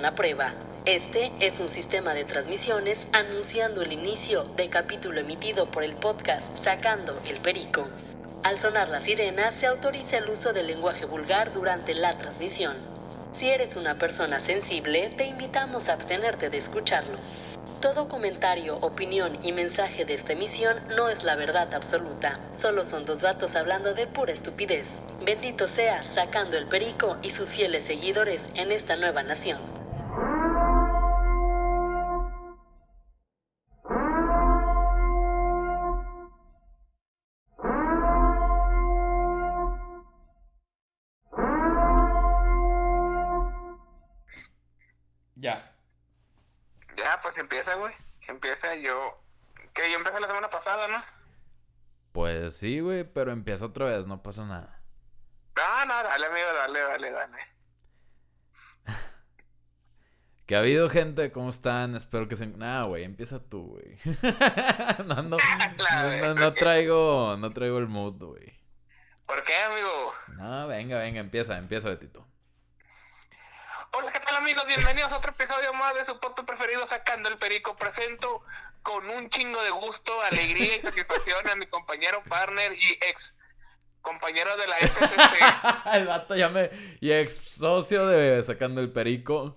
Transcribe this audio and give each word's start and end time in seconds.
una 0.00 0.14
prueba. 0.14 0.54
Este 0.86 1.30
es 1.40 1.60
un 1.60 1.68
sistema 1.68 2.14
de 2.14 2.24
transmisiones 2.24 3.06
anunciando 3.12 3.82
el 3.82 3.92
inicio 3.92 4.44
de 4.56 4.70
capítulo 4.70 5.20
emitido 5.20 5.70
por 5.70 5.84
el 5.84 5.92
podcast 5.96 6.56
Sacando 6.64 7.20
el 7.26 7.38
Perico. 7.40 7.86
Al 8.42 8.58
sonar 8.58 8.88
la 8.88 9.02
sirena, 9.02 9.52
se 9.52 9.66
autoriza 9.66 10.16
el 10.16 10.30
uso 10.30 10.54
del 10.54 10.68
lenguaje 10.68 11.04
vulgar 11.04 11.52
durante 11.52 11.92
la 11.92 12.16
transmisión. 12.16 12.78
Si 13.34 13.50
eres 13.50 13.76
una 13.76 13.98
persona 13.98 14.40
sensible, 14.40 15.10
te 15.18 15.26
invitamos 15.26 15.90
a 15.90 15.92
abstenerte 15.92 16.48
de 16.48 16.56
escucharlo. 16.56 17.18
Todo 17.82 18.08
comentario, 18.08 18.78
opinión 18.80 19.38
y 19.42 19.52
mensaje 19.52 20.06
de 20.06 20.14
esta 20.14 20.32
emisión 20.32 20.80
no 20.96 21.10
es 21.10 21.24
la 21.24 21.36
verdad 21.36 21.74
absoluta. 21.74 22.40
Solo 22.54 22.84
son 22.84 23.04
dos 23.04 23.20
vatos 23.20 23.54
hablando 23.54 23.92
de 23.92 24.06
pura 24.06 24.32
estupidez. 24.32 24.86
Bendito 25.26 25.68
sea 25.68 26.02
sacando 26.14 26.56
el 26.56 26.68
perico 26.68 27.18
y 27.20 27.32
sus 27.32 27.52
fieles 27.52 27.84
seguidores 27.84 28.40
en 28.54 28.72
esta 28.72 28.96
nueva 28.96 29.22
nación. 29.22 29.69
Yo. 48.76 49.20
Que 49.74 49.90
yo 49.90 49.98
empecé 49.98 50.20
la 50.20 50.26
semana 50.26 50.50
pasada, 50.50 50.88
¿no? 50.88 51.02
Pues 52.12 52.56
sí, 52.56 52.80
güey, 52.80 53.04
pero 53.04 53.30
empieza 53.30 53.66
otra 53.66 53.86
vez, 53.86 54.06
no 54.06 54.22
pasa 54.22 54.44
nada. 54.44 54.80
No, 55.56 55.84
no, 55.86 55.94
dale, 56.02 56.26
amigo, 56.26 56.46
dale, 56.54 56.80
dale, 56.80 57.10
dale. 57.12 57.38
Que 60.46 60.56
ha 60.56 60.58
habido 60.58 60.88
gente, 60.88 61.30
¿cómo 61.30 61.50
están? 61.50 61.94
Espero 61.94 62.26
que 62.26 62.34
se... 62.34 62.44
Nah, 62.48 62.82
güey, 62.82 63.04
empieza 63.04 63.38
tú, 63.38 63.68
güey. 63.68 63.96
no, 65.06 65.22
no, 65.22 65.22
no, 65.22 65.36
güey, 65.36 66.20
no, 66.22 66.34
no 66.34 66.40
¿por 66.46 66.54
qué? 66.54 66.60
traigo, 66.60 67.36
no 67.38 67.50
traigo 67.50 67.78
el 67.78 67.86
mood, 67.86 68.20
güey. 68.20 68.60
¿Por 69.26 69.44
qué, 69.44 69.54
amigo? 69.54 70.12
No, 70.26 70.66
venga, 70.66 70.98
venga, 70.98 71.20
empieza, 71.20 71.56
empieza, 71.56 71.88
Betito. 71.90 72.26
Hola, 73.92 74.12
¿qué 74.12 74.20
tal, 74.20 74.36
amigos? 74.36 74.64
Bienvenidos 74.66 75.12
a 75.12 75.16
otro 75.16 75.32
episodio 75.32 75.74
más 75.74 75.94
de 75.96 76.04
su 76.04 76.18
podcast 76.20 76.46
preferido, 76.46 76.86
Sacando 76.86 77.28
el 77.28 77.38
Perico. 77.38 77.74
Presento 77.74 78.42
con 78.82 79.10
un 79.10 79.28
chingo 79.30 79.60
de 79.64 79.70
gusto, 79.70 80.20
alegría 80.22 80.76
y 80.76 80.80
satisfacción 80.80 81.48
a 81.48 81.56
mi 81.56 81.66
compañero, 81.66 82.22
partner 82.28 82.72
y 82.72 82.98
ex 83.08 83.34
compañero 84.00 84.56
de 84.56 84.66
la 84.68 84.76
FCC. 84.76 85.38
el 85.94 86.06
vato 86.06 86.36
ya 86.36 86.48
me... 86.48 86.70
Y 87.00 87.10
ex 87.10 87.36
socio 87.36 88.06
de 88.06 88.42
Sacando 88.44 88.80
el 88.80 88.92
Perico. 88.92 89.56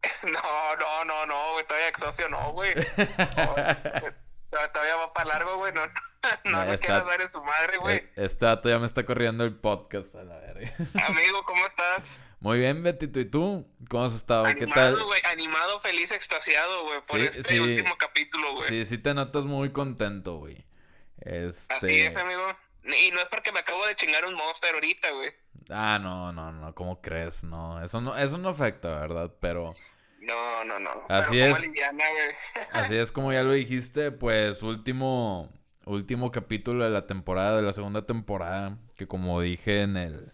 No, 0.22 0.76
no, 0.76 1.04
no, 1.04 1.26
no, 1.26 1.52
güey, 1.52 1.66
todavía 1.66 1.88
ex 1.88 2.00
socio, 2.00 2.28
no, 2.28 2.52
güey. 2.52 2.74
No, 4.50 4.70
todavía 4.72 4.96
va 4.96 5.12
para 5.12 5.28
largo, 5.28 5.58
güey, 5.58 5.74
no, 5.74 5.86
no, 5.86 5.92
No, 6.44 6.64
me 6.64 6.74
está- 6.74 6.86
quiero 6.86 7.04
dar 7.06 7.20
en 7.20 7.30
su 7.30 7.42
madre, 7.42 7.78
güey. 7.78 7.96
E- 7.96 8.10
Este 8.16 8.44
vato 8.46 8.68
ya 8.68 8.78
me 8.78 8.86
está 8.86 9.04
corriendo 9.04 9.44
el 9.44 9.54
podcast 9.54 10.14
a 10.16 10.24
la 10.24 10.38
verga. 10.38 10.72
Amigo, 11.06 11.44
¿cómo 11.44 11.66
estás? 11.66 12.18
Muy 12.40 12.58
bien, 12.60 12.82
Betito, 12.82 13.18
¿y 13.20 13.24
tú? 13.24 13.66
¿Cómo 13.88 14.04
has 14.04 14.14
estado? 14.14 14.44
¿Qué 14.44 14.66
tal? 14.66 14.78
Animado, 14.88 15.06
güey, 15.06 15.20
animado, 15.30 15.80
feliz, 15.80 16.12
extasiado, 16.12 16.84
güey, 16.84 17.00
por 17.08 17.18
Sí, 17.20 17.26
este 17.26 17.42
sí. 17.42 17.58
último 17.58 17.96
capítulo, 17.98 18.54
güey. 18.54 18.68
Sí, 18.68 18.84
sí 18.84 18.98
te 18.98 19.12
notas 19.14 19.44
muy 19.44 19.70
contento, 19.72 20.36
güey. 20.36 20.64
Este... 21.20 21.74
Así 21.74 22.00
es, 22.00 22.16
amigo. 22.16 22.42
Y 22.84 23.10
no 23.10 23.20
es 23.20 23.26
porque 23.28 23.50
me 23.52 23.60
acabo 23.60 23.84
de 23.86 23.94
chingar 23.96 24.24
un 24.24 24.34
monster 24.34 24.72
ahorita, 24.74 25.10
güey. 25.10 25.32
Ah, 25.68 25.98
no, 26.00 26.32
no, 26.32 26.52
no, 26.52 26.74
¿cómo 26.74 27.00
crees? 27.02 27.42
No, 27.44 27.82
eso 27.84 28.00
no, 28.00 28.16
eso 28.16 28.38
no 28.38 28.48
afecta, 28.50 28.88
¿verdad? 29.00 29.32
Pero 29.40 29.74
No, 30.20 30.64
no, 30.64 30.78
no. 30.78 30.90
Así 31.08 31.32
Pero 31.32 31.56
es. 31.56 31.60
liviana, 31.60 32.04
güey. 32.08 32.64
así 32.72 32.96
es 32.96 33.10
como 33.12 33.32
ya 33.32 33.42
lo 33.42 33.52
dijiste, 33.52 34.12
pues 34.12 34.62
último, 34.62 35.52
último 35.88 36.30
capítulo 36.30 36.84
de 36.84 36.90
la 36.90 37.06
temporada, 37.06 37.56
de 37.56 37.62
la 37.62 37.72
segunda 37.72 38.06
temporada, 38.06 38.78
que 38.96 39.06
como 39.08 39.40
dije 39.40 39.82
en 39.82 39.96
el, 39.96 40.32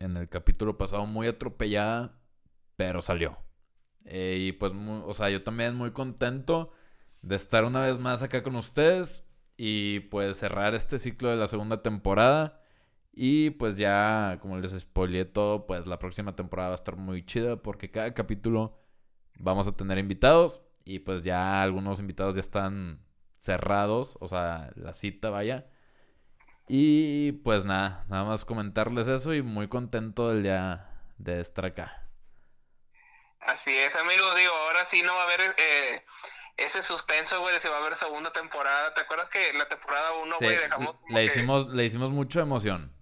en 0.00 0.16
el 0.16 0.28
capítulo 0.28 0.78
pasado, 0.78 1.06
muy 1.06 1.26
atropellada, 1.28 2.18
pero 2.76 3.02
salió. 3.02 3.38
Eh, 4.04 4.38
y 4.48 4.52
pues, 4.52 4.72
mu- 4.72 5.04
o 5.06 5.14
sea, 5.14 5.30
yo 5.30 5.42
también 5.42 5.74
muy 5.76 5.92
contento 5.92 6.72
de 7.22 7.36
estar 7.36 7.64
una 7.64 7.80
vez 7.82 7.98
más 7.98 8.22
acá 8.22 8.42
con 8.42 8.56
ustedes 8.56 9.26
y 9.56 10.00
pues 10.00 10.38
cerrar 10.38 10.74
este 10.74 10.98
ciclo 10.98 11.30
de 11.30 11.36
la 11.36 11.46
segunda 11.46 11.82
temporada. 11.82 12.60
Y 13.14 13.50
pues 13.50 13.76
ya, 13.76 14.38
como 14.40 14.58
les 14.58 14.72
spoileé 14.80 15.24
todo, 15.26 15.66
pues 15.66 15.86
la 15.86 15.98
próxima 15.98 16.34
temporada 16.34 16.70
va 16.70 16.74
a 16.74 16.76
estar 16.76 16.96
muy 16.96 17.24
chida 17.26 17.56
porque 17.62 17.90
cada 17.90 18.14
capítulo 18.14 18.78
vamos 19.38 19.66
a 19.66 19.76
tener 19.76 19.98
invitados 19.98 20.62
y 20.84 21.00
pues 21.00 21.22
ya 21.24 21.62
algunos 21.62 22.00
invitados 22.00 22.34
ya 22.34 22.40
están 22.40 23.00
cerrados, 23.42 24.16
o 24.20 24.28
sea, 24.28 24.70
la 24.76 24.94
cita 24.94 25.28
vaya. 25.30 25.66
Y 26.68 27.32
pues 27.42 27.64
nada, 27.64 28.04
nada 28.08 28.22
más 28.24 28.44
comentarles 28.44 29.08
eso 29.08 29.34
y 29.34 29.42
muy 29.42 29.66
contento 29.68 30.28
del 30.30 30.44
día 30.44 30.88
de 31.18 31.40
estar 31.40 31.64
acá. 31.66 32.06
Así 33.40 33.76
es, 33.76 33.96
amigo. 33.96 34.32
Digo, 34.36 34.52
ahora 34.68 34.84
sí 34.84 35.02
no 35.02 35.12
va 35.14 35.22
a 35.22 35.24
haber 35.24 35.40
eh, 35.58 36.04
ese 36.56 36.82
suspenso, 36.82 37.40
güey, 37.40 37.52
de 37.54 37.60
si 37.60 37.66
va 37.66 37.76
a 37.76 37.80
haber 37.80 37.96
segunda 37.96 38.32
temporada. 38.32 38.94
¿Te 38.94 39.00
acuerdas 39.00 39.28
que 39.28 39.52
la 39.54 39.66
temporada 39.68 40.12
1, 40.22 40.36
Sí, 40.38 40.44
güey, 40.44 40.56
dejamos 40.58 40.96
le 41.08 41.14
que- 41.16 41.24
hicimos, 41.24 41.66
le 41.72 41.84
hicimos 41.84 42.10
mucha 42.12 42.40
emoción. 42.42 42.94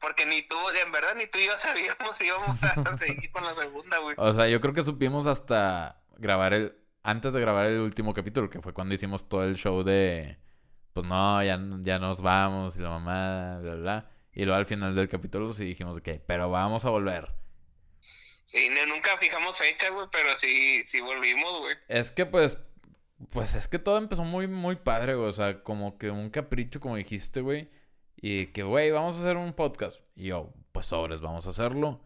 Porque 0.00 0.26
ni 0.26 0.42
tú, 0.46 0.56
en 0.84 0.92
verdad, 0.92 1.14
ni 1.16 1.26
tú 1.26 1.38
y 1.38 1.46
yo 1.46 1.56
sabíamos 1.56 2.14
si 2.16 2.26
íbamos 2.26 2.62
a 2.62 2.96
seguir 2.98 3.32
con 3.32 3.42
la 3.44 3.54
segunda, 3.54 3.98
güey. 3.98 4.14
O 4.18 4.32
sea, 4.34 4.48
yo 4.48 4.60
creo 4.60 4.74
que 4.74 4.84
supimos 4.84 5.26
hasta 5.26 6.02
grabar 6.18 6.52
el, 6.52 6.76
antes 7.10 7.32
de 7.32 7.40
grabar 7.40 7.66
el 7.66 7.80
último 7.80 8.12
capítulo, 8.12 8.50
que 8.50 8.60
fue 8.60 8.72
cuando 8.74 8.94
hicimos 8.94 9.28
todo 9.28 9.44
el 9.44 9.56
show 9.56 9.82
de, 9.82 10.36
pues 10.92 11.06
no, 11.06 11.42
ya, 11.42 11.58
ya 11.80 11.98
nos 11.98 12.20
vamos 12.22 12.76
y 12.76 12.80
la 12.80 12.90
mamada, 12.90 13.60
bla, 13.60 13.70
bla, 13.74 13.80
bla. 13.80 14.10
Y 14.32 14.44
luego 14.44 14.58
al 14.58 14.66
final 14.66 14.94
del 14.94 15.08
capítulo 15.08 15.52
sí 15.52 15.64
dijimos, 15.64 15.98
ok, 15.98 16.08
pero 16.26 16.50
vamos 16.50 16.84
a 16.84 16.90
volver. 16.90 17.32
Sí, 18.44 18.68
no- 18.70 18.86
nunca 18.94 19.16
fijamos 19.18 19.56
fecha, 19.56 19.90
güey, 19.90 20.06
pero 20.12 20.36
sí, 20.36 20.82
sí 20.86 21.00
volvimos, 21.00 21.60
güey. 21.60 21.76
Es 21.88 22.10
que 22.12 22.24
pues, 22.26 22.58
pues 23.30 23.54
es 23.54 23.68
que 23.68 23.78
todo 23.78 23.98
empezó 23.98 24.24
muy, 24.24 24.46
muy 24.46 24.76
padre, 24.76 25.14
güey. 25.14 25.28
O 25.28 25.32
sea, 25.32 25.62
como 25.62 25.98
que 25.98 26.10
un 26.10 26.30
capricho, 26.30 26.80
como 26.80 26.96
dijiste, 26.96 27.40
güey. 27.40 27.68
Y 28.20 28.46
que, 28.48 28.62
güey, 28.62 28.90
vamos 28.90 29.16
a 29.16 29.20
hacer 29.20 29.36
un 29.36 29.52
podcast. 29.52 30.00
Y 30.14 30.26
yo, 30.28 30.52
pues 30.72 30.86
sobres, 30.86 31.20
vamos 31.20 31.46
a 31.46 31.50
hacerlo. 31.50 32.00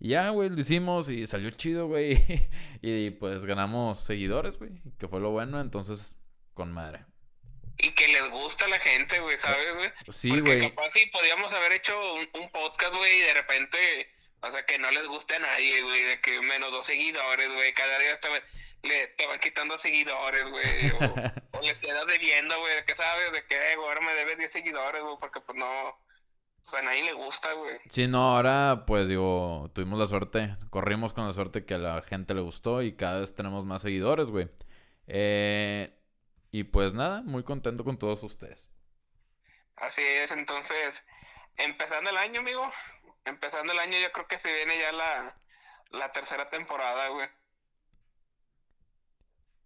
Y 0.00 0.10
ya, 0.10 0.30
güey, 0.30 0.48
lo 0.48 0.60
hicimos 0.60 1.08
y 1.10 1.26
salió 1.26 1.50
chido, 1.50 1.86
güey. 1.86 2.18
y 2.82 3.10
pues 3.10 3.44
ganamos 3.44 4.00
seguidores, 4.00 4.58
güey. 4.58 4.70
Que 4.98 5.08
fue 5.08 5.20
lo 5.20 5.30
bueno, 5.30 5.60
entonces, 5.60 6.16
con 6.54 6.72
madre. 6.72 7.04
Y 7.78 7.90
que 7.92 8.08
les 8.08 8.28
gusta 8.30 8.64
a 8.64 8.68
la 8.68 8.78
gente, 8.80 9.20
güey, 9.20 9.38
¿sabes, 9.38 9.74
güey? 9.76 9.90
Sí, 10.10 10.30
Porque 10.30 10.42
güey. 10.42 10.70
capaz 10.70 10.90
sí 10.90 11.06
podíamos 11.12 11.52
haber 11.52 11.72
hecho 11.72 11.94
un, 12.14 12.28
un 12.40 12.50
podcast, 12.50 12.92
güey, 12.94 13.18
y 13.18 13.20
de 13.20 13.34
repente, 13.34 13.78
o 14.40 14.50
sea, 14.50 14.66
que 14.66 14.78
no 14.78 14.90
les 14.90 15.06
guste 15.06 15.36
a 15.36 15.38
nadie, 15.38 15.80
güey, 15.82 16.02
de 16.02 16.20
que 16.20 16.40
menos 16.40 16.72
dos 16.72 16.86
seguidores, 16.86 17.52
güey, 17.52 17.72
cada 17.74 17.98
día 18.00 18.18
te, 18.18 18.28
le, 18.88 19.06
te 19.08 19.26
van 19.28 19.38
quitando 19.38 19.78
seguidores, 19.78 20.48
güey, 20.48 20.90
o, 20.90 20.98
o 21.58 21.62
les 21.62 21.78
quedas 21.78 22.04
debiendo, 22.08 22.58
güey, 22.58 22.84
que 22.84 22.96
sabes, 22.96 23.30
de 23.30 23.44
que 23.46 23.76
güey, 23.76 23.88
ahora 23.88 24.00
me 24.00 24.14
debes 24.14 24.38
10 24.38 24.50
seguidores, 24.50 25.00
güey, 25.00 25.16
porque 25.20 25.40
pues 25.40 25.56
no, 25.56 25.96
a 26.76 26.82
nadie 26.82 27.04
le 27.04 27.12
gusta, 27.14 27.52
güey. 27.52 27.78
Sí, 27.88 28.06
no, 28.06 28.36
ahora 28.36 28.84
pues 28.86 29.08
digo, 29.08 29.70
tuvimos 29.74 29.98
la 29.98 30.06
suerte, 30.06 30.56
corrimos 30.70 31.12
con 31.12 31.26
la 31.26 31.32
suerte 31.32 31.64
que 31.64 31.74
a 31.74 31.78
la 31.78 32.02
gente 32.02 32.34
le 32.34 32.40
gustó 32.40 32.82
y 32.82 32.96
cada 32.96 33.20
vez 33.20 33.34
tenemos 33.34 33.64
más 33.64 33.82
seguidores, 33.82 34.30
güey. 34.30 34.48
Eh, 35.06 35.96
y 36.50 36.64
pues 36.64 36.94
nada, 36.94 37.22
muy 37.22 37.42
contento 37.42 37.84
con 37.84 37.98
todos 37.98 38.22
ustedes. 38.22 38.70
Así 39.76 40.02
es, 40.02 40.30
entonces, 40.32 41.04
empezando 41.56 42.10
el 42.10 42.16
año, 42.16 42.40
amigo, 42.40 42.70
empezando 43.24 43.72
el 43.72 43.78
año 43.78 43.98
yo 43.98 44.12
creo 44.12 44.26
que 44.26 44.38
se 44.38 44.52
viene 44.52 44.78
ya 44.78 44.92
la, 44.92 45.40
la 45.90 46.12
tercera 46.12 46.50
temporada, 46.50 47.08
güey. 47.08 47.28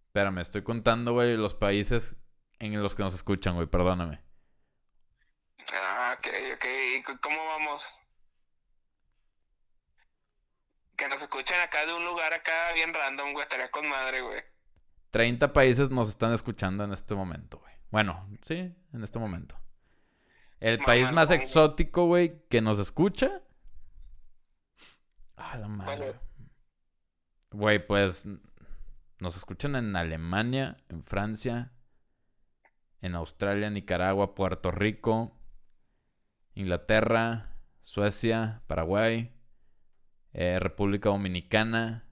Espérame, 0.07 0.39
estoy 0.39 0.63
contando, 0.63 1.13
güey, 1.13 1.35
los 1.35 1.55
países 1.55 2.17
en 2.59 2.81
los 2.81 2.95
que 2.95 3.03
nos 3.03 3.13
escuchan, 3.13 3.55
güey, 3.55 3.67
perdóname. 3.67 4.22
Ah, 5.73 6.15
ok, 6.17 6.27
ok. 6.55 6.65
¿Y 6.97 7.03
cómo 7.17 7.37
vamos? 7.45 7.97
Que 10.95 11.07
nos 11.07 11.21
escuchen 11.21 11.59
acá 11.59 11.85
de 11.85 11.93
un 11.93 12.05
lugar 12.05 12.33
acá 12.33 12.71
bien 12.73 12.93
random, 12.93 13.33
güey. 13.33 13.43
Estaría 13.43 13.71
con 13.71 13.87
madre, 13.89 14.21
güey. 14.21 14.43
30 15.11 15.53
países 15.53 15.89
nos 15.89 16.09
están 16.09 16.33
escuchando 16.33 16.83
en 16.83 16.93
este 16.93 17.15
momento, 17.15 17.59
güey. 17.59 17.73
Bueno, 17.91 18.27
sí, 18.41 18.75
en 18.93 19.03
este 19.03 19.19
momento. 19.19 19.59
El 20.59 20.79
país 20.79 21.11
más 21.11 21.29
exótico, 21.29 22.05
güey, 22.05 22.47
que 22.49 22.61
nos 22.61 22.79
escucha. 22.79 23.41
Ah, 25.35 25.57
la 25.57 25.67
madre. 25.67 26.15
Güey, 27.51 27.85
pues 27.85 28.25
nos 29.19 29.37
escuchan 29.37 29.75
en 29.75 29.95
Alemania, 29.95 30.77
en 30.89 31.03
Francia, 31.03 31.73
en 33.01 33.15
Australia, 33.15 33.69
Nicaragua, 33.69 34.33
Puerto 34.33 34.71
Rico, 34.71 35.37
Inglaterra, 36.55 37.55
Suecia, 37.81 38.61
Paraguay, 38.67 39.31
eh, 40.33 40.59
República 40.59 41.09
Dominicana, 41.09 42.05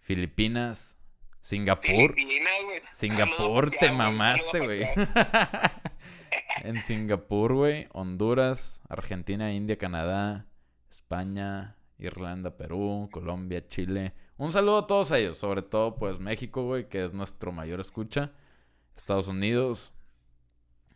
Filipinas, 0.00 0.96
Singapur. 1.40 2.14
Singapur, 2.92 3.70
te 3.70 3.90
mamaste, 3.90 4.60
güey. 4.60 4.82
en 6.64 6.82
Singapur, 6.82 7.54
güey, 7.54 7.88
Honduras, 7.92 8.82
Argentina, 8.88 9.52
India, 9.52 9.78
Canadá, 9.78 10.46
España, 10.90 11.76
Irlanda, 11.98 12.56
Perú, 12.56 13.08
Colombia, 13.12 13.66
Chile. 13.66 14.12
Un 14.36 14.52
saludo 14.52 14.78
a 14.78 14.86
todos 14.86 15.10
ellos, 15.12 15.38
sobre 15.38 15.62
todo 15.62 15.96
pues 15.96 16.18
México, 16.18 16.64
güey, 16.64 16.88
que 16.88 17.04
es 17.04 17.12
nuestro 17.12 17.52
mayor 17.52 17.80
escucha. 17.80 18.32
Estados 18.96 19.28
Unidos. 19.28 19.92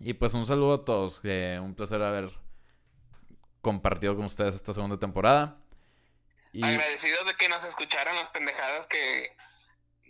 Y 0.01 0.15
pues 0.15 0.33
un 0.35 0.47
saludo 0.47 0.75
a 0.75 0.85
todos, 0.85 1.21
que 1.21 1.59
un 1.63 1.75
placer 1.75 2.03
haber 2.03 2.31
compartido 3.61 4.17
con 4.17 4.25
ustedes 4.25 4.55
esta 4.55 4.73
segunda 4.73 4.99
temporada. 4.99 5.59
Y 6.53 6.65
Agradecidos 6.65 7.27
de 7.27 7.35
que 7.37 7.49
nos 7.49 7.65
escucharan 7.65 8.17
las 8.17 8.31
pendejadas 8.31 8.87
que 8.87 9.37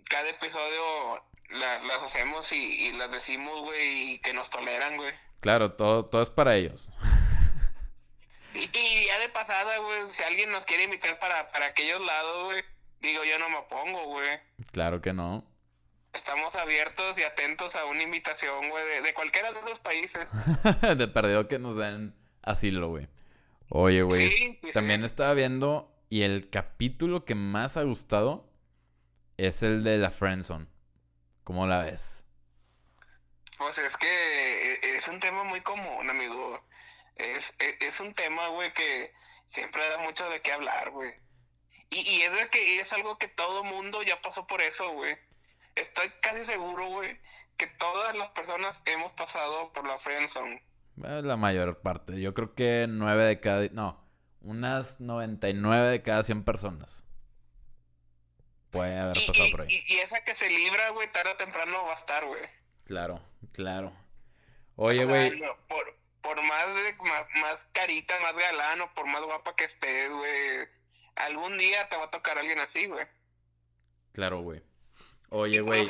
cada 0.08 0.28
episodio 0.28 1.22
la- 1.50 1.82
las 1.82 2.02
hacemos 2.02 2.52
y, 2.52 2.56
y 2.86 2.92
las 2.92 3.10
decimos, 3.10 3.60
güey, 3.62 4.12
y 4.12 4.18
que 4.20 4.32
nos 4.32 4.48
toleran, 4.50 4.96
güey. 4.96 5.12
claro, 5.40 5.72
todo, 5.72 6.06
todo 6.06 6.22
es 6.22 6.30
para 6.30 6.54
ellos. 6.56 6.88
Y, 8.54 8.60
y 8.76 9.06
ya 9.06 9.18
de 9.18 9.28
pasada, 9.28 9.78
güey, 9.78 10.08
si 10.10 10.22
alguien 10.22 10.50
nos 10.50 10.64
quiere 10.64 10.84
invitar 10.84 11.18
para, 11.18 11.50
para 11.52 11.66
aquellos 11.66 12.04
lados, 12.04 12.44
güey, 12.46 12.64
digo, 13.00 13.24
yo 13.24 13.38
no 13.38 13.48
me 13.50 13.56
opongo, 13.56 14.04
güey. 14.06 14.38
Claro 14.72 15.00
que 15.02 15.12
no. 15.12 15.44
Estamos 16.12 16.56
abiertos 16.56 17.16
y 17.18 17.22
atentos 17.22 17.76
a 17.76 17.84
una 17.84 18.02
invitación, 18.02 18.68
güey, 18.68 18.84
de, 18.86 19.00
de 19.02 19.14
cualquiera 19.14 19.52
de 19.52 19.60
esos 19.60 19.78
países. 19.78 20.30
de 20.96 21.08
perdido 21.08 21.46
que 21.48 21.58
nos 21.58 21.76
den 21.76 22.14
asilo, 22.42 22.88
güey. 22.88 23.08
Oye, 23.68 24.02
güey. 24.02 24.30
Sí, 24.30 24.56
sí, 24.56 24.70
También 24.72 25.00
sí. 25.00 25.06
estaba 25.06 25.32
viendo 25.34 25.92
y 26.08 26.22
el 26.22 26.50
capítulo 26.50 27.24
que 27.24 27.36
más 27.36 27.76
ha 27.76 27.84
gustado 27.84 28.48
es 29.36 29.62
el 29.62 29.84
de 29.84 29.98
la 29.98 30.10
Friendzone. 30.10 30.66
¿Cómo 31.44 31.66
la 31.66 31.78
ves? 31.84 32.26
Pues 33.58 33.78
es 33.78 33.96
que 33.96 34.74
e- 34.74 34.96
es 34.96 35.06
un 35.08 35.20
tema 35.20 35.44
muy 35.44 35.60
común, 35.60 36.10
amigo. 36.10 36.60
Es, 37.16 37.54
es, 37.60 37.76
es 37.80 38.00
un 38.00 38.12
tema, 38.14 38.48
güey, 38.48 38.72
que 38.72 39.12
siempre 39.46 39.86
da 39.88 39.98
mucho 39.98 40.28
de 40.28 40.40
qué 40.42 40.52
hablar, 40.52 40.90
güey. 40.90 41.12
Y, 41.90 42.00
y 42.08 42.22
es 42.22 42.32
de 42.32 42.48
que 42.50 42.80
es 42.80 42.92
algo 42.92 43.18
que 43.18 43.28
todo 43.28 43.62
mundo 43.64 44.02
ya 44.02 44.20
pasó 44.20 44.46
por 44.46 44.60
eso, 44.62 44.90
güey. 44.92 45.16
Estoy 45.74 46.10
casi 46.20 46.44
seguro, 46.44 46.86
güey, 46.88 47.18
que 47.56 47.66
todas 47.66 48.14
las 48.16 48.30
personas 48.30 48.82
hemos 48.86 49.12
pasado 49.12 49.72
por 49.72 49.86
la 49.86 49.98
friendzone. 49.98 50.62
Eh, 51.04 51.20
La 51.22 51.36
mayor 51.36 51.80
parte. 51.80 52.20
Yo 52.20 52.34
creo 52.34 52.54
que 52.54 52.86
9 52.88 53.24
de 53.24 53.40
cada... 53.40 53.66
No, 53.72 54.02
unas 54.42 55.00
99 55.00 55.88
de 55.88 56.02
cada 56.02 56.22
100 56.22 56.44
personas. 56.44 57.04
Puede 58.70 58.98
haber 58.98 59.16
Y, 59.16 59.26
pasado 59.26 59.46
y- 59.48 59.50
por 59.50 59.60
ahí. 59.62 59.68
y- 59.88 59.94
y 59.94 59.98
esa 59.98 60.22
que 60.24 60.34
se 60.34 60.48
libra, 60.48 60.90
güey, 60.90 61.10
tarde 61.12 61.32
o 61.32 61.36
temprano 61.36 61.84
va 61.86 61.92
a 61.92 61.96
estar, 61.96 62.24
güey. 62.26 62.42
Claro, 62.84 63.20
claro. 63.52 63.92
Oye, 64.76 65.04
güey. 65.04 65.38
no, 65.38 65.46
por, 65.68 65.96
por 66.22 66.42
más, 66.42 66.66
de, 66.74 66.92
más, 67.04 67.26
más 67.40 67.58
carita, 67.72 68.18
más 68.20 68.34
galán 68.34 68.80
o 68.80 68.94
por 68.94 69.06
más 69.06 69.22
guapa 69.24 69.54
que 69.56 69.64
estés, 69.64 70.10
güey, 70.10 70.68
algún 71.16 71.58
día 71.58 71.88
te 71.88 71.96
va 71.96 72.04
a 72.04 72.10
tocar 72.10 72.38
alguien 72.38 72.58
así, 72.60 72.86
güey. 72.86 73.06
Claro, 74.12 74.40
güey. 74.40 74.62
Oye, 75.30 75.60
güey. 75.60 75.88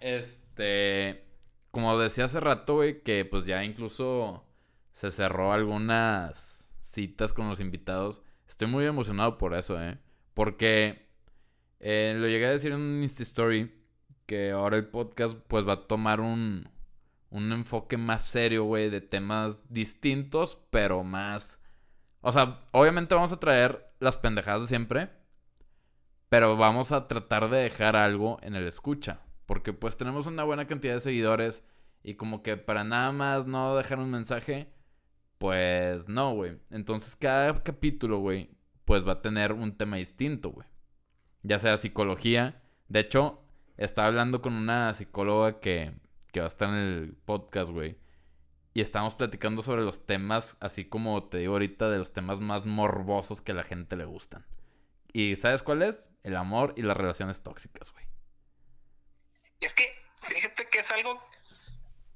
Este, 0.00 1.24
como 1.70 1.98
decía 1.98 2.26
hace 2.26 2.40
rato, 2.40 2.76
güey, 2.76 3.02
que 3.02 3.24
pues 3.24 3.44
ya 3.46 3.64
incluso 3.64 4.44
se 4.92 5.10
cerró 5.10 5.52
algunas 5.52 6.68
citas 6.80 7.32
con 7.32 7.48
los 7.48 7.60
invitados. 7.60 8.22
Estoy 8.46 8.68
muy 8.68 8.84
emocionado 8.86 9.38
por 9.38 9.54
eso, 9.54 9.80
¿eh? 9.82 9.98
Porque 10.34 11.08
eh, 11.80 12.14
lo 12.16 12.28
llegué 12.28 12.46
a 12.46 12.50
decir 12.50 12.72
en 12.72 12.80
un 12.80 13.02
Insta 13.02 13.22
Story 13.22 13.74
que 14.26 14.52
ahora 14.52 14.76
el 14.76 14.86
podcast 14.86 15.36
pues 15.48 15.66
va 15.66 15.72
a 15.72 15.86
tomar 15.86 16.20
un, 16.20 16.68
un 17.30 17.52
enfoque 17.52 17.96
más 17.96 18.24
serio, 18.24 18.64
güey, 18.64 18.90
de 18.90 19.00
temas 19.00 19.58
distintos, 19.68 20.58
pero 20.70 21.02
más... 21.02 21.58
O 22.20 22.32
sea, 22.32 22.60
obviamente 22.72 23.14
vamos 23.14 23.32
a 23.32 23.40
traer 23.40 23.92
las 23.98 24.16
pendejadas 24.16 24.62
de 24.62 24.68
siempre, 24.68 25.10
pero 26.34 26.56
vamos 26.56 26.90
a 26.90 27.06
tratar 27.06 27.48
de 27.48 27.58
dejar 27.58 27.94
algo 27.94 28.40
en 28.42 28.56
el 28.56 28.66
escucha. 28.66 29.20
Porque 29.46 29.72
pues 29.72 29.96
tenemos 29.96 30.26
una 30.26 30.42
buena 30.42 30.66
cantidad 30.66 30.94
de 30.94 31.00
seguidores. 31.00 31.62
Y 32.02 32.14
como 32.14 32.42
que 32.42 32.56
para 32.56 32.82
nada 32.82 33.12
más 33.12 33.46
no 33.46 33.76
dejar 33.76 34.00
un 34.00 34.10
mensaje. 34.10 34.68
Pues 35.38 36.08
no, 36.08 36.34
güey. 36.34 36.58
Entonces 36.70 37.14
cada 37.14 37.62
capítulo, 37.62 38.18
güey. 38.18 38.50
Pues 38.84 39.06
va 39.06 39.12
a 39.12 39.22
tener 39.22 39.52
un 39.52 39.76
tema 39.76 39.98
distinto, 39.98 40.50
güey. 40.50 40.66
Ya 41.44 41.60
sea 41.60 41.76
psicología. 41.76 42.60
De 42.88 42.98
hecho, 42.98 43.44
estaba 43.76 44.08
hablando 44.08 44.42
con 44.42 44.54
una 44.54 44.92
psicóloga 44.92 45.60
que, 45.60 45.94
que 46.32 46.40
va 46.40 46.46
a 46.46 46.48
estar 46.48 46.68
en 46.68 46.74
el 46.74 47.16
podcast, 47.24 47.70
güey. 47.70 47.96
Y 48.72 48.80
estábamos 48.80 49.14
platicando 49.14 49.62
sobre 49.62 49.84
los 49.84 50.04
temas, 50.04 50.56
así 50.58 50.84
como 50.84 51.28
te 51.28 51.38
digo 51.38 51.52
ahorita, 51.52 51.90
de 51.90 51.98
los 51.98 52.12
temas 52.12 52.40
más 52.40 52.66
morbosos 52.66 53.40
que 53.40 53.52
a 53.52 53.54
la 53.54 53.62
gente 53.62 53.94
le 53.94 54.04
gustan. 54.04 54.44
¿Y 55.14 55.36
sabes 55.36 55.62
cuál 55.62 55.82
es? 55.82 56.10
El 56.24 56.36
amor 56.36 56.74
y 56.76 56.82
las 56.82 56.96
relaciones 56.96 57.42
tóxicas, 57.42 57.92
güey. 57.92 58.04
Y 59.60 59.64
es 59.64 59.72
que, 59.72 59.96
fíjate 60.22 60.68
que 60.68 60.80
es 60.80 60.90
algo, 60.90 61.26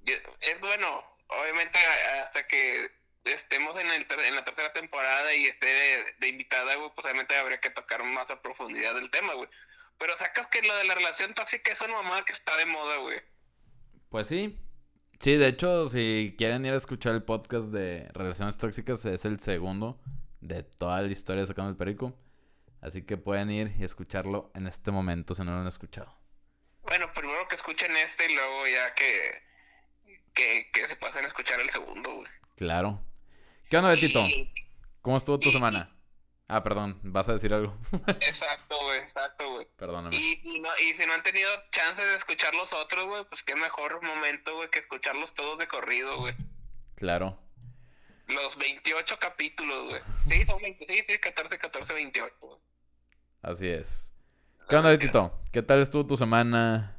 es 0.05 0.61
bueno, 0.61 1.05
obviamente 1.29 1.79
hasta 2.25 2.47
que 2.47 2.91
estemos 3.25 3.79
en, 3.79 3.89
el 3.93 4.06
ter- 4.06 4.19
en 4.21 4.35
la 4.35 4.45
tercera 4.45 4.73
temporada 4.73 5.33
y 5.33 5.47
esté 5.47 5.67
de, 5.67 6.05
de 6.19 6.29
invitada, 6.29 6.75
güey, 6.75 6.91
pues 6.95 7.05
obviamente 7.05 7.37
habría 7.37 7.61
que 7.61 7.71
tocar 7.71 8.03
más 8.03 8.31
a 8.31 8.43
profundidad 8.43 8.95
del 8.95 9.11
tema, 9.11 9.33
güey. 9.35 9.49
Pero 9.99 10.17
sacas 10.17 10.49
que 10.49 10.61
lo 10.62 10.75
de 10.77 10.85
la 10.85 10.95
relación 10.95 11.35
tóxica 11.35 11.71
es 11.71 11.81
una 11.81 11.95
mamada 11.95 12.25
que 12.25 12.33
está 12.33 12.56
de 12.56 12.67
moda, 12.67 12.97
güey. 12.97 13.21
Pues 14.11 14.27
sí. 14.27 14.59
Sí, 15.21 15.37
de 15.37 15.49
hecho, 15.49 15.89
si 15.89 16.35
quieren 16.37 16.67
ir 16.67 16.73
a 16.73 16.77
escuchar 16.77 17.15
el 17.15 17.23
podcast 17.23 17.67
de 17.69 18.09
relaciones 18.12 18.56
tóxicas, 18.59 19.05
es 19.05 19.25
el 19.25 19.39
segundo 19.39 20.00
de 20.41 20.65
toda 20.65 21.00
la 21.03 21.09
historia 21.09 21.43
de 21.43 21.47
Sacando 21.47 21.71
el 21.71 21.77
Perico. 21.77 22.17
Así 22.81 23.03
que 23.05 23.17
pueden 23.17 23.51
ir 23.51 23.75
y 23.79 23.85
escucharlo 23.85 24.51
en 24.55 24.67
este 24.67 24.91
momento 24.91 25.35
si 25.35 25.43
no 25.43 25.53
lo 25.53 25.61
han 25.61 25.67
escuchado. 25.67 26.15
Bueno, 26.83 27.12
primero 27.12 27.47
que 27.49 27.55
escuchen 27.57 27.97
este 27.97 28.31
y 28.31 28.35
luego 28.35 28.67
ya 28.69 28.95
que, 28.95 29.43
que, 30.35 30.71
que 30.73 30.87
se 30.87 30.97
pasen 30.97 31.25
a 31.25 31.26
escuchar 31.26 31.61
el 31.61 31.71
segundo, 31.71 32.14
güey. 32.14 32.29
Claro. 32.57 33.00
¿Qué 33.69 33.76
onda, 33.76 33.91
Betito? 33.91 34.21
Y- 34.21 34.52
¿Cómo 35.02 35.17
estuvo 35.17 35.38
tu 35.38 35.49
y- 35.49 35.52
semana? 35.52 35.95
Ah, 36.50 36.62
perdón, 36.62 36.99
¿vas 37.02 37.29
a 37.29 37.35
decir 37.35 37.52
algo? 37.52 37.76
exacto, 38.07 38.75
güey, 38.81 39.00
exacto, 39.00 39.50
güey. 39.52 39.67
Perdóname. 39.76 40.17
Y 40.17 40.37
si, 40.37 40.61
no, 40.61 40.69
y 40.79 40.95
si 40.95 41.05
no 41.05 41.12
han 41.12 41.23
tenido 41.23 41.50
chance 41.71 42.02
de 42.02 42.14
escuchar 42.14 42.55
los 42.55 42.73
otros, 42.73 43.07
güey, 43.07 43.25
pues 43.29 43.43
qué 43.43 43.55
mejor 43.55 44.02
momento, 44.02 44.55
güey, 44.55 44.71
que 44.71 44.79
escucharlos 44.79 45.35
todos 45.35 45.59
de 45.59 45.69
corrido, 45.69 46.17
güey. 46.21 46.35
Claro. 46.95 47.38
Los 48.29 48.57
28 48.57 49.19
capítulos, 49.19 49.88
güey. 49.91 50.00
Sí, 50.26 50.47
son 50.47 50.61
20, 50.62 50.87
sí, 50.87 51.02
sí, 51.07 51.19
14, 51.19 51.59
14, 51.59 51.93
28, 51.93 52.35
güey. 52.41 52.59
Así 53.42 53.68
es. 53.68 54.12
¿Qué 54.68 54.76
onda, 54.76 54.90
Betito? 54.90 55.33
¿Qué 55.52 55.62
tal 55.62 55.80
estuvo 55.80 56.07
tu 56.07 56.16
semana? 56.16 56.97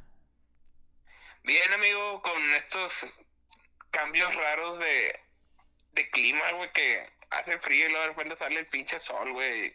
Bien, 1.44 1.72
amigo, 1.72 2.22
con 2.22 2.42
estos 2.54 3.06
cambios 3.90 4.34
raros 4.34 4.78
de, 4.78 5.18
de 5.92 6.10
clima, 6.10 6.52
güey, 6.56 6.72
que 6.72 7.02
hace 7.30 7.58
frío 7.58 7.86
y 7.86 7.90
luego 7.90 8.02
de 8.02 8.08
repente 8.08 8.36
sale 8.36 8.60
el 8.60 8.66
pinche 8.66 8.98
sol, 8.98 9.32
güey. 9.32 9.72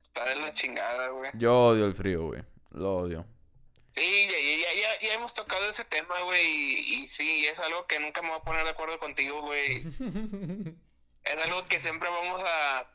Está 0.00 0.24
de 0.24 0.36
la 0.36 0.52
chingada, 0.52 1.08
güey. 1.08 1.30
Yo 1.34 1.68
odio 1.68 1.86
el 1.86 1.94
frío, 1.94 2.26
güey. 2.26 2.42
Lo 2.70 2.96
odio. 2.96 3.26
Sí, 3.94 4.28
ya, 4.30 4.38
ya, 4.38 4.56
ya, 4.58 4.80
ya, 4.80 5.00
ya 5.08 5.14
hemos 5.14 5.32
tocado 5.32 5.70
ese 5.70 5.84
tema, 5.84 6.20
güey, 6.20 6.46
y, 6.46 6.94
y 6.94 7.08
sí, 7.08 7.46
es 7.46 7.58
algo 7.60 7.86
que 7.86 7.98
nunca 7.98 8.20
me 8.20 8.28
voy 8.28 8.38
a 8.38 8.44
poner 8.44 8.64
de 8.64 8.70
acuerdo 8.70 8.98
contigo, 8.98 9.40
güey. 9.40 9.84
Es 11.26 11.36
algo 11.38 11.66
que 11.66 11.80
siempre 11.80 12.08
vamos 12.08 12.40
a... 12.44 12.88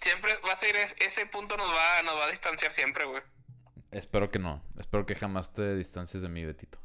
Siempre 0.00 0.36
va 0.38 0.52
a 0.52 0.56
ser... 0.56 0.76
es- 0.76 0.96
ese 1.00 1.26
punto 1.26 1.56
nos 1.56 1.70
va, 1.72 2.02
nos 2.02 2.16
va 2.16 2.26
a 2.26 2.30
distanciar 2.30 2.72
siempre, 2.72 3.04
güey. 3.04 3.22
Espero 3.90 4.30
que 4.30 4.38
no. 4.38 4.62
Espero 4.78 5.06
que 5.06 5.14
jamás 5.14 5.52
te 5.52 5.74
distancies 5.76 6.22
de 6.22 6.28
mí, 6.28 6.44
Betito. 6.44 6.78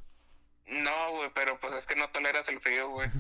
No, 0.68 1.12
güey, 1.12 1.30
pero 1.36 1.60
pues 1.60 1.74
es 1.74 1.86
que 1.86 1.96
no 1.96 2.10
toleras 2.10 2.48
el 2.50 2.60
frío, 2.60 2.90
güey. 2.90 3.10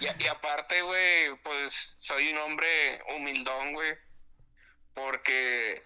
Y, 0.00 0.06
y 0.24 0.26
aparte, 0.26 0.82
güey, 0.82 1.36
pues 1.44 1.96
soy 2.00 2.32
un 2.32 2.38
hombre 2.38 3.00
humildón, 3.14 3.74
güey. 3.74 3.94
Porque 4.92 5.84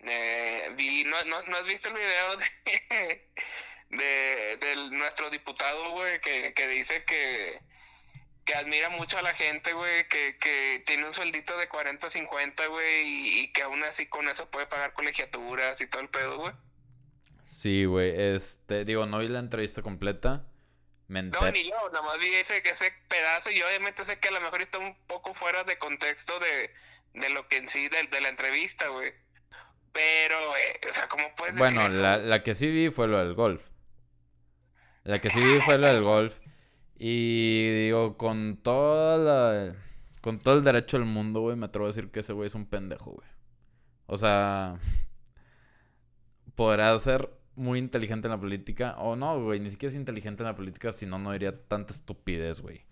eh, 0.00 0.72
vi, 0.76 1.04
no, 1.04 1.22
no, 1.24 1.42
¿no 1.42 1.56
has 1.58 1.66
visto 1.66 1.88
el 1.88 1.94
video 1.94 2.36
de, 2.38 3.28
de, 4.60 4.88
nuestro 4.92 5.28
diputado, 5.28 5.90
güey, 5.90 6.20
que, 6.22 6.54
que 6.54 6.68
dice 6.68 7.04
que, 7.04 7.60
que 8.44 8.54
admira 8.54 8.90
mucho 8.90 9.18
a 9.18 9.22
la 9.22 9.34
gente, 9.34 9.72
güey, 9.72 10.06
que, 10.08 10.36
que 10.38 10.82
tiene 10.86 11.06
un 11.06 11.14
sueldito 11.14 11.56
de 11.56 11.68
40, 11.68 12.10
50, 12.10 12.66
güey, 12.66 13.06
y, 13.06 13.40
y 13.40 13.52
que 13.52 13.62
aún 13.62 13.82
así 13.84 14.06
con 14.06 14.28
eso 14.28 14.50
puede 14.50 14.66
pagar 14.66 14.92
colegiaturas 14.92 15.80
y 15.80 15.86
todo 15.86 16.02
el 16.02 16.08
pedo, 16.08 16.38
güey? 16.38 16.54
Sí, 17.44 17.84
güey. 17.84 18.12
Este, 18.34 18.84
digo, 18.84 19.06
no 19.06 19.18
vi 19.18 19.28
la 19.28 19.38
entrevista 19.38 19.82
completa. 19.82 20.46
Me 21.06 21.22
No, 21.22 21.50
ni 21.52 21.64
yo, 21.68 21.76
nada 21.92 22.02
más 22.02 22.18
vi 22.18 22.34
ese, 22.34 22.58
ese 22.64 22.92
pedazo 23.08 23.50
y 23.50 23.60
obviamente 23.62 24.04
sé 24.04 24.18
que 24.18 24.28
a 24.28 24.32
lo 24.32 24.40
mejor 24.40 24.62
está 24.62 24.78
un 24.78 24.96
poco 25.06 25.34
fuera 25.34 25.62
de 25.64 25.78
contexto 25.78 26.38
de, 26.40 26.70
de 27.12 27.30
lo 27.30 27.46
que 27.48 27.58
en 27.58 27.68
sí 27.68 27.88
de, 27.88 28.04
de 28.04 28.20
la 28.20 28.30
entrevista, 28.30 28.88
güey. 28.88 29.12
Pero, 29.92 30.56
eh, 30.56 30.80
sea, 30.90 31.08
¿cómo 31.08 31.34
puedes 31.36 31.54
Bueno, 31.54 31.84
decir 31.84 31.94
eso? 31.94 32.02
la, 32.02 32.16
la 32.18 32.42
que 32.42 32.54
sí 32.54 32.68
vi 32.68 32.90
fue 32.90 33.06
lo 33.06 33.18
del 33.18 33.34
golf. 33.34 33.62
La 35.04 35.20
que 35.20 35.30
sí 35.30 35.40
vi 35.40 35.60
fue 35.60 35.78
lo 35.78 35.86
del 35.86 36.02
golf. 36.02 36.38
Y 36.96 37.84
digo, 37.84 38.16
con 38.16 38.56
toda 38.62 39.18
la... 39.18 39.74
Con 40.20 40.38
todo 40.38 40.54
el 40.56 40.64
derecho 40.64 40.96
del 40.98 41.06
mundo, 41.06 41.40
güey, 41.40 41.56
me 41.56 41.66
atrevo 41.66 41.86
a 41.86 41.88
decir 41.88 42.10
que 42.10 42.20
ese 42.20 42.32
güey 42.32 42.46
es 42.46 42.54
un 42.54 42.66
pendejo, 42.66 43.12
güey. 43.12 43.28
O 44.06 44.16
sea... 44.18 44.78
Podrá 46.54 46.96
ser 46.98 47.30
muy 47.56 47.78
inteligente 47.78 48.28
en 48.28 48.32
la 48.32 48.38
política. 48.40 48.94
O 48.98 49.16
no, 49.16 49.42
güey, 49.42 49.60
ni 49.60 49.70
siquiera 49.70 49.90
es 49.92 49.96
inteligente 49.98 50.42
en 50.42 50.48
la 50.48 50.54
política, 50.54 50.92
si 50.92 51.06
no, 51.06 51.18
no 51.18 51.32
diría 51.32 51.66
tanta 51.66 51.92
estupidez, 51.92 52.60
güey. 52.60 52.84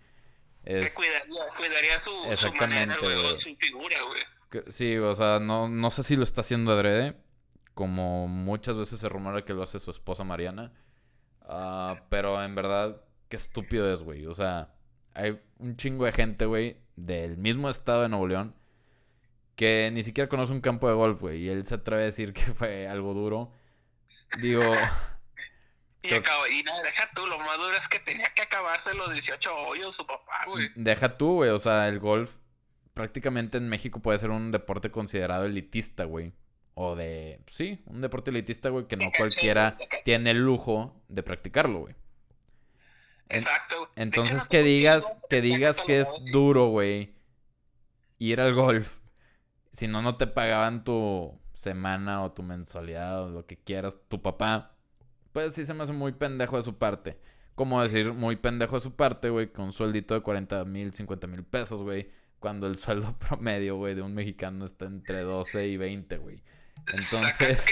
Que 0.65 0.83
Es... 0.83 0.93
cuidaría, 0.93 1.41
cuidaría 1.57 1.99
su, 1.99 2.09
su 2.11 2.17
manera, 2.17 2.33
Exactamente, 2.33 2.97
güey, 3.01 3.17
o 3.17 3.21
güey. 3.23 3.37
su 3.37 3.55
figura, 3.55 3.97
güey. 4.07 4.21
Que- 4.49 4.71
Sí, 4.71 4.97
o 4.97 5.15
sea, 5.15 5.39
no, 5.39 5.67
no 5.69 5.91
sé 5.91 6.03
si 6.03 6.15
lo 6.15 6.23
está 6.23 6.41
haciendo 6.41 6.71
adrede, 6.73 7.15
como 7.73 8.27
muchas 8.27 8.77
veces 8.77 8.99
se 8.99 9.09
rumora 9.09 9.43
que 9.43 9.53
lo 9.53 9.63
hace 9.63 9.79
su 9.79 9.91
esposa 9.91 10.23
Mariana, 10.23 10.71
Ah, 11.45 12.03
pero 12.09 12.41
en 12.41 12.55
verdad, 12.55 13.01
qué 13.33 13.37
estúpido 13.37 13.91
es, 13.91 14.03
güey. 14.03 14.27
O 14.27 14.33
sea, 14.35 14.75
hay 15.15 15.41
un 15.57 15.75
chingo 15.75 16.05
de 16.05 16.11
gente, 16.11 16.45
güey, 16.45 16.77
del 16.95 17.35
mismo 17.39 17.67
estado 17.67 18.03
de 18.03 18.09
Nuevo 18.09 18.27
León, 18.27 18.55
que 19.55 19.89
ni 19.91 20.03
siquiera 20.03 20.29
conoce 20.29 20.53
un 20.53 20.61
campo 20.61 20.87
de 20.87 20.93
golf, 20.93 21.19
güey, 21.19 21.41
y 21.41 21.49
él 21.49 21.65
se 21.65 21.73
atreve 21.73 22.03
a 22.03 22.05
decir 22.05 22.31
que 22.31 22.41
fue 22.41 22.87
algo 22.87 23.15
duro. 23.15 23.51
Digo, 24.39 24.61
Y, 26.03 26.09
Creo- 26.09 26.47
y 26.51 26.61
nada, 26.63 26.83
deja 26.83 27.09
tú, 27.15 27.25
lo 27.25 27.39
más 27.39 27.57
duro 27.57 27.75
es 27.75 27.87
que 27.87 27.97
tenía 27.97 28.27
que 28.35 28.43
acabarse 28.43 28.93
los 28.93 29.11
18 29.11 29.55
hoyos 29.67 29.95
su 29.95 30.05
papá, 30.05 30.45
güey. 30.47 30.67
deja 30.75 31.17
tú, 31.17 31.35
güey, 31.35 31.49
o 31.49 31.57
sea, 31.59 31.87
el 31.87 31.97
golf 31.99 32.35
prácticamente 32.93 33.57
en 33.57 33.67
México 33.67 33.99
puede 33.99 34.19
ser 34.19 34.29
un 34.29 34.51
deporte 34.51 34.91
considerado 34.91 35.45
elitista, 35.45 36.03
güey. 36.03 36.33
O 36.75 36.95
de, 36.95 37.39
sí, 37.47 37.81
un 37.85 38.01
deporte 38.01 38.29
elitista, 38.29 38.69
güey, 38.69 38.85
que 38.87 38.97
no 38.97 39.09
cualquiera 39.17 39.77
tiene 40.03 40.31
el 40.31 40.39
lujo 40.39 41.01
de 41.07 41.23
practicarlo, 41.23 41.79
güey. 41.79 41.95
Exacto. 43.29 43.75
Hecho, 43.83 43.91
Entonces 43.95 44.47
que 44.49 44.63
digas, 44.63 45.13
que 45.29 45.41
digas 45.41 45.81
que 45.81 46.01
es 46.01 46.11
sí. 46.19 46.31
duro, 46.31 46.67
güey, 46.67 47.15
ir 48.19 48.39
al 48.39 48.53
golf, 48.53 48.99
si 49.71 49.87
no, 49.87 50.01
no 50.01 50.17
te 50.17 50.27
pagaban 50.27 50.83
tu 50.83 51.39
semana 51.53 52.23
o 52.23 52.31
tu 52.31 52.43
mensualidad 52.43 53.23
o 53.23 53.29
lo 53.29 53.45
que 53.45 53.57
quieras, 53.57 53.97
tu 54.07 54.21
papá, 54.21 54.75
pues 55.31 55.53
sí 55.55 55.65
se 55.65 55.73
me 55.73 55.83
hace 55.83 55.93
muy 55.93 56.13
pendejo 56.13 56.57
de 56.57 56.63
su 56.63 56.77
parte. 56.77 57.19
Como 57.55 57.81
decir 57.81 58.13
muy 58.13 58.35
pendejo 58.35 58.75
de 58.75 58.81
su 58.81 58.95
parte, 58.95 59.29
güey, 59.29 59.51
con 59.51 59.65
un 59.65 59.73
sueldito 59.73 60.13
de 60.13 60.21
40 60.21 60.65
mil, 60.65 60.93
50 60.93 61.27
mil 61.27 61.43
pesos, 61.43 61.83
güey, 61.83 62.09
cuando 62.39 62.67
el 62.67 62.77
sueldo 62.77 63.17
promedio, 63.19 63.77
güey, 63.77 63.95
de 63.95 64.01
un 64.01 64.13
mexicano 64.13 64.65
está 64.65 64.85
entre 64.85 65.21
12 65.21 65.67
y 65.67 65.77
20, 65.77 66.17
güey. 66.17 66.43
Entonces, 66.87 67.65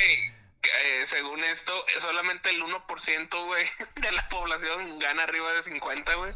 eh, 0.64 1.04
según 1.06 1.44
esto, 1.44 1.74
solamente 2.00 2.50
el 2.50 2.62
1%, 2.62 3.46
güey, 3.46 3.66
de 3.96 4.12
la 4.12 4.28
población 4.28 5.00
gana 5.00 5.24
arriba 5.24 5.52
de 5.54 5.64
50, 5.64 6.16
güey. 6.16 6.34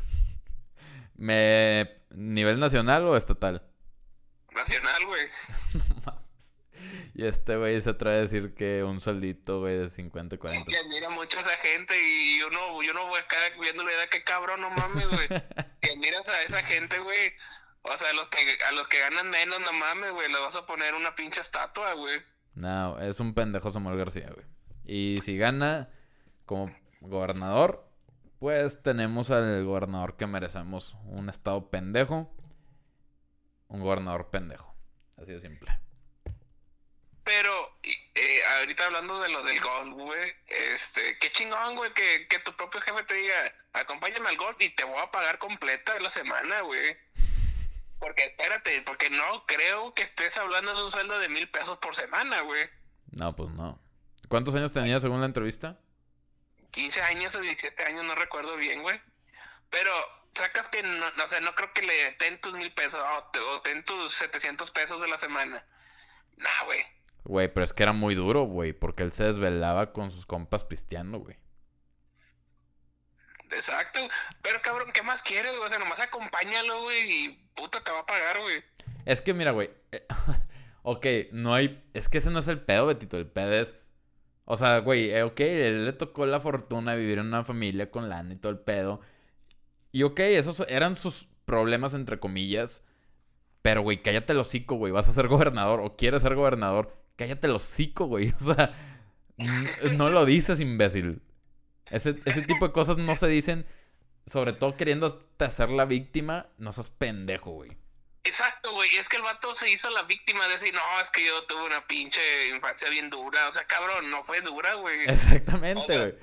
me... 1.15 2.01
¿Nivel 2.11 2.59
nacional 2.59 3.03
o 3.05 3.17
estatal? 3.17 3.61
Nacional, 4.51 5.05
güey. 5.05 5.27
No 5.73 5.95
mames. 6.05 6.55
Y 7.13 7.25
este 7.25 7.57
güey 7.57 7.79
se 7.81 7.91
atreve 7.91 8.17
a 8.17 8.21
decir 8.21 8.53
que 8.53 8.83
un 8.83 9.01
sueldito, 9.01 9.59
güey, 9.59 9.77
de 9.77 9.89
50, 9.89 10.37
40. 10.37 10.71
Que 10.71 10.77
admira 10.77 11.09
mucho 11.09 11.37
a 11.37 11.41
esa 11.41 11.57
gente 11.57 11.95
y 12.01 12.41
uno, 12.43 12.81
yo 12.83 12.93
no 12.93 13.07
voy 13.07 13.19
acá 13.19 13.37
viéndole 13.59 13.93
de 13.95 14.09
qué 14.09 14.23
cabrón, 14.23 14.61
no 14.61 14.69
mames, 14.69 15.07
güey. 15.07 15.27
Si 15.81 15.91
admiras 15.91 16.27
a 16.27 16.41
esa 16.41 16.63
gente, 16.63 16.97
güey. 16.99 17.33
O 17.83 17.95
sea, 17.95 18.09
a 18.09 18.13
los 18.13 18.27
que, 18.29 18.57
a 18.63 18.71
los 18.71 18.87
que 18.87 18.99
ganan 18.99 19.29
menos, 19.29 19.59
no 19.59 19.71
mames, 19.71 20.11
güey. 20.11 20.31
Le 20.31 20.39
vas 20.39 20.55
a 20.55 20.65
poner 20.65 20.95
una 20.95 21.13
pinche 21.13 21.41
estatua, 21.41 21.93
güey. 21.93 22.21
No, 22.55 22.99
es 22.99 23.19
un 23.19 23.33
pendejo 23.33 23.71
Samuel 23.71 23.97
García, 23.97 24.29
güey. 24.33 24.45
Y 24.85 25.21
si 25.21 25.37
gana 25.37 25.89
como 26.45 26.73
gobernador, 27.01 27.87
pues 28.39 28.81
tenemos 28.81 29.29
al 29.31 29.63
gobernador 29.65 30.15
que 30.15 30.27
merecemos. 30.27 30.95
Un 31.05 31.29
estado 31.29 31.69
pendejo. 31.69 32.31
Un 33.67 33.81
gobernador 33.81 34.29
pendejo. 34.29 34.75
Así 35.17 35.31
de 35.31 35.39
simple. 35.39 35.71
Pero, 37.23 37.51
eh, 37.81 38.39
ahorita 38.59 38.85
hablando 38.85 39.19
de 39.19 39.29
lo 39.29 39.43
del 39.43 39.59
golf, 39.59 39.93
güey, 39.95 40.31
este, 40.47 41.17
qué 41.17 41.29
chingón, 41.31 41.75
güey, 41.75 41.91
que, 41.93 42.27
que 42.29 42.37
tu 42.39 42.55
propio 42.55 42.79
jefe 42.81 43.03
te 43.03 43.15
diga, 43.15 43.51
acompáñame 43.73 44.29
al 44.29 44.37
golf 44.37 44.61
y 44.61 44.69
te 44.69 44.83
voy 44.83 44.99
a 45.01 45.09
pagar 45.09 45.39
completa 45.39 45.99
la 45.99 46.11
semana, 46.11 46.61
güey. 46.61 46.95
Porque, 47.99 48.25
espérate, 48.25 48.81
porque 48.83 49.09
no 49.09 49.45
creo 49.45 49.93
que 49.93 50.03
estés 50.03 50.37
hablando 50.37 50.75
de 50.75 50.83
un 50.83 50.91
sueldo 50.91 51.17
de 51.19 51.29
mil 51.29 51.49
pesos 51.49 51.77
por 51.77 51.95
semana, 51.95 52.41
güey. 52.41 52.69
No, 53.11 53.35
pues 53.35 53.51
no. 53.51 53.79
¿Cuántos 54.29 54.53
años 54.55 54.71
tenía 54.73 54.99
según 54.99 55.19
la 55.21 55.27
entrevista? 55.27 55.79
15 56.71 57.01
años 57.03 57.35
o 57.35 57.39
17 57.41 57.83
años, 57.83 58.03
no 58.03 58.15
recuerdo 58.15 58.57
bien, 58.57 58.81
güey. 58.81 58.99
Pero 59.69 59.91
sacas 60.33 60.67
que 60.67 60.83
no, 60.83 61.05
o 61.23 61.27
sea, 61.27 61.39
no 61.39 61.55
creo 61.55 61.71
que 61.73 61.81
le 61.81 62.11
ten 62.13 62.39
tus 62.41 62.53
mil 62.53 62.73
pesos 62.73 62.99
o, 63.01 63.23
te- 63.31 63.39
o 63.39 63.61
ten 63.61 63.83
tus 63.85 64.13
700 64.13 64.69
pesos 64.71 64.99
de 65.01 65.07
la 65.07 65.17
semana. 65.17 65.65
Nah, 66.37 66.65
güey. 66.65 66.81
Güey, 67.23 67.51
pero 67.53 67.63
es 67.63 67.73
que 67.73 67.83
era 67.83 67.93
muy 67.93 68.13
duro, 68.13 68.43
güey, 68.43 68.73
porque 68.73 69.03
él 69.03 69.11
se 69.13 69.23
desvelaba 69.23 69.93
con 69.93 70.11
sus 70.11 70.25
compas 70.25 70.63
pisteando, 70.65 71.19
güey. 71.19 71.37
Exacto. 73.55 73.99
Pero 74.41 74.61
cabrón, 74.61 74.91
¿qué 74.93 75.01
más 75.01 75.21
quieres, 75.21 75.51
güey? 75.53 75.65
O 75.65 75.69
sea, 75.69 75.79
nomás 75.79 75.99
acompáñalo, 75.99 76.83
güey, 76.83 77.25
y 77.25 77.29
puta 77.55 77.83
te 77.83 77.91
va 77.91 77.99
a 78.01 78.05
pagar, 78.05 78.39
güey. 78.41 78.63
Es 79.05 79.21
que 79.21 79.33
mira, 79.33 79.51
güey. 79.51 79.69
eh, 79.91 80.05
ok, 80.83 81.05
no 81.31 81.53
hay. 81.53 81.83
Es 81.93 82.09
que 82.09 82.17
ese 82.19 82.31
no 82.31 82.39
es 82.39 82.47
el 82.47 82.61
pedo, 82.61 82.87
Betito. 82.87 83.17
El 83.17 83.27
pedo 83.27 83.53
es. 83.53 83.77
O 84.45 84.57
sea, 84.57 84.79
güey, 84.79 85.09
eh, 85.09 85.23
ok, 85.23 85.39
él 85.39 85.85
le 85.85 85.93
tocó 85.93 86.25
la 86.25 86.39
fortuna 86.39 86.91
de 86.93 86.99
vivir 86.99 87.17
en 87.17 87.27
una 87.27 87.43
familia 87.43 87.89
con 87.89 88.09
lana 88.09 88.33
y 88.33 88.37
todo 88.37 88.51
el 88.51 88.59
pedo. 88.59 89.01
Y 89.91 90.03
ok, 90.03 90.19
esos 90.19 90.63
eran 90.67 90.95
sus 90.95 91.27
problemas, 91.45 91.93
entre 91.93 92.19
comillas. 92.19 92.83
Pero, 93.61 93.81
güey, 93.81 94.01
cállate 94.03 94.33
el 94.33 94.39
hocico, 94.39 94.75
güey. 94.75 94.91
Vas 94.91 95.07
a 95.07 95.11
ser 95.13 95.27
gobernador 95.29 95.79
o 95.81 95.95
quieres 95.95 96.21
ser 96.21 96.35
gobernador. 96.35 96.95
Cállate 97.15 97.47
el 97.47 97.55
hocico, 97.55 98.05
güey. 98.05 98.33
O 98.41 98.53
sea, 98.53 98.73
no 99.97 100.09
lo 100.09 100.25
dices, 100.25 100.59
imbécil. 100.59 101.21
Ese, 101.89 102.15
ese 102.25 102.41
tipo 102.41 102.67
de 102.67 102.73
cosas 102.73 102.97
no 102.97 103.15
se 103.15 103.27
dicen. 103.27 103.65
Sobre 104.25 104.53
todo 104.53 104.75
queriendo 104.75 105.05
hasta 105.05 105.51
ser 105.51 105.69
la 105.69 105.85
víctima. 105.85 106.47
No 106.57 106.71
sos 106.71 106.89
pendejo, 106.89 107.51
güey. 107.51 107.77
Exacto, 108.23 108.71
güey. 108.73 108.89
Es 108.95 109.07
que 109.07 109.17
el 109.17 109.21
vato 109.21 109.53
se 109.53 109.69
hizo 109.69 109.89
la 109.91 110.01
víctima 110.03 110.45
de 110.47 110.53
decir, 110.53 110.73
no, 110.73 110.81
es 110.99 111.11
que 111.11 111.25
yo 111.25 111.43
tuve 111.43 111.63
una 111.65 111.85
pinche 111.85 112.47
infancia 112.47 112.89
bien 112.89 113.09
dura. 113.09 113.47
O 113.47 113.51
sea, 113.51 113.65
cabrón, 113.65 114.09
no 114.09 114.23
fue 114.23 114.41
dura, 114.41 114.73
güey. 114.73 115.07
Exactamente, 115.07 115.97
güey. 115.97 116.15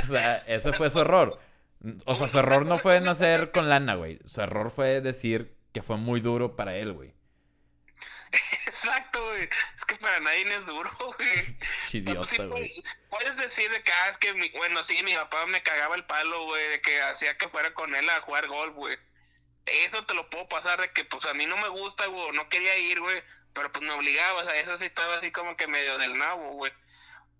O 0.00 0.02
sea, 0.02 0.38
ese 0.48 0.72
fue 0.72 0.90
su 0.90 1.00
error. 1.00 1.40
O 2.06 2.14
sea, 2.14 2.28
su 2.28 2.38
error 2.38 2.66
no 2.66 2.76
fue 2.76 3.00
nacer 3.00 3.52
con 3.52 3.68
lana, 3.68 3.94
güey. 3.94 4.18
Su 4.24 4.40
error 4.40 4.70
fue 4.70 5.00
decir 5.00 5.56
que 5.72 5.82
fue 5.82 5.96
muy 5.96 6.20
duro 6.20 6.56
para 6.56 6.76
él, 6.76 6.92
güey. 6.92 7.14
Exacto, 8.66 9.24
güey. 9.28 9.48
Es 9.76 9.84
que 9.84 9.94
para 9.96 10.18
nadie 10.20 10.54
es 10.54 10.66
duro, 10.66 10.90
güey. 11.16 11.58
Sí 11.84 11.98
Idiota, 11.98 12.36
güey. 12.36 12.48
puedes, 12.48 12.82
puedes 13.10 13.36
decir 13.36 13.70
de 13.70 13.82
que, 13.82 13.92
ah, 13.92 14.08
es 14.08 14.18
que, 14.18 14.32
mi- 14.34 14.50
bueno, 14.50 14.82
sí, 14.84 15.02
mi 15.02 15.14
papá 15.14 15.46
me 15.46 15.62
cagaba 15.62 15.94
el 15.96 16.04
palo, 16.04 16.44
güey, 16.44 16.68
de 16.70 16.80
que 16.80 17.00
hacía 17.02 17.36
que 17.36 17.48
fuera 17.48 17.72
con 17.74 17.94
él 17.94 18.08
a 18.10 18.20
jugar 18.22 18.46
golf, 18.48 18.74
güey. 18.74 18.96
Eso 19.66 20.04
te 20.06 20.14
lo 20.14 20.28
puedo 20.30 20.48
pasar 20.48 20.80
de 20.80 20.90
que, 20.92 21.04
pues, 21.04 21.24
a 21.26 21.34
mí 21.34 21.46
no 21.46 21.56
me 21.56 21.68
gusta, 21.68 22.06
güey, 22.06 22.32
no 22.32 22.48
quería 22.48 22.76
ir, 22.78 22.98
güey, 23.00 23.22
pero 23.52 23.70
pues 23.70 23.84
me 23.84 23.92
obligaba, 23.92 24.40
o 24.42 24.44
sea, 24.44 24.56
eso 24.56 24.76
sí 24.78 24.86
estaba 24.86 25.18
así 25.18 25.30
como 25.30 25.56
que 25.56 25.66
medio 25.66 25.98
del 25.98 26.16
nabo, 26.18 26.52
güey. 26.52 26.72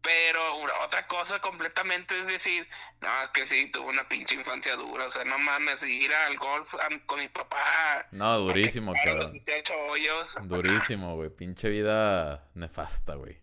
Pero 0.03 0.57
una- 0.57 0.73
otra 0.85 1.07
cosa 1.07 1.41
completamente 1.41 2.19
es 2.19 2.27
decir, 2.27 2.69
no, 3.01 3.09
que 3.33 3.47
sí, 3.47 3.71
tuve 3.71 3.87
una 3.89 4.09
pinche 4.09 4.35
infancia 4.35 4.75
dura, 4.75 5.07
o 5.07 5.11
sea, 5.11 5.23
no 5.25 5.39
mames, 5.39 5.85
ir 5.85 6.13
al 6.13 6.37
golf 6.39 6.75
a- 6.75 6.89
con 7.07 7.21
mi 7.21 7.29
papá. 7.29 8.07
No, 8.11 8.39
durísimo, 8.39 8.93
cabrón. 8.95 9.19
los 9.19 9.33
18 9.33 9.73
hoyos. 9.89 10.37
Durísimo, 10.43 11.15
güey. 11.15 11.31
Pinche 11.31 11.69
vida 11.69 12.49
nefasta, 12.55 13.15
güey. 13.15 13.41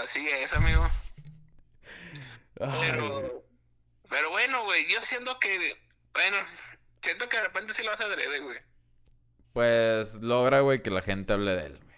Así 0.00 0.28
es, 0.28 0.52
amigo. 0.54 0.90
Ay. 2.60 2.78
Pero, 2.90 3.44
pero 4.08 4.30
bueno, 4.30 4.64
güey, 4.64 4.86
yo 4.92 5.00
siento 5.00 5.38
que, 5.38 5.76
bueno, 6.12 6.36
siento 7.02 7.28
que 7.28 7.36
de 7.36 7.42
repente 7.44 7.74
sí 7.74 7.82
lo 7.82 7.92
hace 7.92 8.04
adrede, 8.04 8.40
güey. 8.40 8.58
Pues 9.52 10.14
logra, 10.22 10.60
güey, 10.60 10.82
que 10.82 10.90
la 10.90 11.02
gente 11.02 11.32
hable 11.34 11.52
de 11.54 11.66
él, 11.66 11.78
güey. 11.82 11.93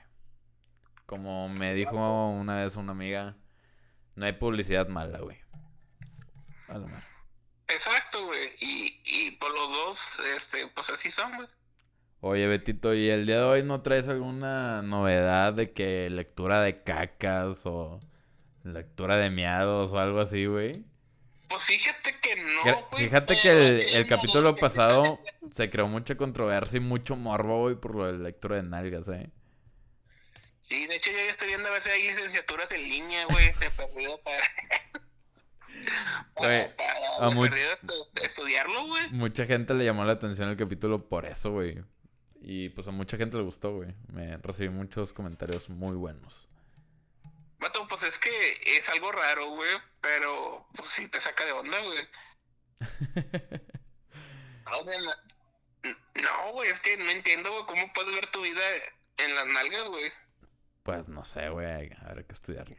Como 1.06 1.48
me 1.48 1.74
dijo 1.74 2.28
una 2.30 2.56
vez 2.56 2.76
una 2.76 2.92
amiga, 2.92 3.36
no 4.16 4.26
hay 4.26 4.32
publicidad 4.32 4.88
mala, 4.88 5.18
güey. 5.20 5.38
A 6.68 6.78
lo 6.78 6.86
mejor. 6.88 7.02
Exacto, 7.68 8.26
güey. 8.26 8.50
Y, 8.60 9.00
y 9.04 9.30
por 9.32 9.52
los 9.54 9.70
dos, 9.70 10.20
este, 10.36 10.66
pues 10.68 10.90
así 10.90 11.10
son, 11.10 11.36
güey. 11.36 11.48
Oye, 12.20 12.46
Betito, 12.46 12.94
¿y 12.94 13.08
el 13.08 13.26
día 13.26 13.38
de 13.38 13.44
hoy 13.44 13.62
no 13.62 13.82
traes 13.82 14.08
alguna 14.08 14.82
novedad 14.82 15.52
de 15.52 15.72
que 15.72 16.10
lectura 16.10 16.60
de 16.62 16.82
cacas 16.82 17.62
o 17.66 18.00
lectura 18.64 19.16
de 19.16 19.30
miados 19.30 19.92
o 19.92 19.98
algo 19.98 20.20
así, 20.20 20.46
güey? 20.46 20.84
Pues 21.48 21.64
fíjate 21.64 22.18
que 22.20 22.34
no, 22.36 22.88
güey. 22.90 23.04
Fíjate 23.04 23.38
que 23.40 23.50
el, 23.50 23.82
el 23.94 24.08
capítulo 24.08 24.56
pasado 24.56 25.20
se 25.52 25.70
creó 25.70 25.86
mucha 25.86 26.16
controversia 26.16 26.78
y 26.78 26.80
mucho 26.80 27.14
morbo, 27.14 27.60
güey, 27.62 27.76
por 27.76 27.94
lo 27.94 28.06
de 28.06 28.18
lectura 28.18 28.56
de 28.56 28.64
nalgas, 28.64 29.08
¿eh? 29.08 29.30
Sí, 30.68 30.86
de 30.86 30.96
hecho 30.96 31.10
yo 31.12 31.18
ya 31.18 31.30
estoy 31.30 31.48
viendo 31.48 31.68
a 31.68 31.72
ver 31.72 31.82
si 31.82 31.90
hay 31.90 32.06
licenciaturas 32.08 32.70
en 32.72 32.82
línea, 32.88 33.24
güey, 33.26 33.52
de 33.54 33.70
perdido 33.70 34.20
para... 34.22 34.42
Güey, 36.36 36.74
para, 36.76 37.18
para 37.18 37.40
perdido 37.40 37.72
estu- 37.74 38.22
estudiarlo, 38.24 38.86
güey. 38.86 39.10
Mucha 39.10 39.44
gente 39.46 39.74
le 39.74 39.84
llamó 39.84 40.04
la 40.04 40.14
atención 40.14 40.48
el 40.48 40.56
capítulo 40.56 41.08
por 41.08 41.26
eso, 41.26 41.50
güey. 41.52 41.82
Y 42.40 42.70
pues 42.70 42.88
a 42.88 42.92
mucha 42.92 43.16
gente 43.16 43.36
le 43.36 43.42
gustó, 43.42 43.72
güey. 43.74 43.94
Me 44.12 44.36
recibí 44.38 44.70
muchos 44.70 45.12
comentarios 45.12 45.68
muy 45.68 45.94
buenos. 45.96 46.48
Vato, 47.58 47.86
pues 47.88 48.02
es 48.04 48.18
que 48.18 48.30
es 48.78 48.88
algo 48.88 49.12
raro, 49.12 49.50
güey, 49.50 49.76
pero 50.00 50.66
pues 50.76 50.90
sí 50.90 51.08
te 51.08 51.20
saca 51.20 51.44
de 51.44 51.52
onda, 51.52 51.78
güey. 51.80 52.08
O 54.72 54.84
sea, 54.84 54.98
no, 55.00 55.12
no, 56.22 56.52
güey, 56.52 56.70
es 56.70 56.80
que 56.80 56.96
no 56.96 57.08
entiendo, 57.10 57.52
güey, 57.52 57.64
cómo 57.66 57.92
puedes 57.92 58.12
ver 58.14 58.26
tu 58.32 58.42
vida 58.42 58.60
en 59.18 59.34
las 59.36 59.46
nalgas, 59.46 59.84
güey. 59.88 60.10
Pues 60.86 61.08
no 61.08 61.24
sé, 61.24 61.48
güey. 61.48 61.90
Habrá 62.00 62.22
que 62.22 62.32
estudiarlo. 62.32 62.76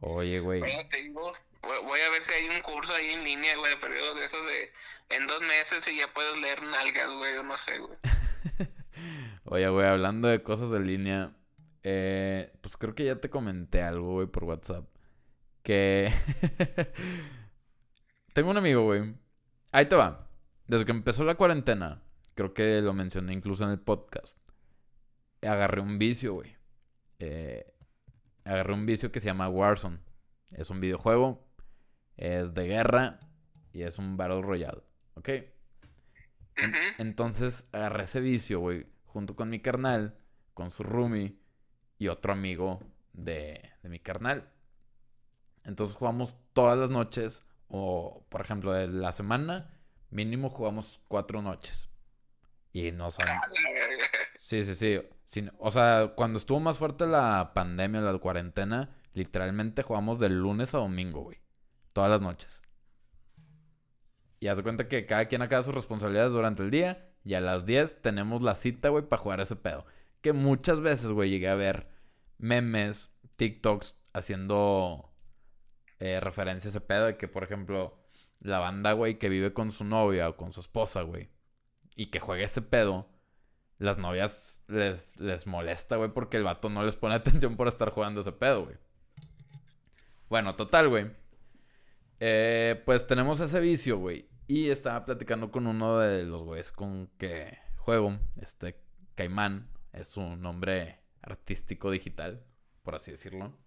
Oye, 0.00 0.40
güey. 0.40 0.60
Bueno, 0.60 1.82
voy 1.84 2.00
a 2.00 2.10
ver 2.10 2.20
si 2.24 2.32
hay 2.32 2.48
un 2.48 2.60
curso 2.62 2.92
ahí 2.92 3.10
en 3.10 3.22
línea, 3.22 3.56
güey, 3.56 3.78
periodo 3.78 4.16
de 4.16 4.24
esos 4.24 4.44
de 4.44 4.72
en 5.16 5.28
dos 5.28 5.40
meses 5.42 5.86
y 5.86 5.98
ya 5.98 6.12
puedes 6.12 6.36
leer 6.40 6.60
nalgas, 6.64 7.08
güey, 7.12 7.36
o 7.36 7.44
no 7.44 7.56
sé, 7.56 7.78
güey. 7.78 7.96
Oye, 9.44 9.68
güey, 9.68 9.86
hablando 9.86 10.26
de 10.26 10.42
cosas 10.42 10.72
de 10.72 10.80
línea. 10.80 11.36
eh, 11.84 12.52
pues 12.60 12.76
creo 12.76 12.96
que 12.96 13.04
ya 13.04 13.20
te 13.20 13.30
comenté 13.30 13.82
algo, 13.82 14.14
güey, 14.14 14.26
por 14.26 14.42
WhatsApp. 14.42 14.84
Que. 15.62 16.12
Tengo 18.34 18.50
un 18.50 18.56
amigo, 18.56 18.82
güey. 18.82 19.14
Ahí 19.70 19.86
te 19.86 19.94
va. 19.94 20.28
Desde 20.66 20.84
que 20.86 20.90
empezó 20.90 21.22
la 21.22 21.36
cuarentena, 21.36 22.02
creo 22.34 22.52
que 22.52 22.80
lo 22.80 22.92
mencioné 22.94 23.32
incluso 23.32 23.62
en 23.62 23.70
el 23.70 23.78
podcast. 23.78 24.36
Agarré 25.42 25.80
un 25.82 26.00
vicio, 26.00 26.34
güey. 26.34 26.56
Eh, 27.24 27.72
agarré 28.44 28.74
un 28.74 28.84
vicio 28.84 29.12
que 29.12 29.20
se 29.20 29.26
llama 29.26 29.48
Warzone. 29.48 30.00
Es 30.50 30.70
un 30.70 30.80
videojuego. 30.80 31.46
Es 32.16 32.52
de 32.52 32.66
guerra. 32.66 33.20
Y 33.72 33.82
es 33.82 33.98
un 33.98 34.16
Battle 34.16 34.42
Royale. 34.42 34.82
¿Ok? 35.14 35.28
Entonces 36.98 37.64
agarré 37.72 38.04
ese 38.04 38.20
vicio, 38.20 38.60
güey, 38.60 38.86
junto 39.04 39.36
con 39.36 39.48
mi 39.48 39.60
carnal, 39.60 40.18
con 40.52 40.70
su 40.70 40.82
roomie 40.82 41.38
y 41.96 42.08
otro 42.08 42.32
amigo 42.32 42.80
de, 43.12 43.70
de 43.82 43.88
mi 43.88 44.00
carnal. 44.00 44.52
Entonces 45.64 45.96
jugamos 45.96 46.36
todas 46.52 46.76
las 46.78 46.90
noches, 46.90 47.44
o 47.68 48.26
por 48.28 48.40
ejemplo, 48.40 48.72
de 48.72 48.88
la 48.88 49.12
semana, 49.12 49.70
mínimo 50.10 50.50
jugamos 50.50 51.00
cuatro 51.08 51.40
noches. 51.40 51.91
Y 52.72 52.90
no 52.92 53.10
son. 53.10 53.26
Sí, 54.38 54.64
sí, 54.64 54.74
sí. 54.74 55.00
Sin- 55.24 55.52
o 55.58 55.70
sea, 55.70 56.12
cuando 56.16 56.38
estuvo 56.38 56.60
más 56.60 56.78
fuerte 56.78 57.06
la 57.06 57.52
pandemia, 57.54 58.00
la 58.00 58.16
cuarentena, 58.18 58.90
literalmente 59.14 59.82
jugamos 59.82 60.18
de 60.18 60.28
lunes 60.30 60.74
a 60.74 60.78
domingo, 60.78 61.22
güey. 61.22 61.38
Todas 61.92 62.10
las 62.10 62.20
noches. 62.22 62.62
Y 64.40 64.48
haz 64.48 64.56
de 64.56 64.62
cuenta 64.62 64.88
que 64.88 65.06
cada 65.06 65.26
quien 65.26 65.42
acaba 65.42 65.62
sus 65.62 65.74
responsabilidades 65.74 66.32
durante 66.32 66.62
el 66.62 66.70
día. 66.70 67.08
Y 67.24 67.34
a 67.34 67.40
las 67.40 67.64
10 67.64 68.02
tenemos 68.02 68.42
la 68.42 68.56
cita, 68.56 68.88
güey, 68.88 69.04
para 69.08 69.22
jugar 69.22 69.40
ese 69.40 69.54
pedo. 69.54 69.86
Que 70.20 70.32
muchas 70.32 70.80
veces, 70.80 71.10
güey, 71.12 71.30
llegué 71.30 71.48
a 71.48 71.54
ver 71.54 71.88
memes, 72.38 73.10
TikToks 73.36 73.96
haciendo 74.12 75.12
eh, 76.00 76.18
referencia 76.18 76.68
a 76.68 76.70
ese 76.70 76.80
pedo. 76.80 77.06
De 77.06 77.16
que, 77.16 77.28
por 77.28 77.44
ejemplo, 77.44 78.02
la 78.40 78.58
banda, 78.58 78.92
güey, 78.94 79.18
que 79.18 79.28
vive 79.28 79.52
con 79.52 79.70
su 79.70 79.84
novia 79.84 80.28
o 80.28 80.36
con 80.36 80.52
su 80.52 80.60
esposa, 80.60 81.02
güey. 81.02 81.30
Y 81.96 82.06
que 82.06 82.20
juegue 82.20 82.44
ese 82.44 82.62
pedo 82.62 83.08
las 83.78 83.98
novias 83.98 84.62
les, 84.68 85.18
les 85.18 85.46
molesta, 85.46 85.96
güey, 85.96 86.10
porque 86.10 86.36
el 86.36 86.44
vato 86.44 86.70
no 86.70 86.84
les 86.84 86.96
pone 86.96 87.14
atención 87.16 87.56
por 87.56 87.68
estar 87.68 87.90
jugando 87.90 88.20
ese 88.20 88.32
pedo, 88.32 88.64
güey. 88.64 88.76
Bueno, 90.28 90.56
total, 90.56 90.88
güey. 90.88 91.10
Eh, 92.20 92.80
pues 92.86 93.06
tenemos 93.06 93.40
ese 93.40 93.60
vicio, 93.60 93.98
güey. 93.98 94.28
Y 94.46 94.70
estaba 94.70 95.04
platicando 95.04 95.50
con 95.50 95.66
uno 95.66 95.98
de 95.98 96.24
los 96.24 96.42
güeyes 96.42 96.72
con 96.72 97.08
que 97.18 97.58
juego, 97.76 98.18
este 98.40 98.80
Caimán, 99.14 99.68
es 99.92 100.08
su 100.08 100.36
nombre 100.36 101.00
artístico 101.20 101.90
digital, 101.90 102.44
por 102.82 102.94
así 102.94 103.10
decirlo. 103.10 103.58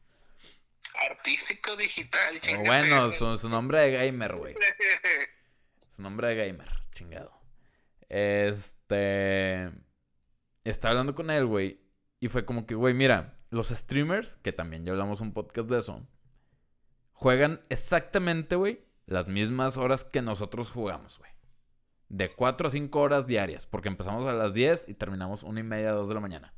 Artístico 1.09 1.75
digital, 1.75 2.37
O 2.37 2.39
chingate 2.39 2.67
bueno, 2.67 3.11
su, 3.11 3.37
su 3.37 3.49
nombre 3.49 3.81
de 3.81 3.91
gamer, 3.91 4.35
güey. 4.35 4.55
Su 5.87 6.01
nombre 6.01 6.29
de 6.29 6.47
gamer, 6.47 6.69
chingado. 6.91 7.34
Este. 8.09 9.71
Estaba 10.63 10.91
hablando 10.91 11.15
con 11.15 11.29
él, 11.29 11.45
güey. 11.45 11.81
Y 12.19 12.27
fue 12.27 12.45
como 12.45 12.65
que, 12.65 12.75
güey, 12.75 12.93
mira, 12.93 13.37
los 13.49 13.69
streamers, 13.69 14.37
que 14.37 14.51
también 14.51 14.85
ya 14.85 14.91
hablamos 14.91 15.21
un 15.21 15.33
podcast 15.33 15.69
de 15.69 15.79
eso, 15.79 16.07
juegan 17.11 17.61
exactamente, 17.69 18.55
güey, 18.55 18.85
las 19.05 19.27
mismas 19.27 19.77
horas 19.77 20.05
que 20.05 20.21
nosotros 20.21 20.71
jugamos, 20.71 21.19
güey. 21.19 21.31
De 22.09 22.33
4 22.33 22.67
a 22.67 22.71
5 22.71 22.99
horas 22.99 23.27
diarias. 23.27 23.65
Porque 23.65 23.89
empezamos 23.89 24.25
a 24.25 24.33
las 24.33 24.53
10 24.53 24.89
y 24.89 24.93
terminamos 24.93 25.43
una 25.43 25.59
y 25.59 25.63
media, 25.63 25.91
2 25.91 26.07
de 26.09 26.15
la 26.15 26.21
mañana. 26.21 26.53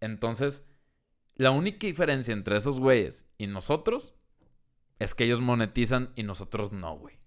Entonces, 0.00 0.64
la 1.34 1.50
única 1.50 1.86
diferencia 1.86 2.32
entre 2.32 2.56
esos 2.56 2.80
güeyes 2.80 3.30
y 3.38 3.46
nosotros 3.46 4.14
es 4.98 5.14
que 5.14 5.24
ellos 5.24 5.40
monetizan 5.40 6.12
y 6.16 6.22
nosotros 6.22 6.72
no, 6.72 6.96
güey. 6.98 7.21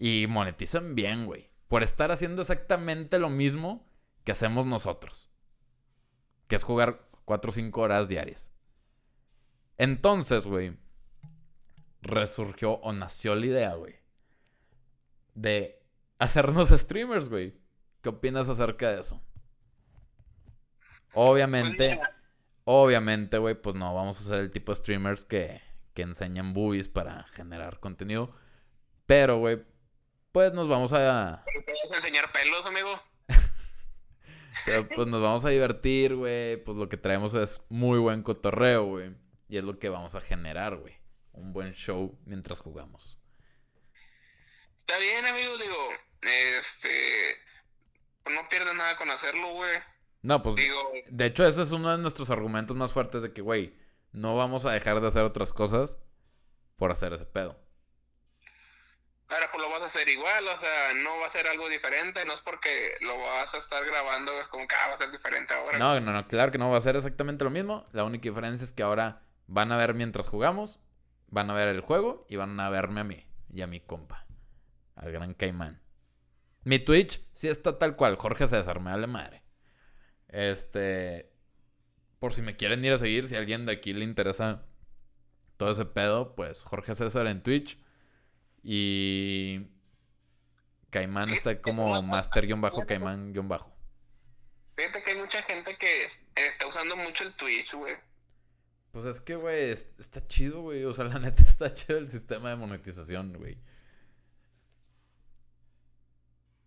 Y 0.00 0.26
monetizan 0.28 0.94
bien, 0.94 1.26
güey. 1.26 1.50
Por 1.68 1.82
estar 1.82 2.10
haciendo 2.10 2.40
exactamente 2.40 3.18
lo 3.18 3.28
mismo 3.28 3.86
que 4.24 4.32
hacemos 4.32 4.64
nosotros. 4.64 5.30
Que 6.48 6.56
es 6.56 6.64
jugar 6.64 7.06
4 7.26 7.50
o 7.50 7.52
5 7.52 7.80
horas 7.80 8.08
diarias. 8.08 8.50
Entonces, 9.76 10.46
güey, 10.46 10.76
resurgió 12.02 12.72
o 12.72 12.92
nació 12.92 13.34
la 13.34 13.46
idea, 13.46 13.74
güey, 13.74 13.94
de 15.34 15.82
hacernos 16.18 16.68
streamers, 16.76 17.28
güey. 17.28 17.54
¿Qué 18.00 18.08
opinas 18.08 18.48
acerca 18.48 18.90
de 18.90 19.00
eso? 19.00 19.20
Obviamente, 21.12 21.96
Pues 21.98 22.08
obviamente, 22.64 23.36
güey, 23.36 23.54
pues 23.54 23.76
no 23.76 23.94
vamos 23.94 24.18
a 24.20 24.24
ser 24.24 24.40
el 24.40 24.50
tipo 24.50 24.72
de 24.72 24.76
streamers 24.76 25.24
que, 25.24 25.60
que 25.92 26.02
enseñan 26.02 26.54
boobies 26.54 26.88
para 26.88 27.24
generar 27.24 27.80
contenido. 27.80 28.34
Pero, 29.06 29.38
güey, 29.38 29.62
pues 30.32 30.52
nos 30.52 30.68
vamos 30.68 30.92
a... 30.92 31.44
¿te 31.44 31.72
vas 31.72 31.92
a 31.92 31.96
enseñar 31.96 32.30
pelos, 32.32 32.66
amigo? 32.66 33.00
Pero 34.64 34.88
pues 34.88 35.08
nos 35.08 35.22
vamos 35.22 35.44
a 35.44 35.50
divertir, 35.50 36.14
güey. 36.14 36.56
Pues 36.58 36.76
lo 36.76 36.88
que 36.88 36.96
traemos 36.96 37.34
es 37.34 37.60
muy 37.68 37.98
buen 37.98 38.22
cotorreo, 38.22 38.84
güey. 38.84 39.14
Y 39.48 39.58
es 39.58 39.64
lo 39.64 39.78
que 39.78 39.88
vamos 39.88 40.14
a 40.14 40.20
generar, 40.20 40.76
güey. 40.76 40.94
Un 41.32 41.52
buen 41.52 41.72
show 41.72 42.18
mientras 42.24 42.60
jugamos. 42.60 43.18
Está 44.80 44.98
bien, 44.98 45.24
amigo, 45.24 45.56
digo, 45.56 45.88
este, 46.22 47.36
no 48.28 48.48
pierdes 48.48 48.74
nada 48.74 48.96
con 48.96 49.10
hacerlo, 49.10 49.52
güey. 49.52 49.78
No, 50.22 50.42
pues 50.42 50.56
Digo, 50.56 50.90
de 51.06 51.26
hecho 51.26 51.46
eso 51.46 51.62
es 51.62 51.70
uno 51.72 51.90
de 51.90 51.98
nuestros 51.98 52.30
argumentos 52.30 52.76
más 52.76 52.92
fuertes 52.92 53.22
de 53.22 53.32
que, 53.32 53.40
güey, 53.40 53.74
no 54.12 54.36
vamos 54.36 54.66
a 54.66 54.72
dejar 54.72 55.00
de 55.00 55.06
hacer 55.06 55.22
otras 55.22 55.52
cosas 55.52 55.96
por 56.76 56.90
hacer 56.90 57.12
ese 57.12 57.24
pedo. 57.24 57.56
Ahora 59.30 59.50
pues 59.50 59.62
lo 59.62 59.70
vas 59.70 59.82
a 59.82 59.86
hacer 59.86 60.08
igual, 60.08 60.46
o 60.48 60.56
sea, 60.56 60.94
no 60.94 61.18
va 61.18 61.26
a 61.26 61.30
ser 61.30 61.46
algo 61.46 61.68
diferente, 61.68 62.24
no 62.24 62.34
es 62.34 62.42
porque 62.42 62.96
lo 63.00 63.18
vas 63.18 63.54
a 63.54 63.58
estar 63.58 63.84
grabando, 63.84 64.32
es 64.40 64.48
como 64.48 64.66
que 64.66 64.74
ah, 64.74 64.88
va 64.88 64.94
a 64.94 64.98
ser 64.98 65.10
diferente 65.10 65.54
ahora. 65.54 65.78
No, 65.78 66.00
no, 66.00 66.12
no, 66.12 66.26
claro 66.26 66.50
que 66.50 66.58
no 66.58 66.70
va 66.70 66.78
a 66.78 66.80
ser 66.80 66.96
exactamente 66.96 67.44
lo 67.44 67.50
mismo. 67.50 67.86
La 67.92 68.04
única 68.04 68.28
diferencia 68.28 68.64
es 68.64 68.72
que 68.72 68.82
ahora 68.82 69.22
van 69.46 69.72
a 69.72 69.76
ver 69.76 69.94
mientras 69.94 70.28
jugamos, 70.28 70.80
van 71.28 71.50
a 71.50 71.54
ver 71.54 71.68
el 71.68 71.80
juego 71.80 72.26
y 72.28 72.36
van 72.36 72.58
a 72.58 72.70
verme 72.70 73.00
a 73.00 73.04
mí 73.04 73.26
y 73.52 73.62
a 73.62 73.66
mi 73.66 73.80
compa, 73.80 74.26
al 74.96 75.12
gran 75.12 75.34
Caimán. 75.34 75.80
Mi 76.62 76.78
Twitch 76.78 77.22
sí 77.32 77.48
está 77.48 77.78
tal 77.78 77.96
cual, 77.96 78.16
Jorge 78.16 78.46
César, 78.46 78.80
me 78.80 78.90
vale 78.90 79.06
madre. 79.06 79.42
Este, 80.28 81.32
por 82.18 82.32
si 82.34 82.42
me 82.42 82.56
quieren 82.56 82.84
ir 82.84 82.92
a 82.92 82.98
seguir, 82.98 83.26
si 83.26 83.36
a 83.36 83.38
alguien 83.38 83.66
de 83.66 83.72
aquí 83.72 83.92
le 83.92 84.04
interesa 84.04 84.66
todo 85.56 85.70
ese 85.70 85.84
pedo, 85.84 86.34
pues 86.34 86.62
Jorge 86.62 86.94
César 86.94 87.26
en 87.26 87.42
Twitch 87.42 87.78
y 88.62 89.66
Caimán 90.90 91.30
está 91.32 91.60
como 91.60 92.00
master-caimán-bajo. 92.02 93.72
Fíjate 94.76 95.02
que 95.02 95.10
hay 95.10 95.18
mucha 95.18 95.42
gente 95.42 95.76
que 95.76 96.04
es- 96.04 96.24
está 96.34 96.66
usando 96.66 96.96
mucho 96.96 97.24
el 97.24 97.34
Twitch, 97.34 97.74
güey. 97.74 97.94
Pues 98.92 99.04
es 99.06 99.20
que, 99.20 99.36
güey, 99.36 99.70
es- 99.70 99.88
está 99.98 100.24
chido, 100.26 100.62
güey. 100.62 100.84
O 100.84 100.92
sea, 100.92 101.04
la 101.04 101.18
neta 101.20 101.42
está 101.42 101.72
chido 101.72 101.98
el 101.98 102.08
sistema 102.08 102.48
de 102.50 102.56
monetización, 102.56 103.32
güey. 103.34 103.58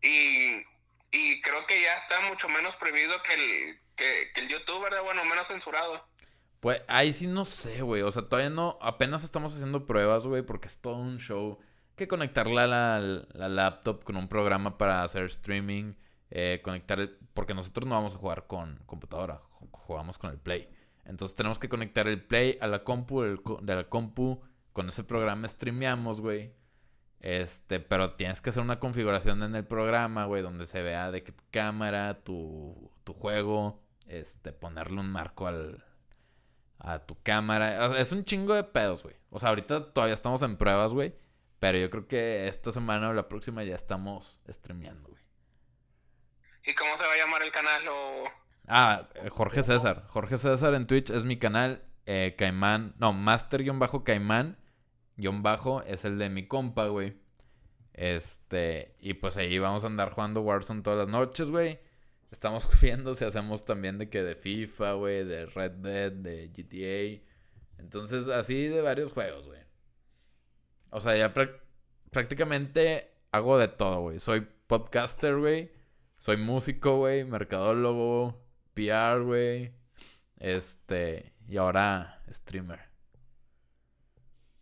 Y, 0.02 0.58
y 1.12 1.42
creo 1.42 1.66
que 1.68 1.82
ya 1.82 1.98
está 1.98 2.22
mucho 2.30 2.50
menos 2.50 2.76
prohibido 2.76 3.14
que 3.24 3.34
el, 3.34 3.80
que, 3.96 4.32
que 4.34 4.42
el 4.42 4.50
YouTube, 4.50 4.84
¿verdad? 4.84 5.02
Bueno, 5.04 5.24
menos 5.26 5.48
censurado. 5.48 6.06
Pues 6.60 6.82
ahí 6.88 7.12
sí 7.12 7.28
no 7.28 7.46
sé, 7.46 7.82
güey. 7.82 8.02
O 8.02 8.12
sea, 8.12 8.24
todavía 8.28 8.50
no. 8.50 8.78
Apenas 8.82 9.24
estamos 9.24 9.54
haciendo 9.54 9.86
pruebas, 9.86 10.26
güey, 10.28 10.44
porque 10.44 10.68
es 10.68 10.80
todo 10.80 10.96
un 10.98 11.20
show. 11.20 11.60
Que 11.96 12.08
conectarla 12.08 12.64
a 12.64 12.68
la, 12.68 13.26
la 13.34 13.50
laptop 13.50 14.04
con 14.04 14.16
un 14.18 14.28
programa 14.28 14.78
para 14.78 15.04
hacer 15.04 15.26
streaming. 15.26 15.94
eh, 16.36 16.62
conectar 16.64 17.10
porque 17.36 17.54
nosotros 17.54 17.88
no 17.88 17.94
vamos 17.96 18.16
a 18.16 18.18
jugar 18.18 18.48
con 18.48 18.80
computadora, 18.88 19.40
jugamos 19.72 20.18
con 20.18 20.32
el 20.32 20.40
Play. 20.40 20.68
Entonces 21.06 21.36
tenemos 21.36 21.60
que 21.60 21.70
conectar 21.70 22.08
el 22.08 22.24
Play 22.24 22.58
a 22.60 22.66
la 22.68 22.84
compu, 22.84 23.22
de 23.62 23.76
la 23.76 23.84
compu, 23.88 24.42
con 24.72 24.90
ese 24.90 25.04
programa 25.04 25.48
streameamos, 25.48 26.22
güey. 26.22 26.54
Este, 27.20 27.80
pero 27.80 28.16
tienes 28.16 28.42
que 28.42 28.50
hacer 28.50 28.64
una 28.64 28.80
configuración 28.80 29.44
en 29.44 29.56
el 29.56 29.66
programa, 29.66 30.26
güey, 30.26 30.42
donde 30.42 30.66
se 30.66 30.82
vea 30.82 31.12
de 31.12 31.24
qué 31.24 31.34
cámara, 31.52 32.24
tu, 32.24 32.92
tu 33.04 33.14
juego, 33.14 33.84
este, 34.08 34.52
ponerle 34.54 35.00
un 35.00 35.10
marco 35.12 35.46
al, 35.48 35.84
a 36.80 37.00
tu 37.00 37.16
cámara. 37.22 38.00
Es 38.00 38.12
un 38.12 38.24
chingo 38.24 38.56
de 38.56 38.64
pedos, 38.64 39.04
güey. 39.04 39.16
O 39.30 39.40
sea, 39.40 39.50
ahorita 39.50 39.94
todavía 39.94 40.16
estamos 40.16 40.42
en 40.42 40.58
pruebas, 40.58 40.94
güey. 40.94 41.16
Pero 41.64 41.78
yo 41.78 41.90
creo 41.90 42.10
que 42.10 42.50
esta 42.50 42.74
semana 42.74 43.08
o 43.08 43.14
la 43.14 43.30
próxima 43.30 43.64
ya 43.64 43.76
estamos 43.76 44.42
streameando, 44.50 45.08
güey. 45.08 45.24
¿Y 46.66 46.76
cómo 46.76 46.98
se 46.98 47.06
va 47.06 47.14
a 47.14 47.16
llamar 47.16 47.42
el 47.42 47.54
canal 47.54 47.88
o...? 47.88 48.26
Ah, 48.68 49.08
eh, 49.16 49.30
Jorge 49.30 49.64
César. 49.64 50.04
Jorge 50.10 50.38
César 50.38 50.74
en 50.74 50.88
Twitch 50.88 51.10
es 51.10 51.24
mi 51.24 51.40
canal. 51.40 51.86
Eh, 52.06 52.36
Caimán, 52.38 52.96
no, 52.98 53.14
Master-Caimán 53.14 54.58
guion 55.16 55.42
bajo 55.42 55.82
es 55.84 56.04
el 56.04 56.18
de 56.18 56.28
mi 56.28 56.50
compa, 56.50 56.88
güey. 56.88 57.16
Este, 57.94 58.98
y 59.00 59.14
pues 59.14 59.38
ahí 59.38 59.58
vamos 59.58 59.86
a 59.86 59.88
andar 59.88 60.10
jugando 60.10 60.42
Warzone 60.42 60.82
todas 60.82 61.00
las 61.00 61.08
noches, 61.08 61.50
güey. 61.50 61.80
Estamos 62.30 62.68
viendo 62.82 63.16
si 63.16 63.24
hacemos 63.24 63.64
también 63.64 64.00
de 64.00 64.10
que 64.10 64.22
de 64.22 64.36
FIFA, 64.36 64.96
güey, 64.96 65.24
de 65.24 65.46
Red 65.46 65.72
Dead, 65.72 66.12
de 66.12 66.50
GTA. 66.50 67.24
Entonces, 67.82 68.28
así 68.28 68.68
de 68.68 68.82
varios 68.82 69.14
juegos, 69.14 69.48
güey. 69.48 69.63
O 70.94 71.02
sea, 71.02 71.18
ya 71.18 71.34
prácticamente 72.12 73.12
hago 73.32 73.58
de 73.58 73.68
todo, 73.68 74.02
güey. 74.02 74.20
Soy 74.20 74.48
podcaster, 74.68 75.36
güey. 75.38 75.72
Soy 76.20 76.38
músico, 76.38 76.98
güey. 76.98 77.24
Mercadólogo. 77.24 78.40
PR, 78.76 79.24
güey. 79.24 79.74
Este. 80.38 81.34
Y 81.48 81.58
ahora 81.58 82.22
streamer. 82.32 82.80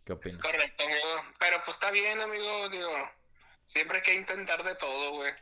¿Qué 0.04 0.14
opinas? 0.14 0.38
Correcto, 0.38 0.84
amigo. 0.84 1.34
Pero 1.38 1.58
pues 1.64 1.76
está 1.76 1.90
bien, 1.90 2.18
amigo. 2.18 2.68
Digo, 2.70 2.90
siempre 3.66 3.98
hay 3.98 4.02
que 4.02 4.14
intentar 4.14 4.64
de 4.64 4.74
todo, 4.74 5.12
güey. 5.12 5.32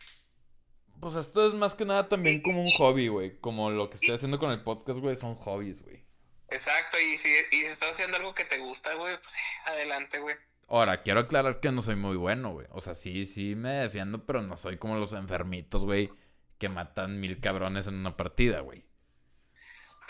Pues 1.00 1.14
esto 1.14 1.46
es 1.46 1.54
más 1.54 1.74
que 1.76 1.84
nada 1.84 2.08
también 2.08 2.42
como 2.42 2.62
un 2.62 2.72
hobby, 2.72 3.06
güey. 3.06 3.38
Como 3.38 3.70
lo 3.70 3.88
que 3.88 3.96
estoy 3.96 4.16
haciendo 4.16 4.40
con 4.40 4.50
el 4.50 4.62
podcast, 4.64 4.98
güey, 4.98 5.14
son 5.14 5.36
hobbies, 5.36 5.82
güey. 5.82 6.04
Exacto, 6.48 6.98
y 6.98 7.16
si, 7.16 7.30
y 7.52 7.60
si 7.60 7.66
estás 7.66 7.92
haciendo 7.92 8.16
algo 8.16 8.34
que 8.34 8.44
te 8.44 8.58
gusta, 8.58 8.92
güey, 8.94 9.16
pues 9.22 9.34
adelante, 9.66 10.18
güey. 10.18 10.36
Ahora, 10.70 11.02
quiero 11.02 11.18
aclarar 11.18 11.58
que 11.58 11.72
no 11.72 11.82
soy 11.82 11.96
muy 11.96 12.16
bueno, 12.16 12.52
güey. 12.52 12.68
O 12.70 12.80
sea, 12.80 12.94
sí, 12.94 13.26
sí 13.26 13.56
me 13.56 13.70
defiendo, 13.70 14.24
pero 14.24 14.40
no 14.40 14.56
soy 14.56 14.78
como 14.78 14.96
los 14.96 15.12
enfermitos, 15.12 15.84
güey, 15.84 16.12
que 16.58 16.68
matan 16.68 17.18
mil 17.18 17.40
cabrones 17.40 17.88
en 17.88 17.94
una 17.94 18.16
partida, 18.16 18.60
güey. 18.60 18.84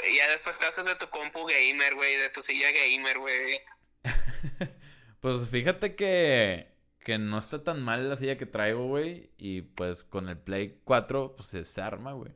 Y 0.06 0.16
ya 0.16 0.28
después 0.28 0.58
te 0.58 0.66
haces 0.66 0.84
de 0.84 0.96
tu 0.96 1.08
compu 1.08 1.46
gamer, 1.46 1.94
güey, 1.94 2.14
de 2.16 2.28
tu 2.28 2.42
silla 2.42 2.68
gamer, 2.72 3.18
güey. 3.18 3.60
pues 5.20 5.48
fíjate 5.48 5.94
que, 5.94 6.70
que 7.04 7.16
no 7.16 7.38
está 7.38 7.64
tan 7.64 7.82
mal 7.82 8.10
la 8.10 8.16
silla 8.16 8.36
que 8.36 8.44
traigo, 8.44 8.86
güey. 8.86 9.30
Y 9.38 9.62
pues 9.62 10.04
con 10.04 10.28
el 10.28 10.36
Play 10.36 10.78
4, 10.84 11.36
pues 11.36 11.48
se 11.66 11.80
arma, 11.80 12.12
güey. 12.12 12.32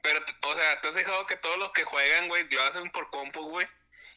Pero, 0.00 0.20
o 0.20 0.54
sea, 0.54 0.80
¿te 0.80 0.88
has 0.88 0.94
fijado 0.94 1.26
que 1.26 1.36
todos 1.36 1.58
los 1.58 1.70
que 1.72 1.84
juegan, 1.84 2.28
güey, 2.28 2.48
lo 2.48 2.62
hacen 2.62 2.88
por 2.90 3.10
compu, 3.10 3.50
güey? 3.50 3.66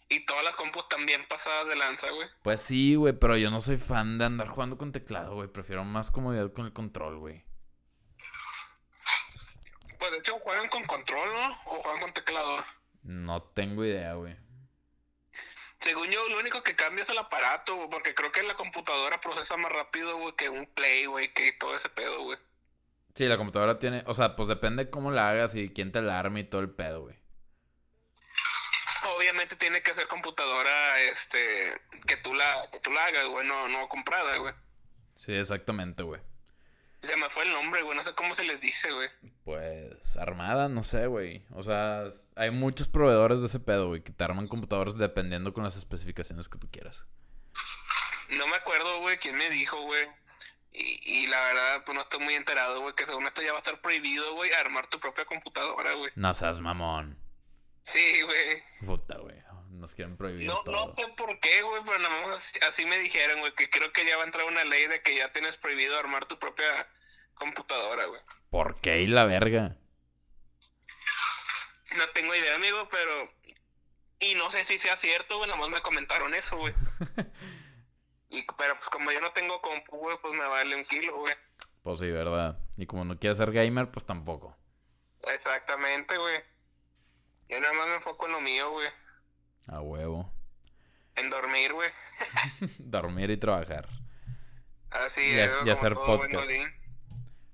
Y 0.09 0.25
todas 0.25 0.43
las 0.43 0.55
compus 0.55 0.87
también 0.89 1.23
pasadas 1.27 1.67
de 1.67 1.75
lanza, 1.75 2.09
güey. 2.09 2.27
Pues 2.41 2.61
sí, 2.61 2.95
güey, 2.95 3.13
pero 3.13 3.37
yo 3.37 3.51
no 3.51 3.61
soy 3.61 3.77
fan 3.77 4.17
de 4.17 4.25
andar 4.25 4.47
jugando 4.47 4.77
con 4.77 4.91
teclado, 4.91 5.35
güey. 5.35 5.47
Prefiero 5.47 5.83
más 5.83 6.09
comodidad 6.09 6.51
con 6.51 6.65
el 6.65 6.73
control, 6.73 7.19
güey. 7.19 7.45
Pues 9.99 10.11
de 10.11 10.17
hecho 10.17 10.39
juegan 10.39 10.67
con 10.69 10.83
control, 10.85 11.29
¿no? 11.31 11.51
O 11.65 11.81
juegan 11.83 12.01
con 12.01 12.13
teclado. 12.13 12.65
No 13.03 13.43
tengo 13.43 13.85
idea, 13.85 14.13
güey. 14.15 14.35
Según 15.77 16.09
yo, 16.09 16.27
lo 16.29 16.39
único 16.39 16.63
que 16.63 16.75
cambia 16.75 17.03
es 17.03 17.09
el 17.09 17.17
aparato, 17.17 17.87
porque 17.89 18.15
creo 18.15 18.31
que 18.31 18.41
la 18.43 18.55
computadora 18.55 19.21
procesa 19.21 19.57
más 19.57 19.71
rápido, 19.71 20.17
güey, 20.17 20.35
que 20.35 20.49
un 20.49 20.65
Play, 20.65 21.05
güey, 21.05 21.31
que 21.33 21.53
todo 21.53 21.75
ese 21.75 21.87
pedo, 21.89 22.23
güey. 22.23 22.39
Sí, 23.13 23.25
la 23.25 23.37
computadora 23.37 23.77
tiene, 23.77 24.03
o 24.07 24.13
sea, 24.13 24.35
pues 24.35 24.49
depende 24.49 24.89
cómo 24.89 25.11
la 25.11 25.29
hagas 25.29 25.53
y 25.55 25.69
quién 25.69 25.91
te 25.91 26.01
la 26.01 26.17
arme 26.17 26.41
y 26.41 26.43
todo 26.45 26.61
el 26.61 26.71
pedo, 26.71 27.03
güey. 27.03 27.18
Obviamente 29.15 29.55
tiene 29.55 29.81
que 29.81 29.93
ser 29.93 30.07
computadora, 30.07 31.01
este, 31.01 31.79
que 32.05 32.17
tú 32.17 32.33
la, 32.33 32.69
que 32.71 32.79
tú 32.79 32.91
la 32.91 33.05
hagas, 33.05 33.27
güey, 33.27 33.47
no, 33.47 33.67
no 33.67 33.87
comprada, 33.87 34.37
güey. 34.37 34.53
Sí, 35.15 35.33
exactamente, 35.33 36.03
güey. 36.03 36.21
Se 37.01 37.15
me 37.15 37.29
fue 37.29 37.43
el 37.43 37.53
nombre, 37.53 37.81
güey. 37.81 37.95
No 37.95 38.03
sé 38.03 38.13
cómo 38.13 38.35
se 38.35 38.43
les 38.43 38.59
dice, 38.59 38.91
güey. 38.91 39.09
Pues 39.45 40.17
Armada, 40.17 40.67
no 40.67 40.83
sé, 40.83 41.07
güey. 41.07 41.43
O 41.51 41.63
sea, 41.63 42.03
hay 42.35 42.51
muchos 42.51 42.89
proveedores 42.89 43.39
de 43.39 43.47
ese 43.47 43.59
pedo, 43.59 43.87
güey, 43.87 44.03
que 44.03 44.11
te 44.11 44.23
arman 44.23 44.47
computadores 44.47 44.97
dependiendo 44.97 45.53
con 45.53 45.63
las 45.63 45.77
especificaciones 45.77 46.49
que 46.49 46.57
tú 46.57 46.69
quieras. 46.69 47.03
No 48.29 48.47
me 48.47 48.55
acuerdo, 48.55 48.99
güey, 48.99 49.17
quién 49.17 49.37
me 49.37 49.49
dijo, 49.49 49.81
güey. 49.81 50.07
Y, 50.71 51.01
y, 51.03 51.27
la 51.27 51.41
verdad, 51.41 51.83
pues 51.85 51.95
no 51.95 52.01
estoy 52.01 52.19
muy 52.19 52.35
enterado, 52.35 52.81
güey, 52.81 52.93
que 52.93 53.05
según 53.05 53.25
esto 53.25 53.41
ya 53.41 53.51
va 53.51 53.57
a 53.57 53.61
estar 53.61 53.81
prohibido, 53.81 54.35
güey, 54.35 54.53
armar 54.53 54.87
tu 54.87 54.99
propia 54.99 55.25
computadora, 55.25 55.93
güey. 55.93 56.11
No 56.15 56.33
seas 56.33 56.59
mamón. 56.59 57.17
Sí, 57.89 58.21
güey. 58.21 58.63
Puta, 58.85 59.17
güey. 59.17 59.35
Nos 59.71 59.95
quieren 59.95 60.15
prohibir 60.15 60.47
no, 60.47 60.61
todo. 60.63 60.75
No 60.75 60.87
sé 60.87 61.07
por 61.17 61.39
qué, 61.39 61.61
güey, 61.63 61.81
pero 61.83 61.97
nada 61.99 62.27
más 62.27 62.53
así, 62.67 62.85
me 62.85 62.97
dijeron, 62.97 63.39
güey, 63.39 63.53
que 63.55 63.69
creo 63.69 63.91
que 63.93 64.05
ya 64.05 64.17
va 64.17 64.23
a 64.23 64.25
entrar 64.25 64.45
una 64.45 64.63
ley 64.63 64.87
de 64.87 65.01
que 65.01 65.15
ya 65.15 65.31
tienes 65.31 65.57
prohibido 65.57 65.97
armar 65.97 66.25
tu 66.25 66.37
propia 66.37 66.87
computadora, 67.33 68.05
güey. 68.05 68.21
¿Por 68.49 68.79
qué 68.81 69.01
y 69.01 69.07
la 69.07 69.25
verga? 69.25 69.77
No 71.97 72.07
tengo 72.13 72.35
idea, 72.35 72.55
amigo, 72.55 72.87
pero... 72.91 73.29
Y 74.19 74.35
no 74.35 74.51
sé 74.51 74.65
si 74.65 74.77
sea 74.77 74.97
cierto, 74.97 75.37
güey, 75.37 75.49
nada 75.49 75.59
más 75.59 75.69
me 75.69 75.81
comentaron 75.81 76.35
eso, 76.35 76.57
güey. 76.57 76.73
y, 78.29 78.45
pero 78.57 78.75
pues 78.75 78.89
como 78.89 79.11
yo 79.11 79.21
no 79.21 79.31
tengo 79.31 79.61
compu, 79.61 79.97
güey, 79.97 80.17
pues 80.21 80.33
me 80.33 80.45
vale 80.45 80.75
un 80.75 80.83
kilo, 80.83 81.17
güey. 81.17 81.33
Pues 81.81 82.01
sí, 82.01 82.11
verdad. 82.11 82.59
Y 82.77 82.85
como 82.85 83.05
no 83.05 83.17
quieres 83.17 83.37
ser 83.37 83.51
gamer, 83.51 83.89
pues 83.89 84.05
tampoco. 84.05 84.55
Exactamente, 85.33 86.17
güey. 86.17 86.43
Yo 87.49 87.59
nada 87.59 87.73
más 87.73 87.87
me 87.87 87.95
enfoco 87.95 88.27
en 88.27 88.31
lo 88.33 88.41
mío, 88.41 88.71
güey. 88.71 88.87
A 89.65 89.81
huevo. 89.81 90.31
En 91.15 91.31
dormir, 91.31 91.73
güey. 91.73 91.89
dormir 92.77 93.31
y 93.31 93.37
trabajar. 93.37 93.87
Así 94.91 95.21
y, 95.21 95.39
es. 95.39 95.57
Y 95.65 95.69
hacer 95.71 95.93
podcast. 95.93 96.51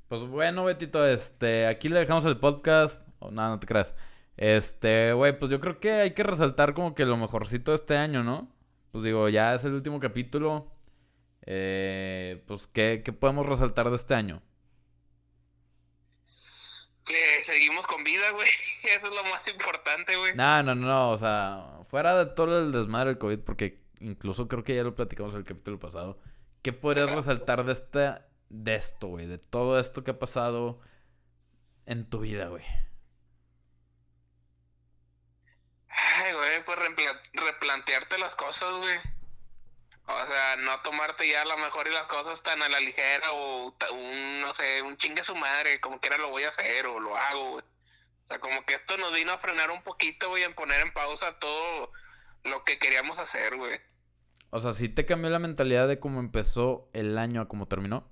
pues 0.10 0.21
bueno, 0.23 0.65
Betito, 0.65 1.08
este, 1.08 1.65
aquí 1.65 1.88
le 1.88 1.99
dejamos 1.99 2.25
el 2.25 2.38
podcast. 2.38 3.08
Oh, 3.19 3.31
no, 3.31 3.47
no 3.47 3.60
te 3.60 3.67
creas. 3.67 3.95
Este, 4.36 5.13
güey, 5.13 5.39
pues 5.39 5.49
yo 5.49 5.62
creo 5.62 5.79
que 5.79 5.93
hay 5.93 6.13
que 6.13 6.23
resaltar 6.23 6.73
como 6.73 6.93
que 6.93 7.05
lo 7.05 7.15
mejorcito 7.15 7.71
de 7.71 7.75
este 7.75 7.95
año, 7.95 8.21
¿no? 8.21 8.53
Pues 8.91 9.03
digo, 9.05 9.29
ya 9.29 9.55
es 9.55 9.63
el 9.63 9.73
último 9.73 10.01
capítulo. 10.01 10.71
Eh, 11.43 12.43
pues, 12.47 12.67
¿qué, 12.67 13.01
¿qué 13.03 13.13
podemos 13.13 13.45
resaltar 13.45 13.89
de 13.89 13.95
este 13.95 14.13
año? 14.13 14.41
Que 17.06 17.44
seguimos 17.44 17.86
con 17.88 18.04
vida, 18.04 18.32
güey. 18.32 18.50
Eso 18.84 19.08
es 19.08 19.13
lo 19.13 19.24
más 19.26 19.48
importante, 19.48 20.15
güey. 20.15 20.36
No, 20.36 20.63
no, 20.63 20.76
no, 20.76 21.12
o 21.12 21.18
sea, 21.18 21.80
fuera 21.89 22.15
de 22.18 22.34
todo 22.34 22.60
el 22.60 22.72
desmadre 22.72 23.10
del 23.12 23.18
COVID, 23.20 23.39
porque 23.39 23.80
incluso 24.00 24.48
creo 24.48 24.63
que 24.63 24.76
ya 24.76 24.84
lo 24.84 24.96
platicamos 24.96 25.34
en 25.34 25.39
el 25.39 25.46
capítulo 25.46 25.80
pasado. 25.80 26.20
¿Qué 26.62 26.74
podrías 26.74 27.12
resaltar 27.12 27.63
de 27.63 27.74
este, 27.74 28.15
de 28.50 28.76
esto, 28.76 29.08
güey? 29.08 29.28
De 29.28 29.38
todo 29.38 29.80
esto 29.80 30.04
que 30.04 30.12
ha 30.12 30.20
pasado 30.20 30.80
en 31.86 32.10
tu 32.10 32.20
vida, 32.20 32.48
güey. 32.48 32.63
Ay, 35.89 36.34
güey, 36.34 36.63
pues 36.65 36.80
replantearte 37.34 38.18
las 38.18 38.36
cosas, 38.36 38.76
güey. 38.78 39.00
O 40.08 40.28
sea, 40.28 40.56
no 40.58 40.80
tomarte 40.82 41.28
ya 41.28 41.41
a 41.41 41.46
lo 41.46 41.58
mejor 41.58 41.88
y 41.88 41.91
las 41.91 42.06
cosas 42.08 42.44
tan 42.44 42.62
a 42.62 42.70
la 42.70 42.80
ligera 42.80 43.32
o 43.32 43.74
un, 43.91 44.41
no 44.41 44.54
sé, 44.54 44.82
un 44.84 44.98
chingue 44.98 45.24
su 45.24 45.36
madre, 45.36 45.82
como 45.82 46.00
quiera 46.00 46.18
lo 46.18 46.30
voy 46.30 46.44
a 46.44 46.50
hacer 46.50 46.86
o 46.86 47.00
lo 47.00 47.18
hago, 47.18 47.52
güey. 47.52 47.63
O 47.63 48.28
sea, 48.28 48.39
como 48.39 48.65
que 48.65 48.76
esto 48.76 48.98
nos 48.98 49.13
vino 49.13 49.32
a 49.32 49.39
frenar 49.39 49.72
un 49.72 49.82
poquito, 49.82 50.30
güey, 50.30 50.44
en 50.44 50.54
poner 50.54 50.82
en 50.82 50.94
pausa 50.94 51.39
todo 51.39 51.91
lo 52.44 52.63
que 52.63 52.78
queríamos 52.78 53.18
hacer, 53.18 53.56
güey. 53.56 53.80
O 54.52 54.60
sea, 54.60 54.74
¿sí 54.74 54.89
te 54.89 55.06
cambió 55.06 55.32
la 55.32 55.39
mentalidad 55.39 55.88
de 55.88 56.00
cómo 56.00 56.20
empezó 56.20 56.89
el 56.94 57.18
año 57.18 57.41
a 57.41 57.48
cómo 57.48 57.68
terminó? 57.68 58.08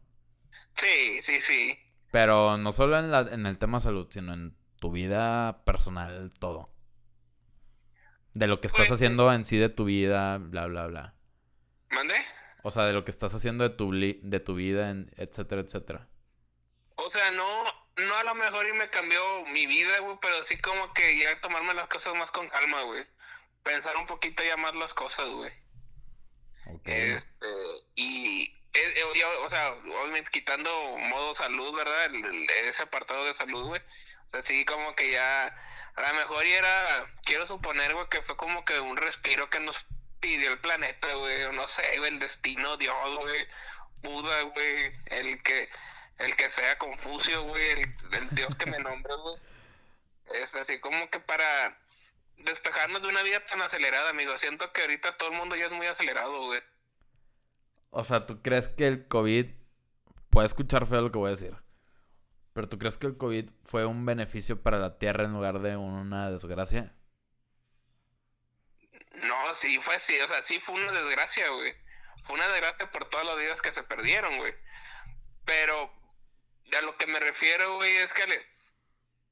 Sí, 0.73 1.21
sí, 1.21 1.39
sí. 1.41 1.77
Pero 2.11 2.57
no 2.57 2.71
solo 2.71 2.97
en, 2.97 3.11
la, 3.11 3.21
en 3.21 3.45
el 3.45 3.57
tema 3.57 3.79
salud, 3.79 4.07
sino 4.09 4.33
en 4.33 4.55
tu 4.79 4.91
vida 4.91 5.63
personal, 5.63 6.31
todo. 6.39 6.69
De 8.33 8.47
lo 8.47 8.59
que 8.59 8.67
estás 8.67 8.87
pues, 8.87 8.91
haciendo 8.93 9.31
en 9.31 9.45
sí 9.45 9.57
de 9.57 9.69
tu 9.69 9.85
vida, 9.85 10.39
bla, 10.39 10.65
bla, 10.65 10.87
bla. 10.87 11.13
¿Mande? 11.93 12.15
O 12.63 12.71
sea, 12.71 12.83
de 12.85 12.93
lo 12.93 13.03
que 13.03 13.11
estás 13.11 13.33
haciendo 13.33 13.67
de 13.67 13.75
tu, 13.75 13.91
de 13.91 14.39
tu 14.39 14.55
vida, 14.55 14.93
etcétera, 15.17 15.61
etcétera. 15.61 16.07
O 16.95 17.09
sea, 17.09 17.31
no, 17.31 17.63
no 17.97 18.15
a 18.15 18.23
lo 18.23 18.35
mejor 18.35 18.67
y 18.67 18.73
me 18.73 18.89
cambió 18.89 19.43
mi 19.47 19.65
vida, 19.67 19.99
güey, 19.99 20.17
pero 20.21 20.43
sí 20.43 20.57
como 20.57 20.93
que 20.93 21.17
ya 21.19 21.39
tomarme 21.41 21.73
las 21.73 21.87
cosas 21.87 22.15
más 22.15 22.31
con 22.31 22.47
calma, 22.49 22.81
güey. 22.83 23.05
Pensar 23.63 23.95
un 23.97 24.07
poquito 24.07 24.43
ya 24.43 24.57
más 24.57 24.75
las 24.75 24.93
cosas, 24.93 25.27
güey. 25.29 25.51
Ok. 26.67 26.87
Este, 26.87 27.47
y, 27.95 28.43
eh, 28.73 28.93
eh, 28.95 29.03
yo, 29.19 29.43
o 29.45 29.49
sea, 29.49 29.71
obviamente 30.01 30.31
quitando 30.31 30.69
modo 30.97 31.35
salud, 31.35 31.75
¿verdad? 31.75 32.05
El- 32.05 32.25
el- 32.25 32.49
ese 32.67 32.83
apartado 32.83 33.25
de 33.25 33.33
salud, 33.33 33.65
güey. 33.67 33.81
O 33.81 34.31
sea, 34.31 34.43
sí, 34.43 34.63
como 34.65 34.95
que 34.95 35.11
ya, 35.11 35.47
a 35.95 36.01
lo 36.01 36.13
mejor 36.15 36.45
y 36.45 36.53
era, 36.53 37.05
quiero 37.25 37.45
suponer, 37.45 37.93
güey, 37.93 38.07
que 38.09 38.21
fue 38.21 38.37
como 38.37 38.63
que 38.65 38.79
un 38.79 38.95
respiro 38.97 39.49
que 39.49 39.59
nos 39.59 39.85
pidió 40.23 40.53
el 40.53 40.59
planeta, 40.59 41.13
güey, 41.15 41.53
no 41.53 41.67
sé, 41.67 41.83
güey, 41.97 42.13
el 42.13 42.19
destino, 42.19 42.77
Dios, 42.77 43.15
güey, 43.19 43.45
Buda, 44.01 44.43
güey, 44.43 44.93
el 45.07 45.43
que, 45.43 45.69
el 46.17 46.33
que 46.37 46.49
sea 46.49 46.77
Confucio, 46.77 47.43
güey, 47.43 47.71
el, 47.71 47.95
el 48.13 48.29
Dios 48.29 48.55
que 48.55 48.65
me 48.65 48.79
nombre, 48.79 49.13
güey. 49.15 49.35
Es 50.41 50.55
así 50.55 50.79
como 50.79 51.09
que 51.09 51.19
para 51.19 51.77
despejarnos 52.37 53.01
de 53.01 53.09
una 53.09 53.21
vida 53.21 53.43
tan 53.45 53.61
acelerada, 53.61 54.11
amigo. 54.11 54.37
Siento 54.37 54.71
que 54.71 54.81
ahorita 54.81 55.17
todo 55.17 55.29
el 55.29 55.35
mundo 55.35 55.57
ya 55.57 55.65
es 55.65 55.71
muy 55.73 55.87
acelerado, 55.87 56.45
güey. 56.45 56.61
O 57.89 58.05
sea, 58.05 58.25
¿tú 58.25 58.41
crees 58.41 58.69
que 58.69 58.87
el 58.87 59.07
COVID... 59.07 59.47
Puede 60.29 60.47
escuchar 60.47 60.87
feo 60.87 61.01
lo 61.01 61.11
que 61.11 61.19
voy 61.19 61.27
a 61.27 61.31
decir. 61.31 61.55
Pero 62.53 62.69
¿tú 62.69 62.79
crees 62.79 62.97
que 62.97 63.07
el 63.07 63.17
COVID 63.17 63.49
fue 63.61 63.85
un 63.85 64.05
beneficio 64.05 64.63
para 64.63 64.79
la 64.79 64.97
Tierra 64.97 65.25
en 65.25 65.33
lugar 65.33 65.59
de 65.59 65.75
una 65.75 66.31
desgracia? 66.31 66.95
No, 69.23 69.53
sí 69.55 69.79
fue 69.81 69.95
así, 69.95 70.19
o 70.19 70.27
sea, 70.27 70.43
sí 70.43 70.59
fue 70.59 70.75
una 70.75 70.91
desgracia, 70.91 71.47
güey. 71.49 71.73
Fue 72.23 72.35
una 72.35 72.47
desgracia 72.49 72.89
por 72.91 73.09
todas 73.09 73.25
las 73.25 73.37
vidas 73.37 73.61
que 73.61 73.71
se 73.71 73.83
perdieron, 73.83 74.37
güey. 74.37 74.53
Pero 75.45 75.91
a 76.77 76.81
lo 76.81 76.97
que 76.97 77.05
me 77.07 77.19
refiero, 77.19 77.75
güey, 77.75 77.97
es 77.97 78.13
que 78.13 78.25
le 78.27 78.45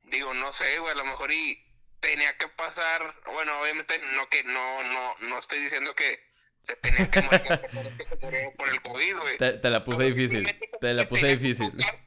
digo, 0.03 0.33
no 0.33 0.51
sé, 0.53 0.79
güey, 0.79 0.91
a 0.91 0.95
lo 0.95 1.05
mejor 1.05 1.31
y 1.31 1.63
tenía 1.99 2.35
que 2.37 2.47
pasar, 2.49 3.15
bueno, 3.33 3.59
obviamente 3.61 3.97
no 4.15 4.27
que 4.29 4.43
no 4.43 4.83
no 4.83 5.15
no 5.19 5.39
estoy 5.39 5.59
diciendo 5.61 5.93
que 5.95 6.19
se 6.63 6.75
tenía 6.77 7.09
que 7.09 7.21
morir 7.21 8.49
por 8.57 8.69
el 8.69 8.81
COVID, 8.81 9.17
güey. 9.17 9.37
Te, 9.39 9.53
te 9.53 9.69
la 9.69 9.83
puse 9.83 10.03
difícil. 10.03 10.45
Te 10.79 10.93
la 10.93 11.07
puse 11.07 11.27
difícil. 11.27 11.67
pasar- 11.69 11.99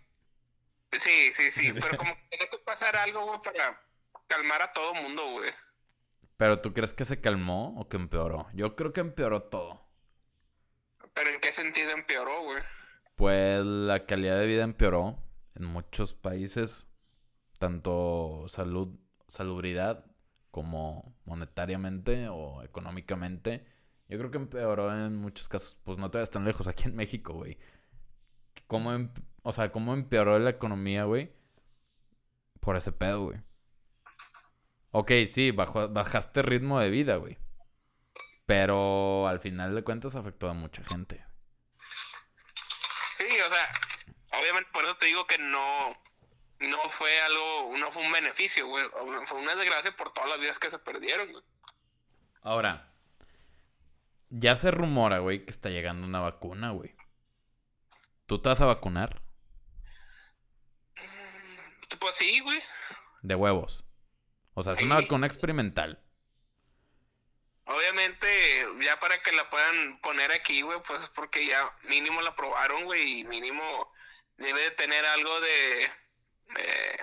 Sí, 0.98 1.32
sí, 1.32 1.50
sí, 1.50 1.72
pero 1.72 1.96
como 1.96 2.14
que 2.14 2.22
tenía 2.30 2.48
que 2.50 2.58
pasar 2.58 2.94
algo, 2.96 3.24
güey, 3.26 3.40
para 3.42 3.80
calmar 4.28 4.62
a 4.62 4.72
todo 4.72 4.94
mundo, 4.94 5.26
güey. 5.32 5.52
Pero 6.44 6.60
¿tú 6.60 6.74
crees 6.74 6.92
que 6.92 7.06
se 7.06 7.22
calmó 7.22 7.74
o 7.80 7.88
que 7.88 7.96
empeoró? 7.96 8.48
Yo 8.52 8.76
creo 8.76 8.92
que 8.92 9.00
empeoró 9.00 9.44
todo. 9.44 9.80
Pero 11.14 11.30
¿en 11.30 11.40
qué 11.40 11.50
sentido 11.52 11.90
empeoró, 11.92 12.42
güey? 12.42 12.62
Pues 13.16 13.64
la 13.64 14.04
calidad 14.04 14.38
de 14.38 14.46
vida 14.46 14.62
empeoró 14.62 15.16
en 15.54 15.64
muchos 15.64 16.12
países, 16.12 16.86
tanto 17.58 18.44
salud, 18.48 18.90
salubridad 19.26 20.04
como 20.50 21.16
monetariamente 21.24 22.28
o 22.28 22.62
económicamente. 22.62 23.66
Yo 24.10 24.18
creo 24.18 24.30
que 24.30 24.36
empeoró 24.36 24.94
en 24.94 25.16
muchos 25.16 25.48
casos, 25.48 25.78
pues 25.82 25.96
no 25.96 26.10
te 26.10 26.18
vayas 26.18 26.28
tan 26.30 26.44
lejos, 26.44 26.68
aquí 26.68 26.84
en 26.90 26.94
México, 26.94 27.32
güey. 27.32 27.56
¿Cómo, 28.66 28.92
em- 28.92 29.08
o 29.44 29.52
sea, 29.54 29.72
cómo 29.72 29.94
empeoró 29.94 30.38
la 30.38 30.50
economía, 30.50 31.04
güey? 31.04 31.32
Por 32.60 32.76
ese 32.76 32.92
pedo, 32.92 33.24
güey. 33.28 33.40
Ok, 34.96 35.10
sí, 35.26 35.50
bajó, 35.50 35.88
bajaste 35.88 36.40
ritmo 36.40 36.78
de 36.78 36.88
vida, 36.88 37.16
güey. 37.16 37.36
Pero 38.46 39.26
al 39.26 39.40
final 39.40 39.74
de 39.74 39.82
cuentas 39.82 40.14
afectó 40.14 40.48
a 40.48 40.54
mucha 40.54 40.84
gente. 40.84 41.26
Sí, 43.18 43.24
o 43.24 43.48
sea, 43.48 44.38
obviamente 44.38 44.70
por 44.72 44.84
eso 44.84 44.96
te 44.96 45.06
digo 45.06 45.26
que 45.26 45.36
no, 45.36 46.00
no 46.60 46.78
fue 46.90 47.10
algo, 47.22 47.76
no 47.76 47.90
fue 47.90 48.04
un 48.04 48.12
beneficio, 48.12 48.68
güey. 48.68 48.84
Fue 49.26 49.38
una 49.38 49.56
desgracia 49.56 49.96
por 49.96 50.12
todas 50.12 50.30
las 50.30 50.38
vidas 50.38 50.60
que 50.60 50.70
se 50.70 50.78
perdieron, 50.78 51.32
güey. 51.32 51.42
Ahora, 52.42 52.94
ya 54.30 54.54
se 54.54 54.70
rumora, 54.70 55.18
güey, 55.18 55.44
que 55.44 55.50
está 55.50 55.70
llegando 55.70 56.06
una 56.06 56.20
vacuna, 56.20 56.70
güey. 56.70 56.94
¿Tú 58.26 58.40
te 58.40 58.48
vas 58.48 58.60
a 58.60 58.66
vacunar? 58.66 59.22
Pues 61.98 62.14
sí, 62.14 62.38
güey. 62.38 62.60
De 63.22 63.34
huevos. 63.34 63.84
O 64.54 64.62
sea, 64.62 64.74
es 64.74 64.82
una 64.82 64.96
vacuna 64.96 65.26
experimental. 65.26 66.00
Obviamente, 67.66 68.26
ya 68.82 69.00
para 69.00 69.22
que 69.22 69.32
la 69.32 69.48
puedan 69.48 69.98
poner 70.00 70.32
aquí, 70.32 70.62
güey, 70.62 70.78
pues 70.86 71.04
es 71.04 71.10
porque 71.10 71.46
ya 71.46 71.72
mínimo 71.88 72.20
la 72.20 72.36
probaron, 72.36 72.84
güey, 72.84 73.20
y 73.20 73.24
mínimo 73.24 73.62
debe 74.36 74.60
de 74.60 74.70
tener 74.72 75.04
algo 75.06 75.40
de, 75.40 75.84
eh, 75.84 76.96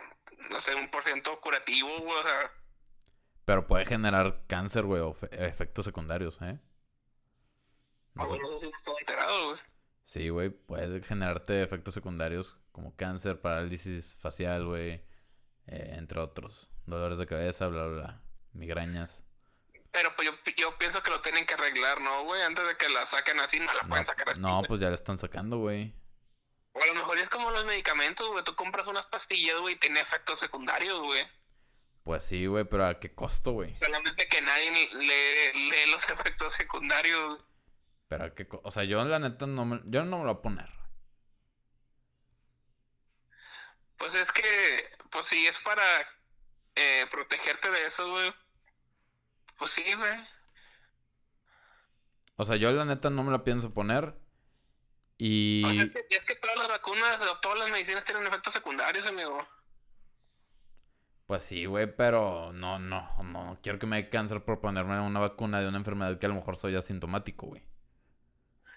no 0.50 0.60
sé, 0.60 0.76
un 0.76 0.90
por 0.92 1.04
ciento 1.04 1.40
curativo, 1.42 1.90
güey, 2.00 2.18
o 2.20 2.24
sea, 2.24 2.52
Pero 3.46 3.66
puede 3.68 3.86
generar 3.86 4.44
cáncer, 4.48 4.84
güey, 4.84 5.02
o 5.02 5.14
fe- 5.14 5.30
efectos 5.48 5.84
secundarios, 5.86 6.40
¿eh? 6.44 6.60
No 8.14 8.26
sé. 8.28 8.38
no 8.38 8.60
sé 8.60 8.70
enterado, 9.00 9.48
güey. 9.48 9.60
Sí, 10.04 10.30
güey, 10.30 10.50
puede 10.50 11.02
generarte 11.02 11.64
efectos 11.64 11.94
secundarios 11.94 12.58
como 12.72 12.96
cáncer, 12.96 13.42
parálisis 13.42 14.16
facial, 14.18 14.66
güey, 14.66 14.92
eh, 15.68 15.96
entre 15.98 16.20
otros. 16.20 16.71
Dolores 16.86 17.18
de 17.18 17.28
cabeza, 17.28 17.68
bla, 17.68 17.86
bla, 17.86 18.02
bla. 18.02 18.22
Migrañas. 18.54 19.24
Pero 19.92 20.16
pues 20.16 20.28
yo, 20.28 20.34
yo 20.58 20.78
pienso 20.78 21.04
que 21.04 21.10
lo 21.12 21.22
tienen 21.22 21.46
que 21.46 21.54
arreglar, 21.54 22.00
¿no, 22.02 22.24
güey? 22.24 22.42
Antes 22.42 22.66
de 22.66 22.78
que 22.78 22.90
la 22.90 23.06
saquen 23.06 23.40
así, 23.40 23.60
no 23.60 23.74
la 23.74 23.84
No, 23.84 23.90
pueden 23.90 24.06
sacar 24.06 24.30
así. 24.30 24.42
no, 24.42 24.56
güey. 24.58 24.68
pues 24.68 24.80
ya 24.82 24.90
la 24.90 24.96
están 24.96 25.18
sacando, 25.18 25.58
güey. 25.58 25.94
O 26.74 26.82
a 26.82 26.86
lo 26.86 26.94
mejor 26.96 27.18
es 27.18 27.30
como 27.30 27.52
los 27.52 27.66
medicamentos, 27.66 28.28
güey. 28.30 28.44
Tú 28.44 28.56
compras 28.56 28.88
unas 28.88 29.06
pastillas, 29.08 29.60
güey, 29.60 29.76
y 29.76 29.80
tiene 29.80 30.00
efectos 30.00 30.40
secundarios, 30.40 31.00
güey. 31.02 31.28
Pues 32.04 32.24
sí, 32.26 32.46
güey, 32.46 32.64
pero 32.66 32.86
¿a 32.88 33.00
qué 33.00 33.14
costo, 33.14 33.52
güey? 33.52 33.76
Solamente 33.76 34.28
que 34.28 34.42
nadie 34.42 34.72
lee, 34.72 34.90
lee 35.54 35.92
los 35.92 36.10
efectos 36.10 36.54
secundarios. 36.54 37.36
güey. 37.38 37.42
Pero 38.08 38.26
¿a 38.26 38.34
qué 38.34 38.48
co- 38.48 38.62
O 38.64 38.72
sea, 38.72 38.84
yo 38.86 39.04
la 39.06 39.20
neta 39.20 39.46
no 39.46 39.66
me... 39.66 39.82
Yo 39.86 40.04
no 40.06 40.18
me 40.20 40.24
lo 40.26 40.34
voy 40.34 40.40
a 40.40 40.42
poner. 40.42 40.70
Pues 43.98 44.16
es 44.16 44.32
que, 44.32 44.44
pues 45.12 45.28
sí, 45.28 45.46
es 45.46 45.60
para 45.60 45.84
eh, 46.76 47.06
protegerte 47.10 47.70
de 47.70 47.86
eso, 47.86 48.10
güey. 48.10 48.34
Pues 49.58 49.72
sí, 49.72 49.84
güey. 49.94 50.28
O 52.36 52.44
sea, 52.44 52.56
yo 52.56 52.72
la 52.72 52.86
neta 52.86 53.10
no 53.10 53.24
me 53.24 53.32
la 53.32 53.44
pienso 53.44 53.74
poner. 53.74 54.16
Y... 55.18 55.64
Es, 55.80 55.92
que, 55.92 56.06
es 56.10 56.26
que 56.26 56.36
todas 56.36 56.58
las 56.58 56.68
vacunas 56.68 57.22
o 57.22 57.38
todas 57.40 57.60
las 57.60 57.70
medicinas 57.70 58.04
tienen 58.04 58.26
efectos 58.26 58.54
secundarios, 58.54 59.06
amigo. 59.06 59.48
Pues 61.28 61.44
sí, 61.44 61.66
güey, 61.66 61.96
pero 61.96 62.52
no, 62.54 62.80
no, 62.80 63.08
no, 63.24 63.58
quiero 63.62 63.80
que 63.80 63.86
me 63.86 63.96
dé 63.98 64.10
cáncer 64.10 64.44
por 64.44 64.60
ponerme 64.60 65.00
una 65.00 65.20
vacuna 65.20 65.62
de 65.62 65.68
una 65.68 65.78
enfermedad 65.78 66.20
que 66.20 66.26
a 66.26 66.30
lo 66.30 66.36
mejor 66.36 66.56
soy 66.58 66.76
asintomático, 66.76 67.46
güey. 67.48 67.62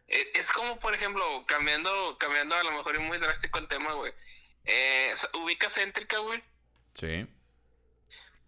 Eh, 0.07 0.33
Es 0.35 0.53
como, 0.53 0.79
por 0.79 0.95
ejemplo, 0.95 1.25
cambiando, 1.47 2.17
cambiando 2.19 2.55
a 2.55 2.63
lo 2.63 2.73
mejor 2.73 2.97
es 2.97 3.03
muy 3.03 3.19
drástico 3.19 3.59
el 3.59 3.67
tema, 3.67 3.95
güey. 3.95 4.13
Eh, 4.65 5.13
ubica 5.43 5.69
céntrica, 5.69 6.19
güey. 6.19 6.45
Sí. 6.95 7.27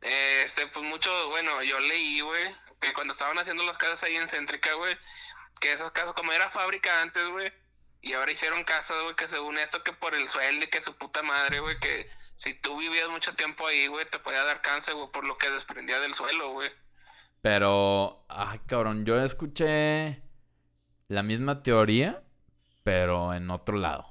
Este, 0.07 0.69
pues 0.69 0.85
mucho, 0.85 1.11
bueno, 1.31 1.65
yo 1.65 1.81
leí, 1.81 2.21
güey, 2.21 2.55
que 2.81 2.93
cuando 2.93 3.13
estaban 3.13 3.37
haciendo 3.39 3.65
las 3.65 3.77
casas 3.77 4.05
ahí 4.05 4.15
en 4.15 4.29
Céntrica, 4.29 4.73
güey, 4.75 4.97
que 5.61 5.73
esas 5.73 5.91
casas, 5.91 6.13
como 6.13 6.31
era 6.33 6.49
fábrica 6.49 7.03
antes, 7.03 7.29
güey, 7.29 7.53
y 8.03 8.13
ahora 8.13 8.31
hicieron 8.31 8.63
casas, 8.63 9.03
güey, 9.03 9.17
que 9.17 9.27
según 9.27 9.59
esto, 9.59 9.83
que 9.83 9.93
por 9.93 10.15
el 10.15 10.29
sueldo 10.29 10.65
y 10.65 10.69
que 10.69 10.81
su 10.81 10.97
puta 10.97 11.25
madre, 11.25 11.59
güey, 11.59 11.81
que 11.81 12.09
si 12.37 12.55
tú 12.55 12.79
vivías 12.79 13.09
mucho 13.09 13.35
tiempo 13.35 13.67
ahí, 13.67 13.89
güey, 13.89 14.09
te 14.09 14.21
podía 14.21 14.45
dar 14.45 14.63
cáncer, 14.63 14.95
güey, 14.95 15.11
por 15.11 15.25
lo 15.25 15.39
que 15.39 15.51
desprendía 15.51 15.99
del 15.99 16.15
suelo, 16.15 16.53
güey. 16.53 16.71
Pero, 17.43 18.25
ay, 18.29 18.61
cabrón, 18.67 19.05
yo 19.07 19.21
escuché 19.21 20.23
la 21.09 21.25
misma 21.25 21.65
teoría, 21.65 22.23
pero 22.85 23.35
en 23.35 23.51
otro 23.51 23.77
lado. 23.77 24.07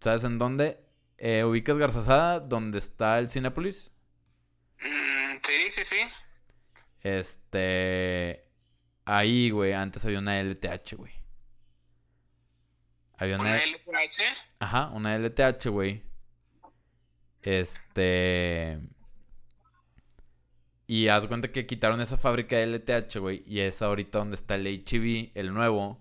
¿Sabes 0.00 0.24
en 0.24 0.38
dónde? 0.38 0.80
Eh, 1.18 1.44
¿Ubicas 1.44 1.76
Garzazada, 1.76 2.40
donde 2.40 2.78
está 2.78 3.18
el 3.18 3.28
Cinépolis? 3.28 3.92
Mm, 4.80 5.38
sí, 5.44 5.70
sí, 5.70 5.84
sí. 5.84 5.96
Este. 7.02 8.44
Ahí, 9.04 9.50
güey, 9.50 9.72
antes 9.72 10.04
había 10.04 10.18
una 10.18 10.38
LTH, 10.40 10.96
güey. 10.96 11.12
Había 13.16 13.36
una. 13.36 13.50
Una 13.50 13.64
LPH. 13.64 14.22
Ajá, 14.60 14.88
una 14.88 15.16
LTH, 15.16 15.68
güey. 15.68 16.02
Este. 17.42 18.78
Y 20.86 21.08
haz 21.08 21.26
cuenta 21.26 21.52
que 21.52 21.66
quitaron 21.66 22.00
esa 22.00 22.16
fábrica 22.16 22.56
de 22.56 22.66
LTH, 22.66 23.18
güey. 23.18 23.42
Y 23.46 23.60
es 23.60 23.82
ahorita 23.82 24.18
donde 24.18 24.36
está 24.36 24.54
el 24.54 24.66
HB, 24.66 25.32
el 25.34 25.52
nuevo. 25.52 26.00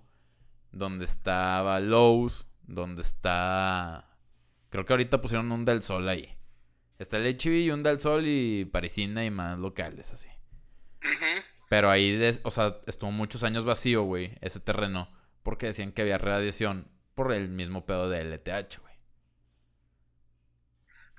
Donde 0.71 1.05
estaba 1.05 1.79
Lowe's. 1.79 2.47
Donde 2.63 3.01
está. 3.01 4.17
Creo 4.69 4.85
que 4.85 4.93
ahorita 4.93 5.21
pusieron 5.21 5.51
un 5.51 5.65
Del 5.65 5.83
Sol 5.83 6.07
ahí. 6.07 6.36
Está 6.99 7.17
el 7.17 7.37
HB 7.37 7.51
y 7.51 7.71
un 7.71 7.83
Del 7.83 7.99
Sol 7.99 8.23
y 8.25 8.65
Parisina 8.65 9.23
y 9.23 9.29
más 9.29 9.59
locales, 9.59 10.13
así. 10.13 10.29
Pero 11.69 11.89
ahí, 11.89 12.19
o 12.43 12.51
sea, 12.51 12.77
estuvo 12.87 13.11
muchos 13.11 13.43
años 13.43 13.65
vacío, 13.65 14.03
güey, 14.03 14.37
ese 14.41 14.59
terreno. 14.59 15.11
Porque 15.43 15.67
decían 15.67 15.91
que 15.91 16.01
había 16.01 16.17
radiación 16.17 16.89
por 17.15 17.31
el 17.33 17.49
mismo 17.49 17.85
pedo 17.85 18.09
de 18.09 18.21
LTH, 18.21 18.79
güey. 18.79 18.93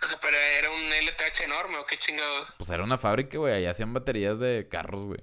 O 0.03 0.07
sea, 0.07 0.19
pero 0.21 0.37
era 0.37 0.71
un 0.71 0.83
LTH 0.83 1.45
enorme, 1.45 1.79
¿o 1.79 1.87
qué 1.87 1.99
chingados? 1.99 2.49
Pues 2.57 2.71
era 2.71 2.85
una 2.85 2.99
fábrica, 2.99 3.39
güey. 3.39 3.55
Ahí 3.55 3.67
hacían 3.67 3.93
baterías 3.93 4.39
de 4.39 4.69
carros, 4.69 5.03
güey. 5.03 5.21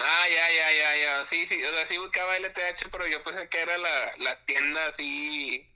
Ah, 0.00 0.24
ya, 0.28 0.50
ya, 0.50 0.72
ya, 0.72 0.96
ya. 0.96 1.24
Sí, 1.24 1.46
sí, 1.46 1.62
o 1.62 1.70
sea, 1.70 1.86
sí 1.86 1.98
buscaba 1.98 2.36
LTH, 2.38 2.88
pero 2.90 3.06
yo 3.06 3.22
pensé 3.22 3.48
que 3.48 3.60
era 3.60 3.78
la, 3.78 4.16
la 4.18 4.44
tienda 4.44 4.86
así, 4.86 5.66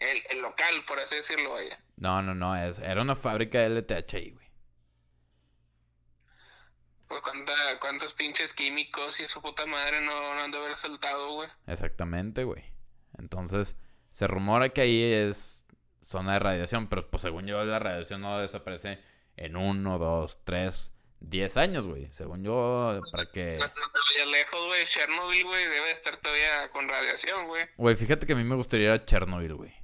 el, 0.00 0.22
el 0.30 0.42
local, 0.42 0.84
por 0.86 0.98
así 0.98 1.16
decirlo, 1.16 1.52
vaya. 1.52 1.78
No, 1.96 2.22
no, 2.22 2.34
no, 2.34 2.56
es, 2.56 2.78
era 2.78 3.02
una 3.02 3.16
fábrica 3.16 3.58
de 3.60 3.70
LTH 3.70 4.14
ahí, 4.14 4.30
güey. 4.30 4.48
Pues 7.08 7.22
cuánta, 7.22 7.54
cuántos 7.80 8.12
pinches 8.12 8.52
químicos 8.52 9.18
y 9.20 9.28
su 9.28 9.40
puta 9.40 9.64
madre 9.64 10.00
no, 10.02 10.34
no 10.34 10.40
han 10.42 10.50
de 10.50 10.58
haber 10.58 10.76
soltado, 10.76 11.32
güey. 11.32 11.48
Exactamente, 11.66 12.44
güey. 12.44 12.62
Entonces, 13.18 13.76
se 14.10 14.26
rumora 14.26 14.68
que 14.68 14.82
ahí 14.82 15.02
es 15.02 15.64
zona 16.02 16.34
de 16.34 16.38
radiación, 16.38 16.88
pero 16.88 17.10
pues 17.10 17.22
según 17.22 17.46
yo 17.46 17.64
la 17.64 17.78
radiación 17.78 18.20
no 18.20 18.38
desaparece 18.38 19.02
en 19.36 19.56
uno, 19.56 19.98
dos, 19.98 20.44
tres, 20.44 20.92
diez 21.20 21.56
años, 21.56 21.86
güey. 21.86 22.12
Según 22.12 22.44
yo, 22.44 23.00
para 23.10 23.30
que... 23.30 23.56
No, 23.58 23.66
no 23.66 23.70
te 23.70 23.98
vayas 24.14 24.28
lejos, 24.28 24.66
güey. 24.66 24.84
Chernobyl, 24.84 25.44
güey, 25.44 25.66
debe 25.66 25.90
estar 25.92 26.16
todavía 26.18 26.70
con 26.72 26.88
radiación, 26.88 27.46
güey. 27.46 27.66
Güey, 27.76 27.96
fíjate 27.96 28.26
que 28.26 28.34
a 28.34 28.36
mí 28.36 28.44
me 28.44 28.54
gustaría 28.54 28.86
ir 28.86 28.92
a 28.92 29.04
Chernobyl, 29.04 29.54
güey. 29.54 29.77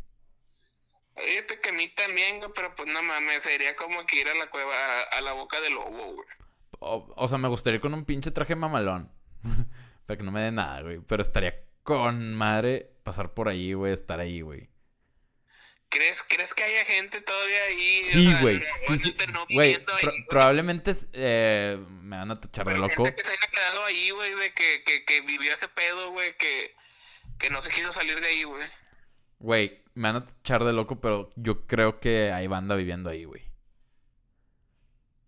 Fíjate 1.17 1.61
que 1.61 1.69
a 1.69 1.73
mí 1.73 1.89
también, 1.91 2.39
güey, 2.39 2.51
pero 2.55 2.75
pues 2.75 2.89
no 2.89 3.03
mames, 3.03 3.43
sería 3.45 3.77
como 3.77 4.05
que 4.07 4.17
ir 4.21 4.29
a 4.29 4.35
la 4.35 4.51
cueva, 4.51 4.75
a, 4.75 5.03
a 5.19 5.21
la 5.21 5.33
boca 5.33 5.61
del 5.61 5.75
lobo, 5.75 6.15
güey. 6.15 6.29
O, 6.81 7.13
o 7.17 7.29
sea, 7.29 7.39
me 7.39 7.49
gustaría 7.49 7.77
ir 7.77 7.81
con 7.81 7.95
un 7.95 8.05
pinche 8.05 8.31
traje 8.31 8.57
mamalón. 8.57 9.11
para 10.07 10.19
que 10.19 10.25
no 10.25 10.33
me 10.33 10.41
dé 10.43 10.51
nada, 10.53 10.83
güey. 10.83 10.99
Pero 11.07 11.23
estaría 11.23 11.55
con 11.83 12.35
madre 12.35 12.91
pasar 13.05 13.33
por 13.35 13.49
ahí, 13.49 13.73
güey, 13.75 13.93
estar 13.93 14.19
ahí, 14.21 14.41
güey. 14.41 14.69
¿Crees, 15.89 16.25
¿Crees 16.25 16.53
que 16.55 16.65
haya 16.65 16.85
gente 16.85 17.21
todavía 17.21 17.63
ahí? 17.65 18.03
Sí, 18.07 18.35
güey. 18.41 18.61
Sí, 18.75 18.99
sí. 18.99 19.17
no 19.33 19.47
Güey, 19.49 19.79
pro- 19.85 19.95
güey, 20.03 20.25
probablemente 20.29 20.91
eh, 21.13 21.79
me 22.03 22.17
van 22.17 22.33
a 22.33 22.41
tachar 22.41 22.67
de 22.67 22.75
loco. 22.77 23.05
gente 23.05 23.15
que 23.15 23.23
se 23.25 23.33
haya 23.33 23.47
quedado 23.53 23.85
ahí, 23.85 24.11
güey, 24.11 24.35
de 24.35 24.53
que, 24.53 24.83
que, 24.85 25.05
que 25.05 25.21
vivió 25.21 25.55
ese 25.55 25.69
pedo, 25.69 26.11
güey, 26.11 26.37
que, 26.37 26.75
que 27.39 27.49
no 27.51 27.63
se 27.63 27.71
quiso 27.71 27.93
salir 27.93 28.21
de 28.21 28.27
ahí, 28.27 28.43
güey. 28.43 28.67
Güey, 29.39 29.83
me 29.95 30.09
van 30.13 30.17
a 30.23 30.27
tachar 30.27 30.65
de 30.65 30.73
loco, 30.73 31.01
pero 31.01 31.31
yo 31.37 31.67
creo 31.67 32.01
que 32.01 32.33
hay 32.33 32.47
banda 32.47 32.75
viviendo 32.77 33.11
ahí, 33.11 33.25
güey. 33.25 33.43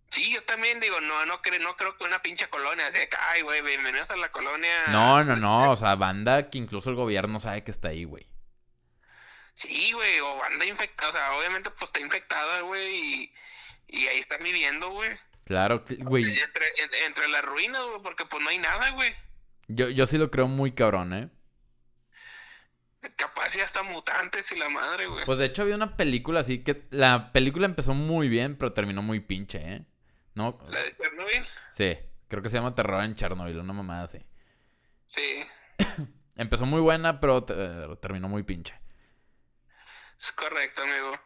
Sí, 0.09 0.33
yo 0.33 0.41
también 0.43 0.79
digo, 0.79 0.99
no, 1.01 1.25
no, 1.25 1.41
creo, 1.41 1.59
no 1.61 1.75
creo 1.75 1.95
que 1.97 2.05
una 2.05 2.21
pinche 2.21 2.49
colonia, 2.49 2.87
así 2.87 2.97
de 2.97 3.09
que, 3.09 3.17
ay, 3.29 3.41
güey, 3.41 3.61
bienvenidos 3.61 4.09
a 4.09 4.15
la 4.15 4.31
colonia. 4.31 4.87
No, 4.87 5.23
no, 5.23 5.35
no. 5.35 5.71
O 5.71 5.75
sea, 5.75 5.95
banda 5.95 6.49
que 6.49 6.57
incluso 6.57 6.89
el 6.89 6.95
gobierno 6.95 7.39
sabe 7.39 7.63
que 7.63 7.71
está 7.71 7.89
ahí, 7.89 8.05
güey. 8.05 8.25
Sí, 9.53 9.91
güey, 9.91 10.19
o 10.19 10.43
anda 10.43 10.65
infectada, 10.65 11.09
o 11.09 11.11
sea, 11.11 11.33
obviamente 11.37 11.69
pues 11.71 11.83
está 11.89 11.99
infectada, 11.99 12.61
güey, 12.61 12.95
y, 12.95 13.33
y 13.87 14.07
ahí 14.07 14.19
están 14.19 14.41
viviendo, 14.43 14.89
güey. 14.91 15.11
Claro, 15.45 15.83
güey. 15.99 16.25
Entre, 16.25 16.65
en- 16.83 17.05
entre 17.05 17.27
las 17.27 17.43
ruinas, 17.43 17.83
güey, 17.87 18.01
porque 18.01 18.25
pues 18.25 18.41
no 18.43 18.49
hay 18.49 18.59
nada, 18.59 18.91
güey. 18.91 19.13
Yo, 19.67 19.89
yo 19.89 20.05
sí 20.05 20.17
lo 20.17 20.31
creo 20.31 20.47
muy 20.47 20.71
cabrón, 20.73 21.13
¿eh? 21.13 21.29
Capaz 23.15 23.55
ya 23.55 23.63
hasta 23.63 23.83
mutantes 23.83 24.51
y 24.51 24.57
la 24.57 24.69
madre, 24.69 25.07
güey. 25.07 25.25
Pues 25.25 25.37
de 25.37 25.45
hecho 25.45 25.61
había 25.61 25.75
una 25.75 25.95
película 25.95 26.39
así 26.41 26.63
que... 26.63 26.87
La 26.91 27.31
película 27.31 27.65
empezó 27.65 27.93
muy 27.93 28.27
bien, 28.27 28.57
pero 28.57 28.73
terminó 28.73 29.01
muy 29.01 29.19
pinche, 29.19 29.59
¿eh? 29.59 29.85
¿No? 30.33 30.59
La 30.69 30.83
de 30.83 30.93
Chernobyl, 30.95 31.45
Sí. 31.69 31.97
Creo 32.27 32.43
que 32.43 32.49
se 32.49 32.57
llama 32.57 32.75
Terror 32.75 33.03
en 33.03 33.15
Chernobyl, 33.15 33.57
una 33.59 33.73
mamada 33.73 34.03
así. 34.03 34.19
sí, 35.07 35.45
Empezó 36.35 36.65
muy 36.65 36.81
buena, 36.81 37.19
pero 37.19 37.43
te- 37.43 37.55
terminó 38.01 38.27
muy 38.27 38.43
pinche. 38.43 38.79
es 40.19 40.31
correcto, 40.33 40.83
amigo. 40.83 41.17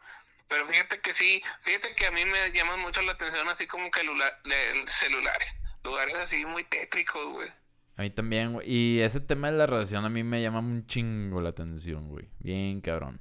Pero 0.48 0.66
fíjate 0.66 1.00
que 1.00 1.12
sí, 1.14 1.42
fíjate 1.62 1.94
que 1.94 2.06
a 2.06 2.10
mí 2.10 2.24
me 2.24 2.52
llama 2.52 2.76
mucho 2.76 3.00
la 3.02 3.12
atención 3.12 3.48
así 3.48 3.66
como 3.66 3.90
que 3.90 4.00
de 4.02 4.84
celulares, 4.86 5.56
lugares 5.82 6.14
así 6.16 6.44
muy 6.46 6.64
tétricos, 6.64 7.24
güey. 7.32 7.50
A 8.02 8.04
mí 8.04 8.10
también, 8.10 8.54
güey. 8.54 8.68
Y 8.68 9.00
ese 9.00 9.20
tema 9.20 9.48
de 9.48 9.56
la 9.56 9.64
relación 9.64 10.04
a 10.04 10.08
mí 10.08 10.24
me 10.24 10.42
llama 10.42 10.58
un 10.58 10.84
chingo 10.88 11.40
la 11.40 11.50
atención, 11.50 12.08
güey. 12.08 12.26
Bien 12.40 12.80
cabrón. 12.80 13.20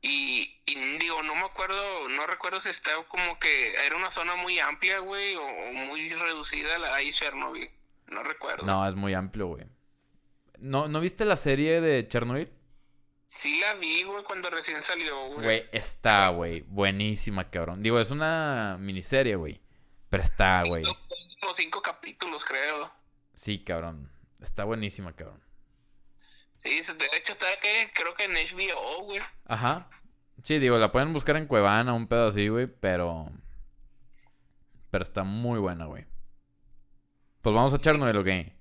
Y, 0.00 0.62
y 0.66 0.98
digo, 0.98 1.20
no 1.24 1.34
me 1.34 1.46
acuerdo, 1.46 2.08
no 2.10 2.28
recuerdo 2.28 2.60
si 2.60 2.68
estaba 2.68 3.02
como 3.08 3.40
que 3.40 3.74
era 3.74 3.96
una 3.96 4.12
zona 4.12 4.36
muy 4.36 4.60
amplia, 4.60 5.00
güey, 5.00 5.34
o, 5.34 5.42
o 5.42 5.72
muy 5.72 6.10
reducida 6.10 6.78
la, 6.78 6.94
ahí 6.94 7.10
Chernobyl. 7.10 7.68
No 8.06 8.22
recuerdo. 8.22 8.64
No, 8.64 8.86
es 8.86 8.94
muy 8.94 9.14
amplio, 9.14 9.48
güey. 9.48 9.64
¿No, 10.60 10.86
¿No 10.86 11.00
viste 11.00 11.24
la 11.24 11.34
serie 11.34 11.80
de 11.80 12.06
Chernobyl? 12.06 12.52
Sí 13.26 13.58
la 13.58 13.74
vi, 13.74 14.04
güey, 14.04 14.22
cuando 14.22 14.48
recién 14.48 14.80
salió, 14.80 15.26
güey. 15.30 15.42
Güey, 15.42 15.64
está, 15.72 16.28
güey. 16.28 16.60
Buenísima, 16.68 17.50
cabrón. 17.50 17.82
Digo, 17.82 17.98
es 17.98 18.12
una 18.12 18.76
miniserie, 18.78 19.34
güey. 19.34 19.60
Pero 20.08 20.22
está, 20.22 20.62
güey. 20.64 20.84
Como 21.40 21.54
cinco 21.54 21.82
capítulos, 21.82 22.44
creo. 22.44 22.92
Sí, 23.34 23.64
cabrón. 23.64 24.10
Está 24.40 24.64
buenísima, 24.64 25.14
cabrón. 25.14 25.42
Sí, 26.58 26.82
de 26.82 27.06
hecho 27.16 27.32
está 27.32 27.58
que 27.60 27.90
creo 27.94 28.14
que 28.14 28.24
en 28.24 28.34
HBO, 28.34 29.04
güey. 29.04 29.20
Ajá. 29.46 29.88
Sí, 30.42 30.58
digo, 30.58 30.78
la 30.78 30.92
pueden 30.92 31.12
buscar 31.12 31.36
en 31.36 31.46
Cuevana, 31.46 31.94
un 31.94 32.06
pedo 32.06 32.28
así, 32.28 32.48
güey, 32.48 32.66
pero... 32.66 33.30
Pero 34.90 35.02
está 35.02 35.22
muy 35.22 35.58
buena, 35.58 35.86
güey. 35.86 36.06
Pues 37.42 37.54
vamos 37.54 37.72
a 37.72 37.78
Chernobyl, 37.78 38.16
¿o 38.16 38.24
qué? 38.24 38.54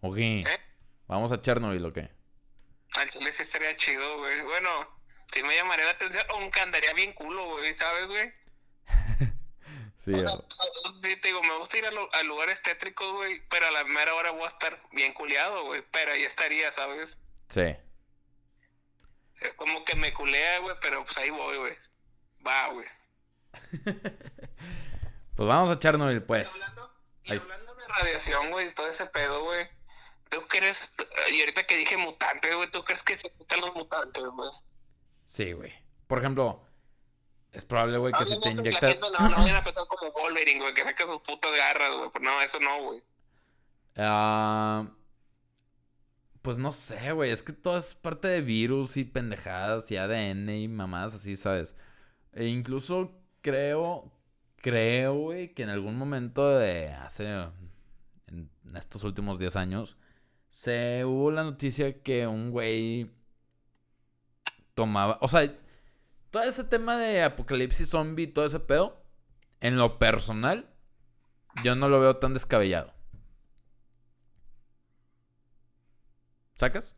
¿O 0.00 0.12
qué? 0.12 0.40
¿Eh? 0.40 0.60
Vamos 1.06 1.30
a 1.30 1.40
Chernobyl, 1.40 1.84
¿o 1.84 1.92
qué? 1.92 2.10
Al 2.94 3.08
chile 3.10 3.30
sí 3.30 3.42
estaría 3.42 3.76
chido, 3.76 4.18
güey. 4.18 4.42
Bueno, 4.42 4.70
sí 5.32 5.42
me 5.42 5.54
llamaría 5.54 5.84
la 5.84 5.90
atención, 5.92 6.24
aunque 6.30 6.60
andaría 6.60 6.92
bien 6.94 7.12
culo, 7.12 7.50
güey, 7.50 7.76
¿sabes, 7.76 8.06
güey? 8.08 8.32
Sí, 11.02 11.16
te 11.16 11.28
digo, 11.28 11.42
me 11.42 11.56
gusta 11.58 11.78
ir 11.78 11.86
a, 11.86 11.90
lu- 11.90 12.08
a 12.12 12.22
lugares 12.22 12.62
tétricos, 12.62 13.12
güey, 13.12 13.42
pero 13.48 13.66
a 13.66 13.70
la 13.70 13.84
mera 13.84 14.14
hora 14.14 14.30
voy 14.30 14.44
a 14.44 14.48
estar 14.48 14.80
bien 14.92 15.12
culeado, 15.12 15.64
güey. 15.64 15.82
Pero 15.90 16.12
ahí 16.12 16.22
estaría, 16.24 16.70
¿sabes? 16.72 17.18
sí. 17.48 17.74
Es 19.40 19.52
como 19.54 19.84
que 19.84 19.94
me 19.96 20.14
culea, 20.14 20.60
güey, 20.60 20.74
pero 20.80 21.04
pues 21.04 21.18
ahí 21.18 21.28
voy, 21.30 21.58
güey. 21.58 21.74
Va, 22.46 22.68
güey. 22.68 22.86
Pues 25.36 25.46
vamos 25.46 25.68
a 25.70 25.78
Chernobyl, 25.78 26.22
pues. 26.22 26.56
Y 26.56 26.62
hablando, 26.62 26.94
y 27.24 27.32
Ay. 27.32 27.38
hablando 27.38 27.74
de 27.74 27.86
radiación, 27.88 28.50
güey, 28.50 28.68
y 28.68 28.72
todo 28.72 28.88
ese 28.88 29.04
pedo, 29.04 29.44
güey. 29.44 29.68
¿Tú 30.30 30.40
crees, 30.48 30.90
y 31.30 31.40
ahorita 31.40 31.66
que 31.66 31.76
dije 31.76 31.98
mutantes, 31.98 32.54
güey, 32.56 32.70
¿tú 32.70 32.82
crees 32.84 33.02
que 33.02 33.18
sí 33.18 33.30
están 33.38 33.60
los 33.60 33.74
mutantes, 33.74 34.24
güey? 34.24 34.50
Sí, 35.26 35.52
güey. 35.52 35.74
Por 36.06 36.18
ejemplo, 36.20 36.65
es 37.56 37.64
probable, 37.64 37.96
güey, 37.96 38.12
que 38.12 38.26
si 38.26 38.38
te 38.38 38.50
inyectas... 38.50 38.98
no, 39.00 39.10
no 39.10 39.36
vayan 39.36 39.56
a 39.56 39.62
pensar 39.62 39.84
como 39.88 40.12
Wolverine, 40.12 40.60
güey, 40.60 40.74
que 40.74 40.84
saca 40.84 41.06
sus 41.06 41.22
putas 41.22 41.50
garras, 41.56 41.96
güey. 41.96 42.10
Pues 42.10 42.22
no, 42.22 42.42
eso 42.42 42.60
no, 42.60 42.82
güey. 42.82 43.02
Ah, 43.96 44.86
pues 46.42 46.58
no 46.58 46.70
sé, 46.70 47.12
güey. 47.12 47.30
Es 47.30 47.42
que 47.42 47.54
todo 47.54 47.78
es 47.78 47.94
parte 47.94 48.28
de 48.28 48.42
virus 48.42 48.98
y 48.98 49.04
pendejadas 49.04 49.90
y 49.90 49.96
ADN 49.96 50.50
y 50.50 50.68
mamadas 50.68 51.14
así, 51.14 51.36
¿sabes? 51.38 51.74
E 52.34 52.44
incluso 52.44 53.18
creo, 53.40 54.12
creo, 54.56 55.14
güey, 55.14 55.54
que 55.54 55.62
en 55.62 55.70
algún 55.70 55.96
momento 55.96 56.58
de 56.58 56.90
hace, 56.90 57.26
en 58.26 58.50
estos 58.74 59.02
últimos 59.02 59.38
10 59.38 59.56
años, 59.56 59.96
se 60.50 61.06
hubo 61.06 61.30
la 61.30 61.42
noticia 61.42 62.02
que 62.02 62.26
un 62.26 62.50
güey 62.50 63.10
tomaba, 64.74 65.16
o 65.22 65.28
sea, 65.28 65.50
todo 66.36 66.44
ese 66.46 66.64
tema 66.64 66.98
de 66.98 67.22
apocalipsis 67.22 67.88
zombie 67.88 68.24
y 68.24 68.26
todo 68.26 68.44
ese 68.44 68.60
pedo, 68.60 69.02
en 69.60 69.78
lo 69.78 69.98
personal, 69.98 70.68
yo 71.64 71.74
no 71.76 71.88
lo 71.88 71.98
veo 71.98 72.18
tan 72.18 72.34
descabellado. 72.34 72.92
¿Sacas? 76.52 76.94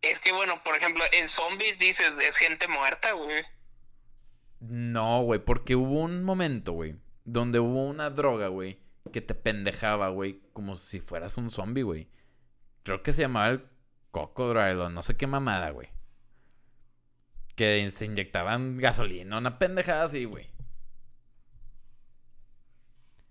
Es 0.00 0.20
que, 0.20 0.32
bueno, 0.32 0.62
por 0.64 0.74
ejemplo, 0.74 1.04
en 1.12 1.28
zombies 1.28 1.78
dices, 1.78 2.10
es 2.18 2.38
gente 2.38 2.66
muerta, 2.66 3.12
güey. 3.12 3.44
No, 4.60 5.20
güey, 5.20 5.44
porque 5.44 5.76
hubo 5.76 6.00
un 6.00 6.24
momento, 6.24 6.72
güey, 6.72 6.96
donde 7.24 7.60
hubo 7.60 7.84
una 7.84 8.08
droga, 8.08 8.48
güey, 8.48 8.80
que 9.12 9.20
te 9.20 9.34
pendejaba, 9.34 10.08
güey, 10.08 10.40
como 10.54 10.76
si 10.76 11.00
fueras 11.00 11.36
un 11.36 11.50
zombie, 11.50 11.82
güey. 11.82 12.08
Creo 12.84 13.02
que 13.02 13.12
se 13.12 13.20
llamaba 13.20 13.48
el 13.48 13.68
Cocodrile 14.12 14.80
o 14.80 14.88
no 14.88 15.02
sé 15.02 15.14
qué 15.18 15.26
mamada, 15.26 15.68
güey. 15.72 15.90
Que 17.56 17.90
se 17.90 18.04
inyectaban 18.04 18.78
gasolina, 18.78 19.38
una 19.38 19.58
pendejada 19.58 20.04
así, 20.04 20.24
güey. 20.24 20.46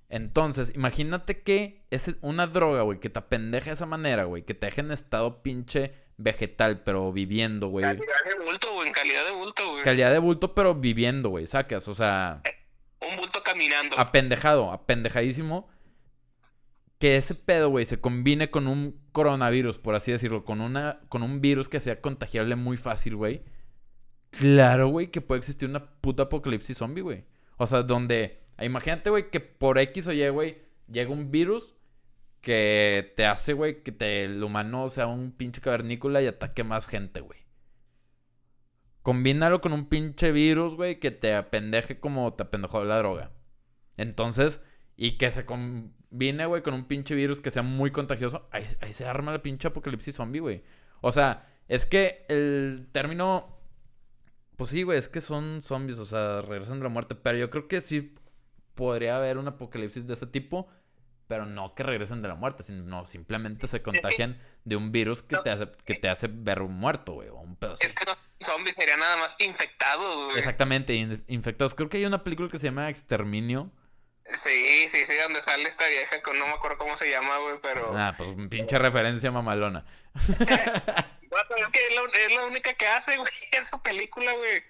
Entonces, 0.10 0.74
imagínate 0.76 1.42
que 1.42 1.86
es 1.90 2.16
una 2.22 2.48
droga, 2.48 2.84
güey, 2.84 3.00
que 3.00 3.10
te 3.10 3.20
apendeja 3.20 3.68
de 3.68 3.74
esa 3.74 3.86
manera, 3.86 4.26
güey, 4.26 4.44
que 4.44 4.54
te 4.54 4.68
deja 4.68 4.82
en 4.82 4.92
estado 4.92 5.42
pinche 5.42 5.94
vegetal, 6.18 6.84
pero 6.84 7.12
viviendo, 7.12 7.68
güey. 7.68 7.84
Calidad 7.84 8.06
de 8.26 8.46
bulto, 8.46 8.74
güey, 8.74 8.88
en 8.88 8.94
calidad 8.94 9.26
de 9.26 9.32
bulto, 9.32 9.72
güey. 9.72 9.84
Calidad 9.84 10.12
de 10.12 10.20
bulto, 10.20 10.56
pero 10.56 10.76
viviendo, 10.76 11.30
güey, 11.30 11.48
sacas, 11.48 11.88
o 11.88 11.96
sea... 11.96 12.42
Un 13.02 13.18
bulto 13.18 13.44
caminando. 13.44 13.98
apendejado, 14.00 14.72
apendejadísimo. 14.72 15.68
Que 16.98 17.18
ese 17.18 17.36
pedo, 17.36 17.70
güey, 17.70 17.86
se 17.86 18.00
combine 18.00 18.50
con 18.50 18.68
un 18.68 19.00
coronavirus, 19.12 19.80
por 19.80 19.96
así 19.96 20.12
decirlo, 20.12 20.46
con, 20.46 20.62
una, 20.62 21.02
con 21.10 21.24
un 21.24 21.42
virus 21.42 21.68
que 21.68 21.80
sea 21.80 22.00
contagiable 22.00 22.56
muy 22.56 22.78
fácil, 22.78 23.16
güey. 23.16 23.44
Claro, 24.40 24.90
güey, 24.90 25.08
que 25.08 25.22
puede 25.22 25.40
existir 25.40 25.70
una 25.70 25.86
puta 25.86 26.24
apocalipsis 26.24 26.78
zombie, 26.78 27.02
güey. 27.02 27.26
O 27.58 27.68
sea, 27.68 27.84
donde, 27.84 28.44
imagínate, 28.62 29.10
güey, 29.10 29.30
que 29.30 29.40
por 29.40 29.78
X 29.78 30.08
o 30.08 30.12
Y, 30.12 30.28
güey, 30.30 30.58
llega 30.92 31.12
un 31.12 31.32
virus 31.32 31.74
que 32.42 33.14
te 33.16 33.26
hace, 33.26 33.54
güey, 33.54 33.82
que 33.82 33.92
te, 33.92 34.26
el 34.26 34.44
humano 34.44 34.90
sea 34.90 35.08
un 35.08 35.32
pinche 35.32 35.62
cavernícola 35.62 36.22
y 36.22 36.28
ataque 36.28 36.64
más 36.64 36.88
gente, 36.88 37.22
güey. 37.22 37.40
Combínalo 39.02 39.62
con 39.62 39.72
un 39.72 39.88
pinche 39.88 40.32
virus, 40.32 40.76
güey, 40.76 41.00
que 41.00 41.12
te 41.12 41.34
apendeje 41.34 42.00
como 42.00 42.34
te 42.34 42.44
apendejó 42.44 42.84
la 42.84 42.98
droga. 42.98 43.32
Entonces, 43.98 44.62
y 44.98 45.18
que 45.18 45.32
se 45.32 45.46
combine, 45.46 46.46
güey, 46.46 46.62
con 46.62 46.74
un 46.74 46.86
pinche 46.88 47.16
virus 47.16 47.40
que 47.40 47.52
sea 47.52 47.64
muy 47.64 47.92
contagioso. 47.92 48.48
Ahí, 48.52 48.66
ahí 48.82 48.94
se 48.94 49.06
arma 49.06 49.32
la 49.32 49.42
pinche 49.42 49.68
apocalipsis 49.68 50.16
zombie, 50.16 50.40
güey. 50.42 50.64
O 51.02 51.12
sea, 51.12 51.48
es 51.68 51.86
que 51.86 52.26
el 52.30 52.90
término. 52.92 53.55
Pues 54.58 54.70
sí, 54.70 54.84
güey, 54.84 54.98
es 54.98 55.10
que 55.10 55.22
son 55.22 55.62
zombies, 55.62 56.00
o 56.00 56.06
sea, 56.06 56.42
regresan 56.42 56.78
de 56.80 56.84
la 56.84 56.90
muerte. 56.90 57.16
Pero 57.16 57.38
yo 57.38 57.50
creo 57.50 57.68
que 57.68 57.82
sí 57.82 58.16
podría 58.74 59.18
haber 59.18 59.38
un 59.38 59.48
apocalipsis 59.48 60.08
de 60.08 60.14
ese 60.14 60.28
tipo. 60.28 60.68
Pero 61.28 61.48
no 61.48 61.74
que 61.74 61.82
regresen 61.82 62.22
de 62.22 62.28
la 62.28 62.36
muerte, 62.36 62.62
sino 62.62 63.04
simplemente 63.08 63.66
se 63.66 63.82
contagian 63.82 64.40
de 64.64 64.76
un 64.76 64.92
virus 64.92 65.24
que 65.24 65.36
te 65.44 65.50
hace, 65.50 65.72
que 65.84 65.96
te 65.96 66.08
hace 66.08 66.28
ver 66.32 66.62
un 66.62 66.74
muerto, 66.78 67.14
güey, 67.14 67.30
o 67.30 67.38
un 67.38 67.56
pedazo. 67.56 67.84
Es 67.84 67.94
que 67.94 68.06
no 68.06 68.16
zombies, 68.42 68.76
serían 68.76 69.00
nada 69.00 69.18
más 69.18 69.36
infectados, 69.40 70.26
güey. 70.26 70.38
Exactamente, 70.38 70.94
in- 70.94 71.24
infectados. 71.28 71.74
Creo 71.74 71.90
que 71.90 71.98
hay 71.98 72.06
una 72.06 72.24
película 72.24 72.48
que 72.48 72.60
se 72.60 72.68
llama 72.68 72.92
Exterminio. 72.92 73.72
Sí, 74.36 74.88
sí, 74.92 75.00
sí, 75.08 75.14
donde 75.24 75.42
sale 75.42 75.68
esta 75.68 75.88
vieja 75.88 76.22
con 76.22 76.38
no 76.38 76.46
me 76.46 76.54
acuerdo 76.54 76.78
cómo 76.78 76.96
se 76.96 77.10
llama, 77.10 77.40
güey, 77.40 77.56
pero. 77.60 77.92
Ah, 77.98 78.14
pues 78.16 78.30
pinche 78.50 78.78
referencia 78.78 79.32
mamalona. 79.32 79.84
Es 81.58 81.68
que 81.70 81.88
es 81.88 81.96
la, 81.96 82.02
es 82.26 82.34
la 82.34 82.46
única 82.46 82.74
que 82.74 82.88
hace, 82.88 83.18
güey, 83.18 83.32
esa 83.52 83.82
película, 83.82 84.34
güey. 84.34 84.64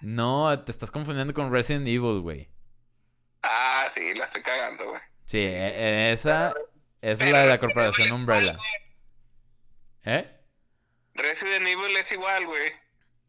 No, 0.00 0.62
te 0.64 0.70
estás 0.72 0.90
confundiendo 0.90 1.34
con 1.34 1.52
Resident 1.52 1.86
Evil, 1.86 2.20
güey. 2.20 2.48
Ah, 3.42 3.88
sí, 3.94 4.14
la 4.14 4.24
estoy 4.26 4.42
cagando, 4.42 4.88
güey. 4.90 5.00
Sí, 5.26 5.38
e- 5.38 6.08
e- 6.08 6.12
esa, 6.12 6.54
esa 7.00 7.24
es 7.26 7.32
la 7.32 7.42
de 7.42 7.46
la 7.48 7.58
corporación 7.58 8.08
Evil 8.08 8.20
Umbrella. 8.20 8.52
igual. 8.52 8.66
¿Eh? 10.04 10.36
Resident 11.14 11.66
Evil 11.66 11.96
es 11.96 12.10
igual, 12.12 12.46
güey. 12.46 12.72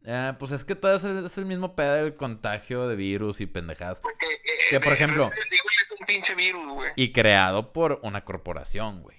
Ah, 0.07 0.35
pues 0.39 0.51
es 0.51 0.65
que 0.65 0.75
todo 0.75 0.95
es 0.95 1.03
el, 1.03 1.25
es 1.25 1.37
el 1.37 1.45
mismo 1.45 1.75
pedo 1.75 1.93
del 1.95 2.15
contagio 2.15 2.87
de 2.87 2.95
virus 2.95 3.39
y 3.41 3.45
pendejadas. 3.45 4.01
Porque, 4.01 4.25
eh, 4.25 4.39
Que, 4.69 4.79
por 4.79 4.93
eh, 4.93 4.95
ejemplo- 4.95 5.25
Resident 5.29 5.47
Evil 5.51 5.71
es 5.83 5.91
un 5.99 6.05
pinche 6.05 6.35
virus, 6.35 6.73
güey. 6.73 6.91
Y 6.95 7.11
creado 7.11 7.71
por 7.73 7.99
una 8.03 8.23
corporación, 8.25 9.01
güey. 9.03 9.17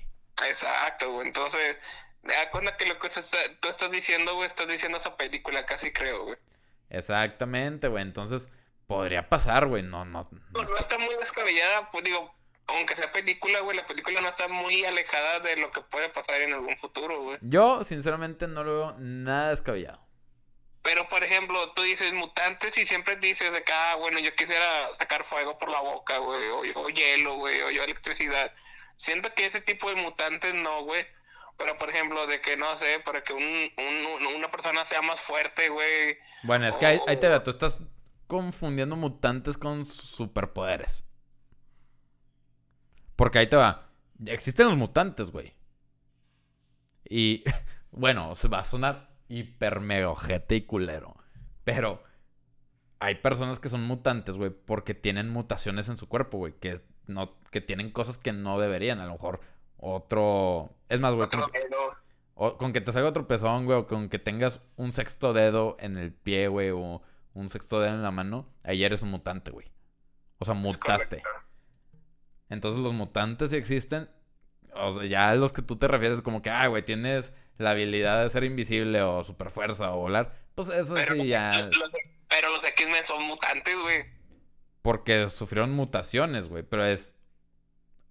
Exacto, 0.48 1.12
güey. 1.12 1.26
Entonces, 1.28 1.76
da 2.22 2.50
cuenta 2.50 2.76
que 2.76 2.86
lo 2.86 2.98
que 2.98 3.08
está- 3.08 3.38
tú 3.60 3.68
estás 3.68 3.90
diciendo, 3.90 4.34
güey, 4.34 4.46
estás 4.46 4.68
diciendo 4.68 4.98
esa 4.98 5.16
película, 5.16 5.66
casi 5.66 5.92
creo, 5.92 6.24
güey. 6.24 6.38
Exactamente, 6.90 7.88
güey. 7.88 8.02
Entonces, 8.02 8.50
podría 8.86 9.28
pasar, 9.28 9.66
güey. 9.66 9.82
No, 9.82 10.04
no. 10.04 10.28
no 10.30 10.40
No, 10.52 10.62
no 10.62 10.76
está 10.78 10.98
muy 10.98 11.14
descabellada, 11.16 11.90
pues 11.90 12.04
digo, 12.04 12.34
aunque 12.66 12.94
sea 12.94 13.10
película, 13.10 13.60
güey, 13.60 13.76
la 13.76 13.86
película 13.86 14.20
no 14.20 14.28
está 14.28 14.46
muy 14.48 14.84
alejada 14.84 15.40
de 15.40 15.56
lo 15.56 15.70
que 15.70 15.80
puede 15.80 16.08
pasar 16.10 16.40
en 16.42 16.52
algún 16.52 16.76
futuro, 16.76 17.20
güey. 17.22 17.38
Yo, 17.40 17.82
sinceramente, 17.84 18.46
no 18.46 18.62
lo 18.62 18.72
veo 18.78 18.94
nada 18.98 19.50
descabellado. 19.50 20.00
Pero, 20.82 21.06
por 21.08 21.22
ejemplo, 21.22 21.72
tú 21.74 21.82
dices 21.82 22.12
mutantes 22.12 22.76
y 22.76 22.84
siempre 22.86 23.16
dices 23.16 23.52
de 23.52 23.62
que, 23.62 23.72
ah, 23.72 23.94
bueno, 23.96 24.18
yo 24.18 24.34
quisiera 24.34 24.92
sacar 24.94 25.24
fuego 25.24 25.56
por 25.58 25.70
la 25.70 25.80
boca, 25.80 26.18
güey, 26.18 26.48
o, 26.48 26.80
o 26.80 26.88
hielo, 26.88 27.34
güey, 27.36 27.62
o 27.62 27.70
yo 27.70 27.84
electricidad. 27.84 28.52
Siento 28.96 29.32
que 29.34 29.46
ese 29.46 29.60
tipo 29.60 29.88
de 29.90 29.96
mutantes 29.96 30.54
no, 30.54 30.82
güey. 30.84 31.06
Pero, 31.62 31.78
por 31.78 31.90
ejemplo, 31.90 32.26
de 32.26 32.40
que, 32.40 32.56
no 32.56 32.74
sé, 32.74 32.98
para 33.04 33.22
que 33.22 33.32
un, 33.32 33.42
un- 33.42 34.26
un- 34.26 34.34
una 34.36 34.50
persona 34.50 34.84
sea 34.84 35.00
más 35.00 35.20
fuerte, 35.20 35.68
güey. 35.68 36.16
Bueno, 36.42 36.66
es 36.66 36.76
que 36.76 36.86
ahí, 36.86 37.00
ahí 37.06 37.16
te 37.18 37.28
veo. 37.28 37.40
Tú 37.42 37.50
estás 37.50 37.78
confundiendo 38.26 38.96
mutantes 38.96 39.56
con 39.56 39.86
superpoderes. 39.86 41.04
Porque 43.14 43.38
ahí 43.38 43.46
te 43.46 43.56
va. 43.56 43.88
Existen 44.26 44.66
los 44.66 44.76
mutantes, 44.76 45.30
güey. 45.30 45.54
Y, 47.08 47.44
bueno, 47.92 48.34
se 48.34 48.48
va 48.48 48.58
a 48.58 48.64
sonar 48.64 49.10
hiper 49.28 49.78
mega 49.80 50.10
ojete 50.10 50.56
y 50.56 50.62
culero. 50.62 51.14
Pero 51.64 52.02
hay 52.98 53.16
personas 53.16 53.60
que 53.60 53.68
son 53.68 53.82
mutantes, 53.84 54.36
güey, 54.36 54.50
porque 54.50 54.94
tienen 54.94 55.28
mutaciones 55.30 55.88
en 55.88 55.96
su 55.96 56.08
cuerpo, 56.08 56.38
güey. 56.38 56.54
Que, 56.58 56.80
no, 57.06 57.36
que 57.52 57.60
tienen 57.60 57.92
cosas 57.92 58.18
que 58.18 58.32
no 58.32 58.58
deberían. 58.58 58.98
A 58.98 59.06
lo 59.06 59.12
mejor 59.12 59.40
otro... 59.76 60.74
Es 60.92 61.00
más, 61.00 61.14
güey, 61.14 61.28
con, 61.28 61.42
o 62.34 62.58
con 62.58 62.72
que 62.72 62.80
te 62.80 62.92
salga 62.92 63.08
otro 63.08 63.26
pezón, 63.26 63.64
güey, 63.66 63.78
o 63.78 63.86
con 63.86 64.08
que 64.08 64.18
tengas 64.18 64.60
un 64.76 64.92
sexto 64.92 65.32
dedo 65.32 65.76
en 65.80 65.96
el 65.96 66.12
pie, 66.12 66.48
güey, 66.48 66.70
o 66.70 67.02
un 67.34 67.48
sexto 67.48 67.80
dedo 67.80 67.94
en 67.94 68.02
la 68.02 68.10
mano, 68.10 68.48
ahí 68.64 68.84
eres 68.84 69.02
un 69.02 69.10
mutante, 69.10 69.50
güey. 69.50 69.70
O 70.38 70.44
sea, 70.44 70.54
mutaste. 70.54 71.22
Entonces 72.48 72.80
los 72.80 72.92
mutantes 72.92 73.50
sí 73.50 73.56
existen. 73.56 74.10
O 74.74 74.92
sea, 74.92 75.04
ya 75.06 75.30
a 75.30 75.34
los 75.34 75.52
que 75.52 75.62
tú 75.62 75.76
te 75.76 75.88
refieres 75.88 76.20
como 76.22 76.42
que, 76.42 76.50
ah, 76.50 76.66
güey, 76.66 76.82
tienes 76.84 77.32
la 77.58 77.70
habilidad 77.70 78.22
de 78.22 78.30
ser 78.30 78.44
invisible 78.44 79.02
o 79.02 79.22
super 79.24 79.50
fuerza 79.50 79.92
o 79.92 79.98
volar. 79.98 80.34
Pues 80.54 80.68
eso 80.68 80.94
Pero, 80.94 81.14
sí 81.14 81.26
ya... 81.28 81.66
los- 81.66 81.76
los 81.78 81.92
de- 81.92 81.98
pero 82.28 82.50
los 82.50 82.62
de 82.62 82.68
X-Men 82.70 83.04
son 83.04 83.22
mutantes, 83.24 83.76
güey. 83.78 84.04
Porque 84.80 85.28
sufrieron 85.30 85.72
mutaciones, 85.72 86.48
güey. 86.48 86.62
Pero 86.62 86.84
es... 86.84 87.14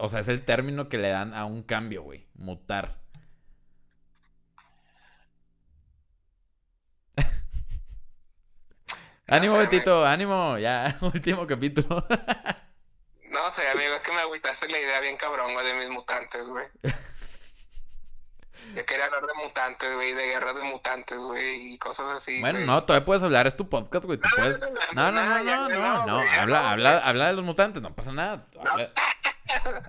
O 0.04 0.10
sea, 0.10 0.22
es 0.22 0.28
el 0.30 0.44
término 0.44 0.90
que 0.90 0.98
le 0.98 1.10
dan 1.10 1.36
a 1.36 1.46
un 1.46 1.62
cambio, 1.62 2.02
güey. 2.02 2.26
Mutar. 2.34 2.98
ánimo, 9.28 9.54
sé, 9.54 9.60
Betito, 9.60 10.04
ánimo. 10.04 10.58
Ya, 10.58 10.98
último 11.02 11.46
capítulo. 11.46 12.04
No 13.30 13.52
sé, 13.52 13.68
amigo, 13.68 13.94
es 13.94 14.02
que 14.02 14.12
me 14.12 14.22
agüitaste 14.22 14.68
la 14.70 14.80
idea 14.80 15.00
bien 15.02 15.18
cabrón, 15.18 15.54
güey, 15.54 15.68
de 15.68 15.74
mis 15.76 15.90
mutantes, 15.90 16.48
güey. 16.48 16.66
Yo 18.76 18.86
quería 18.86 19.06
hablar 19.06 19.26
de 19.28 19.34
mutantes, 19.44 19.94
güey, 19.96 20.14
de 20.14 20.28
guerras 20.28 20.56
de 20.56 20.64
mutantes, 20.64 21.18
güey, 21.20 21.74
y 21.74 21.78
cosas 21.78 22.08
así, 22.10 22.40
bueno, 22.40 22.60
no, 22.60 22.84
todavía 22.84 23.06
puedes 23.06 23.22
hablar, 23.24 23.46
es 23.48 23.58
tu 23.58 23.68
podcast, 23.70 24.06
güey. 24.06 24.18
No, 24.20 24.30
puedes... 24.36 24.60
no, 24.94 25.12
no, 25.12 25.12
No, 25.12 25.44
no, 25.44 25.70
no, 25.70 26.06
no, 26.06 26.20
Habla, 26.20 26.62
no, 26.62 26.68
habla, 26.70 26.98
habla 27.00 27.28
de 27.28 27.34
los 27.34 27.44
mutantes, 27.46 27.82
no 27.82 27.94
pasa 27.94 28.12
nada. 28.12 28.46
Habla, 28.60 28.92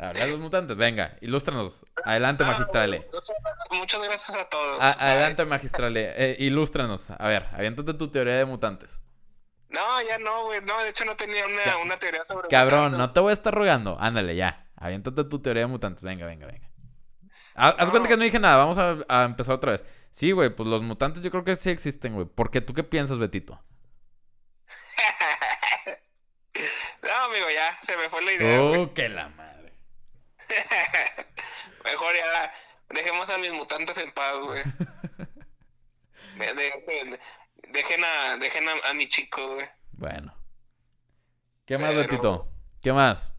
habla 0.01 0.25
de 0.25 0.31
los 0.33 0.41
mutantes, 0.41 0.77
venga, 0.77 1.17
ilústranos. 1.21 1.85
Adelante, 2.05 2.43
Ah, 2.45 2.49
magistrale. 2.49 3.09
Muchas, 3.71 4.03
gracias 4.03 4.37
a 4.37 4.45
todos. 4.49 4.81
A- 4.81 5.11
adelante, 5.13 5.45
magistrale. 5.45 6.13
Eh, 6.17 6.37
ilústranos. 6.41 7.11
A 7.11 7.29
ver, 7.29 7.49
aviéntate 7.53 7.95
tu 7.95 8.11
teoría 8.11 8.35
de 8.39 8.45
mutantes. 8.45 9.03
No, 9.69 10.03
ya 10.03 10.19
no, 10.19 10.45
güey, 10.47 10.61
no, 10.63 10.83
de 10.83 10.91
hecho 10.91 11.05
no 11.05 11.17
tenía 11.17 11.47
una, 11.47 11.79
una 11.79 11.97
teoría 11.99 12.25
sobre 12.27 12.49
Cabrón, 12.49 12.93
mutantes. 12.93 12.99
no 12.99 13.13
te 13.13 13.21
voy 13.21 13.31
a 13.31 13.33
estar 13.35 13.55
rogando. 13.55 13.97
Ándale, 14.01 14.35
ya. 14.37 14.67
Aviéntate 14.77 15.25
tu 15.25 15.41
teoría 15.41 15.63
de 15.63 15.69
mutantes. 15.69 16.03
Venga, 16.03 16.27
venga, 16.27 16.47
venga. 16.47 16.69
Ha- 17.55 17.69
Haz 17.71 17.91
cuenta 17.91 18.09
que 18.09 18.17
no 18.17 18.25
dije 18.25 18.39
nada. 18.39 18.57
Vamos 18.57 18.79
a, 18.79 18.99
a 19.09 19.25
empezar 19.25 19.55
otra 19.55 19.73
vez. 19.73 19.85
Sí, 20.11 20.33
güey, 20.33 20.55
pues 20.55 20.69
los 20.69 20.83
mutantes 20.83 21.23
yo 21.23 21.31
creo 21.31 21.45
que 21.45 21.57
sí 21.57 21.71
existen, 21.71 22.15
güey. 22.15 22.27
¿Por 22.27 22.51
qué? 22.51 22.61
¿Tú 22.61 22.75
qué 22.75 22.85
piensas, 22.85 23.19
Betito? 23.19 23.63
no, 27.03 27.15
amigo, 27.25 27.47
ya, 27.51 27.79
se 27.85 27.97
me 27.97 28.09
fue 28.09 28.23
la 28.23 28.33
idea. 28.33 28.63
Oh, 28.63 28.93
que 28.95 29.09
la 29.09 29.29
madre. 29.31 29.73
Mejor 31.85 32.15
ya, 32.15 32.53
dejemos 32.91 33.29
a 33.31 33.39
mis 33.39 33.53
mutantes 33.53 33.97
en 33.99 34.13
paz, 34.13 34.35
güey. 34.45 34.63
De- 36.39 36.55
de- 36.55 36.85
de- 36.87 37.21
dejen 37.73 38.03
a, 38.05 38.37
dejen 38.39 38.67
a, 38.69 38.73
a 38.89 38.95
mi 38.95 39.09
chico, 39.09 39.55
güey. 39.55 39.67
Bueno. 39.93 40.35
¿Qué 41.67 41.77
más, 41.79 41.91
Pero- 41.91 42.01
Betito? 42.03 42.49
¿Qué 42.83 42.93
más? 42.93 43.32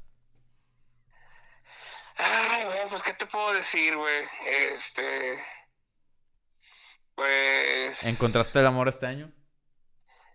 Ay, 2.24 2.66
güey, 2.66 2.90
pues, 2.90 3.04
¿qué 3.04 3.14
te 3.14 3.26
puedo 3.26 3.54
decir, 3.54 3.96
güey? 3.98 4.26
Este. 4.46 5.44
Pues. 7.16 8.06
¿Encontraste 8.06 8.60
el 8.60 8.66
amor 8.66 8.88
este 8.88 9.06
año? 9.06 9.32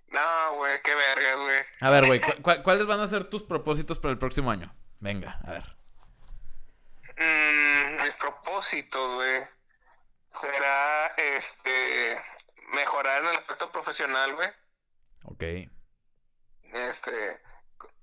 No, 0.08 0.54
güey, 0.56 0.80
qué 0.82 0.94
verga, 0.94 1.34
güey. 1.36 1.60
A 1.80 1.90
ver, 1.90 2.06
güey, 2.06 2.20
¿cu- 2.20 2.42
cu- 2.42 2.62
¿cuáles 2.62 2.86
van 2.86 3.00
a 3.00 3.06
ser 3.06 3.24
tus 3.28 3.42
propósitos 3.42 3.98
para 3.98 4.12
el 4.12 4.18
próximo 4.18 4.50
año? 4.50 4.74
Venga, 5.00 5.38
a 5.44 5.50
ver. 5.52 5.76
Mm, 7.18 8.02
mi 8.04 8.10
propósito, 8.12 9.16
güey, 9.16 9.42
será, 10.32 11.08
este, 11.16 12.22
mejorar 12.72 13.22
en 13.22 13.28
el 13.30 13.36
aspecto 13.36 13.70
profesional, 13.70 14.34
güey. 14.34 14.48
Ok. 15.24 15.42
Este, 16.72 17.40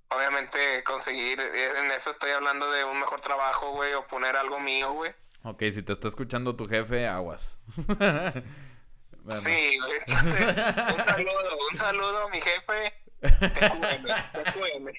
obviamente 0.10 0.84
conseguir, 0.84 1.40
eh, 1.40 1.80
en 1.80 1.92
eso 1.92 2.12
estoy 2.12 2.32
hablando 2.32 2.70
de 2.72 2.84
un 2.84 3.00
mejor 3.00 3.22
trabajo, 3.22 3.72
güey, 3.72 3.94
o 3.94 4.06
poner 4.08 4.36
algo 4.36 4.60
mío, 4.60 4.94
güey. 4.94 5.14
Ok, 5.44 5.64
si 5.72 5.84
te 5.84 5.94
está 5.94 6.08
escuchando 6.08 6.56
tu 6.56 6.68
jefe, 6.68 7.08
aguas. 7.08 7.60
Bueno. 7.76 8.44
Sí, 9.28 9.80
güey. 9.80 10.00
Entonces, 10.06 10.56
un 10.96 11.04
saludo, 11.04 11.58
un 11.72 11.78
saludo 11.80 12.28
a 12.28 12.30
mi 12.30 12.40
jefe. 12.40 12.94
TQM, 13.22 14.06
TQM. 14.34 14.92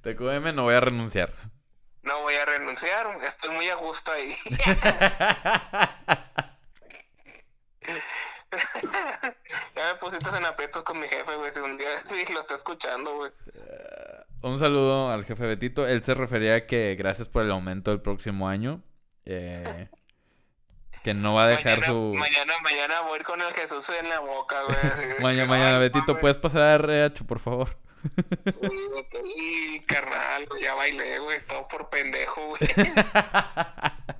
TQM 0.00 0.54
no 0.54 0.62
voy 0.62 0.74
a 0.74 0.80
renunciar. 0.80 1.30
No 2.02 2.22
voy 2.22 2.34
a 2.34 2.46
renunciar, 2.46 3.06
estoy 3.22 3.50
muy 3.50 3.68
a 3.68 3.74
gusto 3.74 4.10
ahí. 4.10 4.34
ya 9.76 9.92
me 9.92 9.94
pusiste 9.98 10.28
en 10.30 10.44
aprietos 10.44 10.82
con 10.82 11.00
mi 11.00 11.08
jefe, 11.08 11.34
güey. 11.36 11.50
Si 11.52 11.60
un 11.60 11.78
día 11.78 11.98
sí 12.04 12.24
lo 12.32 12.40
está 12.40 12.56
escuchando, 12.56 13.16
güey. 13.16 13.32
Un 14.42 14.58
saludo 14.58 15.10
al 15.10 15.24
jefe 15.24 15.46
Betito. 15.46 15.86
Él 15.86 16.02
se 16.02 16.14
refería 16.14 16.56
a 16.56 16.66
que 16.66 16.94
gracias 16.96 17.28
por 17.28 17.44
el 17.44 17.50
aumento 17.50 17.90
del 17.90 18.00
próximo 18.00 18.48
año. 18.48 18.82
Eh, 19.24 19.88
que 21.04 21.14
no 21.14 21.34
va 21.34 21.44
a 21.44 21.48
dejar 21.48 21.80
mañana, 21.80 21.86
su. 21.86 22.14
Mañana, 22.14 22.54
mañana 22.62 23.00
voy 23.02 23.14
a 23.14 23.16
ir 23.16 23.22
con 23.24 23.40
el 23.40 23.52
Jesús 23.54 23.88
en 23.90 24.08
la 24.08 24.20
boca, 24.20 24.62
güey. 24.62 24.76
Mañana, 25.20 25.48
mañana, 25.48 25.74
"Ay, 25.76 25.80
Betito, 25.80 26.06
mames". 26.08 26.20
¿puedes 26.20 26.36
pasar 26.38 26.62
a 26.62 26.74
RH, 26.74 27.24
por 27.24 27.38
favor? 27.40 27.76
Y 29.36 29.80
carnal, 29.80 30.48
ya 30.60 30.74
bailé, 30.74 31.18
güey, 31.20 31.40
todo 31.46 31.66
por 31.68 31.88
pendejo, 31.88 32.48
güey. 32.48 32.60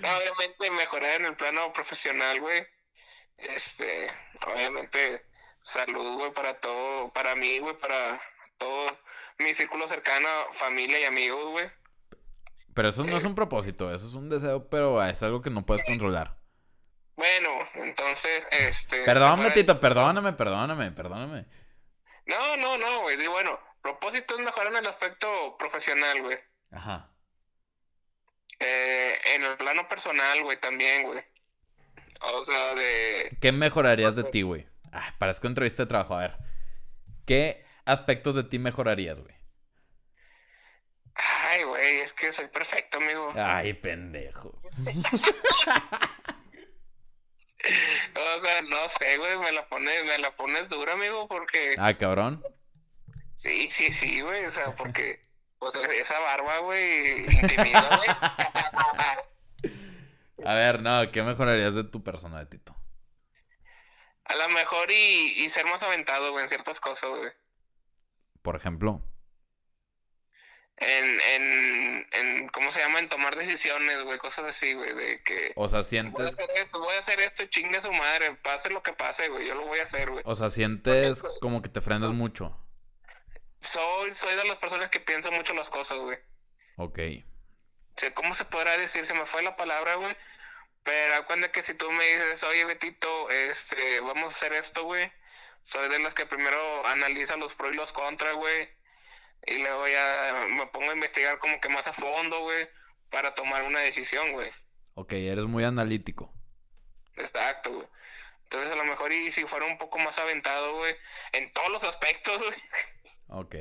No, 0.00 0.08
obviamente 0.16 0.70
mejorar 0.70 1.20
en 1.20 1.26
el 1.26 1.36
plano 1.36 1.72
profesional, 1.72 2.40
güey. 2.40 2.64
Este, 3.36 4.06
obviamente, 4.46 5.22
salud, 5.62 6.16
güey, 6.18 6.32
para 6.32 6.58
todo, 6.60 7.12
para 7.12 7.34
mí, 7.34 7.58
güey, 7.58 7.76
para 7.78 8.18
todo 8.58 8.86
mi 9.38 9.54
círculo 9.54 9.86
cercano, 9.88 10.28
familia 10.52 11.00
y 11.00 11.04
amigos, 11.04 11.50
güey. 11.50 11.70
Pero 12.74 12.88
eso 12.88 13.04
no 13.04 13.16
es 13.16 13.24
un 13.24 13.34
propósito, 13.34 13.92
eso 13.94 14.06
es 14.06 14.14
un 14.14 14.28
deseo, 14.28 14.68
pero 14.68 15.02
es 15.02 15.22
algo 15.22 15.40
que 15.40 15.50
no 15.50 15.64
puedes 15.64 15.84
controlar. 15.84 16.36
Bueno, 17.16 17.48
entonces, 17.74 18.46
este... 18.50 19.02
Perdón, 19.04 19.36
para- 19.36 19.48
Betito, 19.48 19.80
perdóname, 19.80 20.34
perdóname, 20.34 20.92
perdóname. 20.92 21.46
No, 22.26 22.56
no, 22.56 22.76
no, 22.76 23.00
güey. 23.02 23.26
Bueno, 23.28 23.58
propósito 23.80 24.34
es 24.38 24.44
mejorar 24.44 24.72
en 24.72 24.78
el 24.78 24.86
aspecto 24.86 25.56
profesional, 25.58 26.20
güey. 26.22 26.38
Ajá. 26.70 27.10
Eh, 28.58 29.18
en 29.34 29.44
el 29.44 29.56
plano 29.56 29.88
personal, 29.88 30.42
güey, 30.42 30.58
también, 30.60 31.04
güey. 31.04 31.22
O 32.20 32.44
sea, 32.44 32.74
de... 32.74 33.36
¿Qué 33.40 33.52
mejorarías 33.52 34.16
de 34.16 34.24
ti, 34.24 34.42
güey? 34.42 34.66
Ah, 34.92 35.14
parezco 35.18 35.46
entrevista 35.46 35.82
de 35.82 35.88
trabajo. 35.88 36.14
A 36.14 36.20
ver. 36.20 36.36
¿Qué 37.26 37.65
aspectos 37.86 38.34
de 38.34 38.44
ti 38.44 38.58
mejorarías, 38.58 39.20
güey? 39.20 39.34
Ay, 41.14 41.64
güey, 41.64 42.00
es 42.00 42.12
que 42.12 42.32
soy 42.32 42.48
perfecto, 42.48 42.98
amigo. 42.98 43.32
Ay, 43.34 43.72
pendejo. 43.72 44.60
O 48.14 48.40
sea, 48.40 48.62
no 48.62 48.88
sé, 48.88 49.18
güey, 49.18 49.38
me 49.38 49.50
la 49.50 49.68
pones, 49.68 50.04
me 50.04 50.18
la 50.18 50.36
pones 50.36 50.68
dura, 50.68 50.92
amigo, 50.92 51.26
porque... 51.26 51.74
Ah, 51.78 51.96
cabrón. 51.96 52.40
Sí, 53.36 53.68
sí, 53.68 53.90
sí, 53.90 54.20
güey, 54.20 54.44
o 54.44 54.50
sea, 54.50 54.76
porque... 54.76 55.20
Pues 55.58 55.74
esa 55.74 56.20
barba, 56.20 56.58
güey, 56.58 57.22
intimida, 57.22 57.96
güey. 57.96 58.10
A 60.44 60.54
ver, 60.54 60.82
no, 60.82 61.10
¿qué 61.10 61.22
mejorarías 61.22 61.74
de 61.74 61.82
tu 61.82 62.04
persona, 62.04 62.40
Betito? 62.40 62.76
A 64.24 64.34
lo 64.34 64.50
mejor 64.50 64.90
y, 64.90 65.32
y 65.42 65.48
ser 65.48 65.64
más 65.64 65.82
aventado, 65.82 66.30
güey, 66.30 66.42
en 66.42 66.50
ciertas 66.50 66.78
cosas, 66.78 67.08
güey. 67.08 67.32
Por 68.46 68.54
ejemplo. 68.54 69.02
En, 70.76 71.20
en, 71.20 72.06
en, 72.12 72.48
¿cómo 72.50 72.70
se 72.70 72.78
llama? 72.78 73.00
En 73.00 73.08
tomar 73.08 73.34
decisiones, 73.34 74.04
güey, 74.04 74.18
cosas 74.18 74.44
así, 74.46 74.72
güey, 74.72 74.94
de 74.94 75.20
que... 75.24 75.52
O 75.56 75.66
sea, 75.66 75.78
Voy 75.78 75.80
a 75.80 75.84
sientes. 75.84 76.26
hacer 76.26 76.48
esto, 76.54 76.78
voy 76.78 76.94
a 76.94 77.00
hacer 77.00 77.18
esto, 77.18 77.44
chingue 77.46 77.80
su 77.80 77.92
madre, 77.92 78.36
pase 78.36 78.70
lo 78.70 78.84
que 78.84 78.92
pase, 78.92 79.28
güey, 79.30 79.48
yo 79.48 79.56
lo 79.56 79.66
voy 79.66 79.80
a 79.80 79.82
hacer, 79.82 80.08
güey. 80.10 80.22
O 80.24 80.36
sea, 80.36 80.50
sientes 80.50 81.24
como 81.40 81.60
que 81.60 81.68
te 81.70 81.80
frenas 81.80 82.12
mucho. 82.12 82.56
Soy, 83.62 84.14
soy 84.14 84.36
de 84.36 84.44
las 84.44 84.58
personas 84.58 84.90
que 84.90 85.00
piensan 85.00 85.34
mucho 85.34 85.52
las 85.52 85.68
cosas, 85.68 85.98
güey. 85.98 86.18
Ok. 86.76 87.00
O 87.96 87.98
sea, 87.98 88.14
¿cómo 88.14 88.32
se 88.32 88.44
podrá 88.44 88.78
decir? 88.78 89.04
Se 89.06 89.14
me 89.14 89.26
fue 89.26 89.42
la 89.42 89.56
palabra, 89.56 89.96
güey. 89.96 90.16
Pero 90.84 91.26
cuando 91.26 91.50
que 91.50 91.64
si 91.64 91.74
tú 91.74 91.90
me 91.90 92.04
dices, 92.06 92.44
oye, 92.44 92.64
Betito, 92.64 93.28
este, 93.28 93.98
vamos 94.02 94.32
a 94.32 94.36
hacer 94.36 94.52
esto, 94.52 94.84
güey. 94.84 95.10
Soy 95.66 95.88
de 95.88 95.98
las 95.98 96.14
que 96.14 96.26
primero 96.26 96.86
analiza 96.86 97.36
los 97.36 97.54
pros 97.54 97.72
y 97.72 97.76
los 97.76 97.92
contras, 97.92 98.34
güey. 98.36 98.68
Y 99.46 99.58
luego 99.58 99.86
ya 99.88 100.46
me 100.48 100.66
pongo 100.68 100.90
a 100.90 100.94
investigar 100.94 101.38
como 101.38 101.60
que 101.60 101.68
más 101.68 101.86
a 101.86 101.92
fondo, 101.92 102.40
güey, 102.40 102.68
para 103.10 103.34
tomar 103.34 103.62
una 103.62 103.80
decisión, 103.80 104.32
güey. 104.32 104.50
Ok, 104.94 105.12
eres 105.12 105.46
muy 105.46 105.64
analítico. 105.64 106.32
Exacto, 107.16 107.72
güey. 107.72 107.86
Entonces 108.44 108.70
a 108.70 108.76
lo 108.76 108.84
mejor 108.84 109.12
y 109.12 109.30
si 109.32 109.44
fuera 109.44 109.66
un 109.66 109.76
poco 109.76 109.98
más 109.98 110.18
aventado, 110.18 110.76
güey, 110.76 110.94
en 111.32 111.52
todos 111.52 111.70
los 111.70 111.84
aspectos, 111.84 112.40
güey. 112.42 112.56
Ok. 113.28 113.54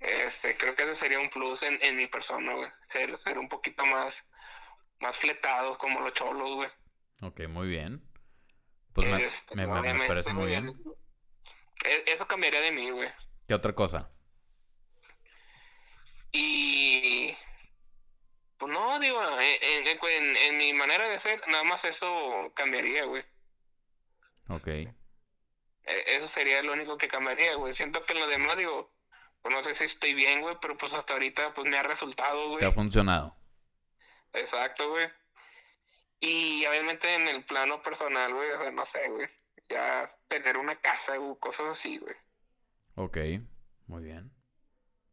Este, 0.00 0.56
creo 0.56 0.74
que 0.74 0.84
ese 0.84 0.94
sería 0.94 1.20
un 1.20 1.30
plus 1.30 1.62
en, 1.62 1.78
en 1.82 1.96
mi 1.96 2.06
persona, 2.06 2.54
güey. 2.54 2.70
Ser, 2.88 3.16
ser 3.16 3.38
un 3.38 3.48
poquito 3.48 3.84
más, 3.86 4.24
más 5.00 5.16
fletados 5.18 5.76
como 5.76 6.00
los 6.00 6.12
cholos, 6.14 6.54
güey. 6.54 6.68
Ok, 7.22 7.42
muy 7.48 7.68
bien. 7.68 8.02
Pues 8.94 9.08
me, 9.08 9.24
Este, 9.24 9.54
me- 9.56 9.66
me- 9.66 9.94
me 9.94 10.06
parece 10.06 10.32
muy 10.32 10.46
bien. 10.46 10.72
E- 11.84 12.04
Eso 12.12 12.26
cambiaría 12.26 12.60
de 12.60 12.70
mí, 12.70 12.90
güey. 12.90 13.08
¿Qué 13.48 13.54
otra 13.54 13.74
cosa? 13.74 14.10
Y... 16.32 17.36
Pues 18.58 18.72
no, 18.72 18.98
digo, 19.00 19.20
en, 19.22 19.86
en- 19.86 19.98
en- 19.98 20.36
en 20.36 20.58
mi 20.58 20.72
manera 20.72 21.08
de 21.08 21.18
ser, 21.18 21.40
nada 21.48 21.64
más 21.64 21.84
eso 21.84 22.52
cambiaría, 22.54 23.04
güey. 23.04 23.24
Ok. 24.48 24.66
E- 24.68 24.94
Eso 25.84 26.28
sería 26.28 26.62
lo 26.62 26.72
único 26.72 26.96
que 26.96 27.08
cambiaría, 27.08 27.56
güey. 27.56 27.74
Siento 27.74 28.04
que 28.04 28.12
en 28.14 28.20
lo 28.20 28.26
demás, 28.28 28.56
digo, 28.56 28.92
pues 29.42 29.54
no 29.54 29.62
sé 29.62 29.74
si 29.74 29.84
estoy 29.84 30.14
bien, 30.14 30.40
güey, 30.40 30.56
pero 30.60 30.76
pues 30.78 30.94
hasta 30.94 31.12
ahorita 31.14 31.52
pues 31.52 31.68
me 31.68 31.76
ha 31.76 31.82
resultado, 31.82 32.48
güey. 32.48 32.60
¿Te 32.60 32.66
ha 32.66 32.72
funcionado? 32.72 33.36
Exacto, 34.32 34.88
güey. 34.90 35.08
Y 36.20 36.64
obviamente 36.66 37.14
en 37.14 37.28
el 37.28 37.44
plano 37.44 37.82
personal, 37.82 38.32
güey, 38.32 38.50
o 38.50 38.58
sea, 38.58 38.70
no 38.70 38.84
sé, 38.84 39.08
güey. 39.10 39.28
Ya 39.68 40.10
tener 40.28 40.56
una 40.56 40.76
casa, 40.76 41.16
güey, 41.16 41.36
cosas 41.38 41.68
así, 41.68 41.98
güey. 41.98 42.14
Ok, 42.96 43.18
muy 43.86 44.02
bien. 44.02 44.30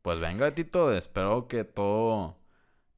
Pues 0.01 0.19
venga, 0.19 0.51
Tito, 0.51 0.93
espero 0.93 1.47
que 1.47 1.63
todo, 1.63 2.37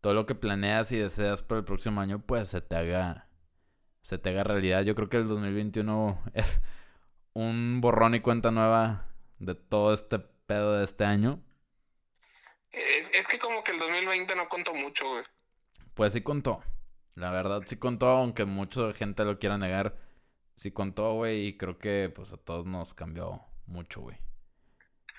todo 0.01 0.13
lo 0.13 0.25
que 0.25 0.35
planeas 0.35 0.91
y 0.91 0.97
deseas 0.97 1.41
para 1.41 1.59
el 1.59 1.65
próximo 1.65 2.01
año, 2.01 2.19
pues 2.25 2.49
se 2.49 2.61
te 2.61 2.75
haga, 2.75 3.27
se 4.01 4.17
te 4.17 4.29
haga 4.29 4.43
realidad. 4.43 4.83
Yo 4.83 4.95
creo 4.95 5.09
que 5.09 5.17
el 5.17 5.27
2021 5.27 6.23
es 6.33 6.61
un 7.33 7.81
borrón 7.81 8.15
y 8.15 8.21
cuenta 8.21 8.51
nueva 8.51 9.07
de 9.39 9.55
todo 9.55 9.93
este 9.93 10.19
pedo 10.19 10.77
de 10.77 10.85
este 10.85 11.05
año. 11.05 11.41
Es, 12.71 13.09
es 13.13 13.27
que 13.27 13.39
como 13.39 13.63
que 13.63 13.71
el 13.71 13.79
2020 13.79 14.35
no 14.35 14.49
contó 14.49 14.73
mucho, 14.73 15.07
güey. 15.07 15.23
Pues 15.93 16.13
sí 16.13 16.21
contó. 16.21 16.63
La 17.15 17.31
verdad 17.31 17.61
sí 17.65 17.77
contó, 17.77 18.07
aunque 18.07 18.45
mucha 18.45 18.91
gente 18.93 19.23
lo 19.25 19.37
quiera 19.39 19.57
negar. 19.57 19.95
Sí 20.55 20.71
contó, 20.71 21.13
güey, 21.13 21.47
y 21.47 21.57
creo 21.57 21.77
que 21.77 22.11
pues 22.13 22.31
a 22.31 22.37
todos 22.37 22.65
nos 22.65 22.93
cambió 22.93 23.41
mucho, 23.65 24.01
güey. 24.01 24.17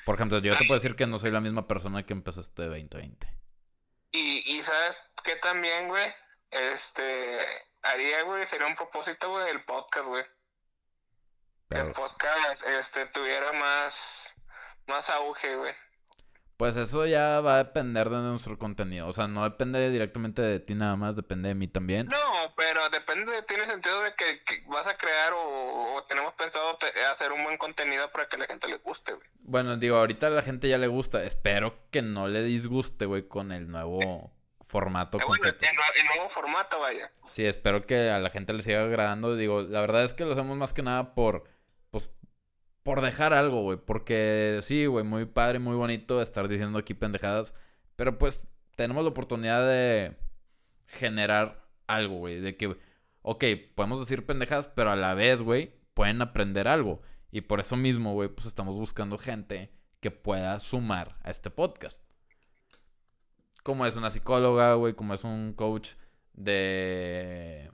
Por 0.04 0.16
ejemplo, 0.16 0.38
yo 0.38 0.56
te 0.56 0.64
puedo 0.66 0.78
decir 0.80 0.96
que 0.96 1.06
no 1.06 1.18
soy 1.18 1.30
la 1.30 1.40
misma 1.40 1.66
persona 1.66 2.04
que 2.04 2.12
empezó 2.12 2.40
este 2.40 2.64
2020. 2.64 3.26
Y, 4.12 4.58
y 4.58 4.62
sabes 4.62 5.02
qué 5.24 5.36
también, 5.36 5.88
güey, 5.88 6.12
este, 6.50 7.40
haría, 7.82 8.22
güey, 8.22 8.46
sería 8.46 8.66
un 8.66 8.76
propósito, 8.76 9.30
güey, 9.30 9.50
el 9.50 9.64
podcast, 9.64 10.06
güey. 10.06 10.24
Que 11.68 11.78
el 11.78 11.82
Pero 11.86 11.92
podcast, 11.94 12.64
este, 12.66 13.06
tuviera 13.06 13.52
más, 13.52 14.34
más 14.86 15.08
auge, 15.10 15.56
güey. 15.56 15.74
Pues 16.56 16.76
eso 16.76 17.04
ya 17.06 17.40
va 17.40 17.54
a 17.54 17.64
depender 17.64 18.08
de 18.10 18.18
nuestro 18.18 18.58
contenido. 18.58 19.08
O 19.08 19.12
sea, 19.12 19.26
no 19.28 19.44
depende 19.44 19.90
directamente 19.90 20.40
de 20.42 20.60
ti 20.60 20.74
nada 20.74 20.96
más, 20.96 21.16
depende 21.16 21.48
de 21.48 21.54
mí 21.54 21.66
también. 21.68 22.06
No, 22.06 22.18
pero 22.56 22.88
depende 22.90 23.32
de 23.32 23.42
ti 23.42 23.54
en 23.54 23.60
el 23.62 23.66
sentido 23.66 24.00
de 24.02 24.14
que, 24.14 24.42
que 24.44 24.62
vas 24.68 24.86
a 24.86 24.96
crear 24.96 25.32
o, 25.32 25.94
o 25.96 26.04
tenemos 26.04 26.32
pensado 26.34 26.76
te- 26.76 27.04
hacer 27.06 27.32
un 27.32 27.42
buen 27.44 27.56
contenido 27.58 28.10
para 28.12 28.28
que 28.28 28.36
a 28.36 28.38
la 28.40 28.46
gente 28.46 28.68
le 28.68 28.76
guste, 28.78 29.12
güey. 29.12 29.26
Bueno, 29.40 29.76
digo, 29.76 29.96
ahorita 29.96 30.28
a 30.28 30.30
la 30.30 30.42
gente 30.42 30.68
ya 30.68 30.78
le 30.78 30.86
gusta. 30.86 31.24
Espero 31.24 31.74
que 31.90 32.02
no 32.02 32.28
le 32.28 32.42
disguste, 32.42 33.06
güey, 33.06 33.26
con 33.28 33.50
el 33.52 33.68
nuevo 33.68 34.32
formato, 34.60 35.18
Eh, 35.18 35.22
bueno, 35.26 35.42
concepto. 35.42 35.66
el, 35.66 36.00
el 36.00 36.06
nuevo 36.14 36.30
formato, 36.30 36.80
vaya. 36.80 37.10
Sí, 37.28 37.44
espero 37.44 37.84
que 37.86 38.10
a 38.10 38.18
la 38.18 38.30
gente 38.30 38.52
le 38.52 38.62
siga 38.62 38.82
agradando. 38.84 39.36
Digo, 39.36 39.62
la 39.62 39.80
verdad 39.80 40.04
es 40.04 40.14
que 40.14 40.24
lo 40.24 40.32
hacemos 40.32 40.56
más 40.56 40.72
que 40.72 40.82
nada 40.82 41.14
por, 41.14 41.44
por 42.84 43.00
dejar 43.00 43.32
algo, 43.32 43.62
güey. 43.62 43.78
Porque 43.84 44.60
sí, 44.62 44.86
güey, 44.86 45.04
muy 45.04 45.24
padre, 45.24 45.58
muy 45.58 45.74
bonito 45.74 46.22
estar 46.22 46.46
diciendo 46.46 46.78
aquí 46.78 46.94
pendejadas. 46.94 47.54
Pero 47.96 48.18
pues 48.18 48.46
tenemos 48.76 49.02
la 49.02 49.10
oportunidad 49.10 49.66
de 49.68 50.16
generar 50.86 51.66
algo, 51.88 52.18
güey. 52.18 52.40
De 52.40 52.56
que, 52.56 52.76
ok, 53.22 53.44
podemos 53.74 53.98
decir 53.98 54.24
pendejadas, 54.24 54.68
pero 54.68 54.92
a 54.92 54.96
la 54.96 55.14
vez, 55.14 55.42
güey, 55.42 55.74
pueden 55.94 56.22
aprender 56.22 56.68
algo. 56.68 57.02
Y 57.32 57.40
por 57.40 57.58
eso 57.58 57.76
mismo, 57.76 58.12
güey, 58.12 58.28
pues 58.28 58.46
estamos 58.46 58.76
buscando 58.76 59.18
gente 59.18 59.72
que 60.00 60.10
pueda 60.12 60.60
sumar 60.60 61.16
a 61.22 61.30
este 61.30 61.50
podcast. 61.50 62.04
Como 63.62 63.86
es 63.86 63.96
una 63.96 64.10
psicóloga, 64.10 64.74
güey, 64.74 64.94
como 64.94 65.14
es 65.14 65.24
un 65.24 65.54
coach 65.54 65.92
de 66.34 67.70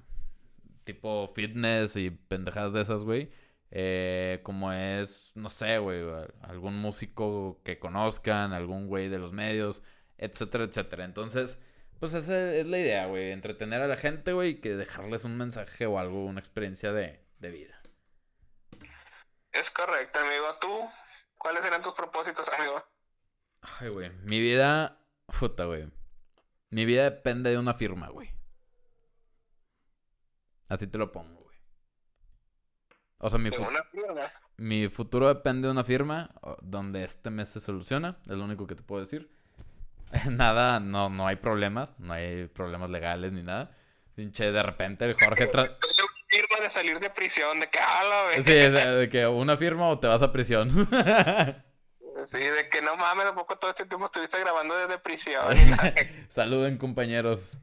tipo 0.84 1.28
fitness 1.34 1.96
y 1.96 2.10
pendejadas 2.10 2.72
de 2.72 2.82
esas, 2.82 3.02
güey. 3.02 3.30
Eh, 3.70 4.40
como 4.42 4.72
es, 4.72 5.32
no 5.36 5.48
sé, 5.48 5.78
güey, 5.78 6.02
algún 6.42 6.76
músico 6.76 7.60
que 7.64 7.78
conozcan, 7.78 8.52
algún 8.52 8.88
güey 8.88 9.08
de 9.08 9.18
los 9.18 9.32
medios, 9.32 9.82
etcétera, 10.18 10.64
etcétera. 10.64 11.04
Entonces, 11.04 11.60
pues 12.00 12.14
esa 12.14 12.54
es 12.54 12.66
la 12.66 12.78
idea, 12.78 13.06
güey, 13.06 13.30
entretener 13.30 13.80
a 13.82 13.86
la 13.86 13.96
gente, 13.96 14.32
güey, 14.32 14.50
y 14.50 14.60
que 14.60 14.74
dejarles 14.74 15.24
un 15.24 15.36
mensaje 15.36 15.86
o 15.86 15.98
algo, 15.98 16.24
una 16.24 16.40
experiencia 16.40 16.92
de, 16.92 17.24
de 17.38 17.50
vida. 17.50 17.80
Es 19.52 19.70
correcto, 19.70 20.18
amigo. 20.18 20.46
¿Tú? 20.60 20.88
¿Cuáles 21.36 21.64
eran 21.64 21.82
tus 21.82 21.94
propósitos, 21.94 22.46
amigo? 22.48 22.84
Ay, 23.62 23.88
güey. 23.88 24.10
Mi 24.22 24.40
vida. 24.40 24.98
Puta, 25.26 25.64
güey. 25.64 25.90
Mi 26.70 26.84
vida 26.84 27.04
depende 27.04 27.50
de 27.50 27.58
una 27.58 27.74
firma, 27.74 28.08
güey. 28.08 28.32
Así 30.68 30.86
te 30.86 30.98
lo 30.98 31.10
pongo. 31.10 31.39
O 33.20 33.30
sea, 33.30 33.38
mi, 33.38 33.50
De 33.50 33.56
fu- 33.56 33.62
una 33.62 33.82
firma. 33.84 34.32
mi 34.56 34.88
futuro 34.88 35.28
depende 35.28 35.68
de 35.68 35.72
una 35.72 35.84
firma 35.84 36.30
donde 36.62 37.04
este 37.04 37.30
mes 37.30 37.48
se 37.50 37.60
soluciona. 37.60 38.16
Es 38.24 38.32
lo 38.36 38.44
único 38.44 38.66
que 38.66 38.74
te 38.74 38.82
puedo 38.82 39.00
decir. 39.02 39.30
nada, 40.30 40.80
no, 40.80 41.08
no 41.08 41.26
hay 41.26 41.36
problemas. 41.36 41.94
No 41.98 42.12
hay 42.14 42.46
problemas 42.48 42.90
legales 42.90 43.32
ni 43.32 43.42
nada. 43.42 43.70
Pinche, 44.14 44.50
de 44.50 44.62
repente 44.62 45.04
el 45.04 45.14
Jorge... 45.14 45.50
tra- 45.50 45.68
firma 46.28 46.60
de 46.62 46.70
salir 46.70 46.98
de 47.00 47.10
prisión, 47.10 47.58
de 47.60 47.68
que 47.70 47.78
ala, 47.78 48.24
güey. 48.24 48.42
Sí, 48.42 48.52
es 48.52 48.72
de 48.72 49.08
que 49.10 49.26
una 49.26 49.56
firma 49.56 49.88
o 49.88 49.98
te 49.98 50.06
vas 50.08 50.22
a 50.22 50.32
prisión. 50.32 50.68
Sí, 52.28 52.36
de 52.38 52.68
que 52.68 52.82
no 52.82 52.96
mames, 52.96 53.26
¿a 53.28 53.34
poco 53.34 53.56
todo 53.56 53.70
este 53.70 53.86
tiempo 53.86 54.04
estuviste 54.04 54.38
grabando 54.38 54.76
desde 54.76 54.98
prisión? 54.98 55.42
Saluden, 56.28 56.76
compañeros. 56.76 57.56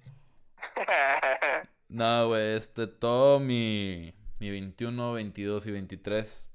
No, 1.89 2.27
güey, 2.29 2.57
este, 2.57 2.87
todo 2.87 3.39
mi, 3.39 4.13
mi 4.39 4.49
21, 4.49 5.13
22 5.13 5.67
y 5.67 5.71
23 5.71 6.53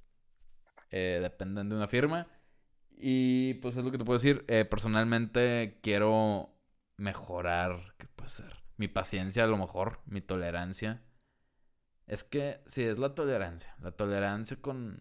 eh, 0.90 1.18
dependen 1.22 1.68
de 1.68 1.76
una 1.76 1.88
firma. 1.88 2.26
Y 2.90 3.54
pues 3.54 3.76
es 3.76 3.84
lo 3.84 3.90
que 3.90 3.98
te 3.98 4.04
puedo 4.04 4.18
decir. 4.18 4.44
eh, 4.48 4.64
personalmente 4.64 5.78
quiero 5.82 6.54
mejorar, 6.96 7.94
¿qué 7.98 8.06
puede 8.06 8.30
ser? 8.30 8.62
Mi 8.76 8.88
paciencia 8.88 9.44
a 9.44 9.48
lo 9.48 9.56
mejor, 9.56 10.00
mi 10.06 10.20
tolerancia. 10.20 11.02
Es 12.06 12.24
que, 12.24 12.60
sí, 12.66 12.82
es 12.84 12.98
la 12.98 13.14
tolerancia. 13.14 13.74
La 13.80 13.92
tolerancia 13.92 14.56
con... 14.60 15.00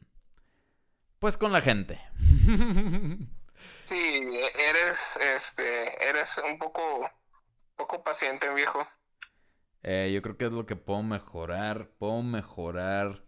Pues 1.20 1.38
con 1.38 1.52
la 1.52 1.62
gente. 1.62 2.00
Sí, 3.88 4.40
eres, 4.70 5.18
este, 5.18 6.10
eres 6.10 6.40
un 6.40 6.58
poco, 6.58 7.10
poco 7.76 8.04
paciente, 8.04 8.52
viejo. 8.54 8.88
Eh, 9.84 10.12
yo 10.14 10.22
creo 10.22 10.38
que 10.38 10.46
es 10.46 10.52
lo 10.52 10.66
que 10.66 10.76
puedo 10.76 11.02
mejorar. 11.04 11.90
Puedo 11.98 12.22
mejorar 12.22 13.24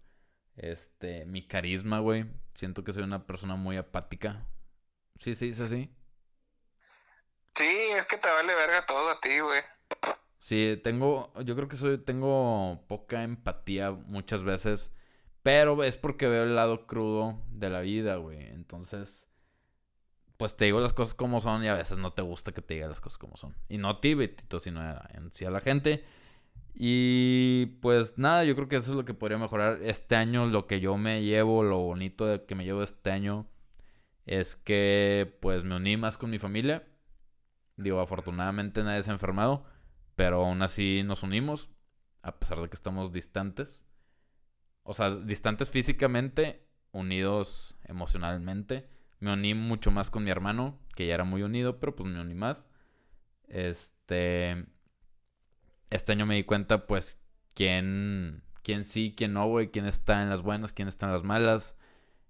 este 0.56 1.26
mi 1.26 1.48
carisma, 1.48 2.00
güey. 2.00 2.26
Siento 2.54 2.84
que 2.84 2.94
soy 2.94 3.04
una 3.04 3.26
persona 3.26 3.56
muy 3.56 3.78
apática. 3.78 4.46
Sí, 5.20 5.36
sí, 5.36 5.50
es 5.50 5.60
así. 5.60 5.90
Sí, 7.56 7.66
es 7.66 8.06
que 8.08 8.18
te 8.18 8.28
vale 8.30 8.54
verga 8.56 8.86
todo 8.86 9.10
a 9.10 9.20
ti, 9.20 9.40
güey. 9.40 9.62
Sí, 10.38 10.80
tengo, 10.84 11.32
yo 11.46 11.56
creo 11.56 11.68
que 11.68 11.78
soy, 11.78 11.98
tengo 12.00 12.84
poca 12.88 13.24
empatía 13.24 13.92
muchas 13.92 14.44
veces, 14.44 14.92
pero 15.42 15.82
es 15.84 15.96
porque 15.98 16.28
veo 16.28 16.44
el 16.44 16.56
lado 16.56 16.86
crudo 16.86 17.42
de 17.50 17.70
la 17.70 17.80
vida, 17.82 18.18
güey. 18.18 18.42
Entonces, 18.50 19.30
pues 20.38 20.58
te 20.58 20.66
digo 20.66 20.82
las 20.82 20.94
cosas 20.94 21.14
como 21.14 21.40
son 21.40 21.64
y 21.64 21.68
a 21.70 21.76
veces 21.76 21.98
no 21.98 22.12
te 22.12 22.22
gusta 22.24 22.52
que 22.52 22.62
te 22.62 22.74
diga 22.74 22.88
las 22.88 23.00
cosas 23.00 23.18
como 23.18 23.38
son. 23.38 23.56
Y 23.70 23.78
no 23.78 23.90
a 23.90 24.02
ti, 24.02 24.16
Betito, 24.16 24.60
sino 24.60 24.82
a- 24.82 25.08
en 25.14 25.32
sí 25.32 25.46
a 25.46 25.52
la 25.52 25.60
gente. 25.62 26.04
Y 26.76 27.78
pues 27.82 28.18
nada, 28.18 28.44
yo 28.44 28.56
creo 28.56 28.68
que 28.68 28.78
eso 28.78 28.92
es 28.92 28.98
lo 28.98 29.06
que 29.06 29.14
podría 29.14 29.38
mejorar 29.38 29.80
este 29.84 30.16
año. 30.16 30.48
Lo 30.48 30.68
que 30.68 30.80
yo 30.80 30.98
me 30.98 31.24
llevo, 31.24 31.64
lo 31.64 31.80
bonito 31.80 32.26
de 32.26 32.46
que 32.46 32.56
me 32.56 32.66
llevo 32.66 32.84
este 32.84 33.12
año 33.12 33.48
es 34.26 34.56
que 34.56 35.38
pues 35.42 35.64
me 35.64 35.76
uní 35.76 35.98
más 35.98 36.18
con 36.18 36.30
mi 36.30 36.40
familia. 36.40 36.88
Digo, 37.78 38.00
afortunadamente 38.00 38.84
nadie 38.84 39.04
se 39.04 39.12
ha 39.12 39.14
enfermado, 39.14 39.66
pero 40.16 40.46
aún 40.46 40.62
así 40.62 41.02
nos 41.04 41.24
unimos, 41.24 41.70
a 42.22 42.40
pesar 42.40 42.62
de 42.62 42.70
que 42.70 42.76
estamos 42.76 43.12
distantes. 43.12 43.86
O 44.84 44.94
sea, 44.94 45.16
distantes 45.16 45.70
físicamente, 45.70 46.68
unidos 46.92 47.78
emocionalmente. 47.84 48.90
Me 49.20 49.32
uní 49.32 49.54
mucho 49.54 49.92
más 49.92 50.12
con 50.12 50.24
mi 50.24 50.32
hermano, 50.32 50.80
que 50.96 51.08
ya 51.08 51.16
era 51.16 51.24
muy 51.24 51.44
unido, 51.44 51.80
pero 51.80 51.96
pues 51.96 52.10
me 52.10 52.20
uní 52.20 52.36
más. 52.36 52.66
Este. 53.48 54.66
Este 55.94 56.12
año 56.12 56.26
me 56.26 56.34
di 56.34 56.44
cuenta, 56.44 56.88
pues, 56.88 57.20
quién, 57.54 58.42
quién 58.64 58.84
sí, 58.84 59.14
quién 59.16 59.34
no, 59.34 59.48
güey, 59.48 59.70
quién 59.70 59.86
está 59.86 60.24
en 60.24 60.30
las 60.32 60.42
buenas, 60.42 60.74
quién 60.74 60.88
está 60.88 61.06
en 61.06 61.12
las 61.12 61.24
malas, 61.24 61.76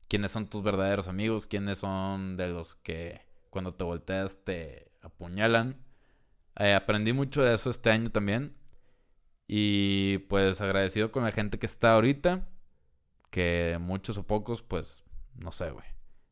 quiénes 0.09 0.31
son 0.31 0.49
tus 0.49 0.63
verdaderos 0.63 1.07
amigos, 1.07 1.47
quiénes 1.47 1.77
son 1.79 2.35
de 2.35 2.49
los 2.49 2.75
que 2.75 3.21
cuando 3.49 3.73
te 3.73 3.85
volteas 3.85 4.43
te 4.43 4.91
apuñalan. 5.01 5.77
Eh, 6.59 6.73
aprendí 6.73 7.13
mucho 7.13 7.41
de 7.41 7.53
eso 7.53 7.69
este 7.69 7.89
año 7.89 8.11
también. 8.11 8.53
Y 9.47 10.17
pues 10.27 10.59
agradecido 10.59 11.13
con 11.13 11.23
la 11.23 11.31
gente 11.31 11.57
que 11.57 11.65
está 11.65 11.93
ahorita. 11.93 12.45
Que 13.29 13.77
muchos 13.79 14.17
o 14.17 14.27
pocos, 14.27 14.61
pues, 14.61 15.05
no 15.35 15.53
sé, 15.53 15.71
güey. 15.71 15.85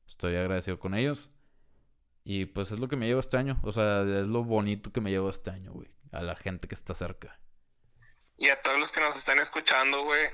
Estoy 0.05 0.35
agradecido 0.35 0.79
con 0.79 0.95
ellos. 0.95 1.31
Y 2.25 2.43
pues 2.47 2.73
es 2.73 2.79
lo 2.81 2.89
que 2.89 2.97
me 2.97 3.07
llevo 3.07 3.21
este 3.21 3.37
año. 3.37 3.57
O 3.63 3.71
sea, 3.71 4.01
es 4.01 4.27
lo 4.27 4.43
bonito 4.43 4.91
que 4.91 4.99
me 4.99 5.11
llevo 5.11 5.29
este 5.29 5.49
año, 5.49 5.71
güey. 5.71 5.87
A 6.11 6.21
la 6.21 6.35
gente 6.35 6.67
que 6.67 6.75
está 6.75 6.93
cerca. 6.93 7.39
Y 8.37 8.49
a 8.49 8.61
todos 8.61 8.79
los 8.79 8.91
que 8.91 8.99
nos 8.99 9.15
están 9.15 9.39
escuchando, 9.39 10.03
güey, 10.03 10.29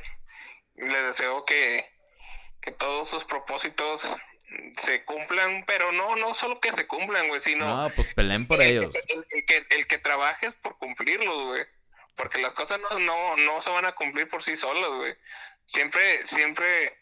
les 0.76 1.04
deseo 1.06 1.46
que, 1.46 1.86
que 2.62 2.72
todos 2.72 3.10
sus 3.10 3.26
propósitos 3.26 4.16
se 4.78 5.04
cumplan, 5.04 5.66
pero 5.68 5.92
no, 5.92 6.16
no 6.16 6.34
solo 6.34 6.62
que 6.62 6.72
se 6.72 6.88
cumplan, 6.88 7.28
güey, 7.28 7.42
sino 7.42 7.66
No, 7.84 7.90
pues 7.96 8.14
peleen 8.14 8.48
por 8.48 8.62
el, 8.62 8.68
ellos. 8.70 8.96
el- 9.10 9.26
el 9.30 9.46
que, 9.46 9.66
el 9.76 9.88
que 9.88 9.98
trabajes 9.98 10.54
por 10.56 10.78
cumplirlos, 10.78 11.44
güey. 11.48 11.66
Porque 12.16 12.40
las 12.40 12.54
cosas 12.54 12.80
no, 12.80 12.98
no, 13.00 13.36
no 13.38 13.62
se 13.62 13.70
van 13.70 13.86
a 13.86 13.92
cumplir 13.94 14.28
por 14.30 14.42
sí 14.42 14.56
solas, 14.58 14.90
güey. 14.90 15.16
Siempre, 15.66 16.26
siempre 16.26 16.98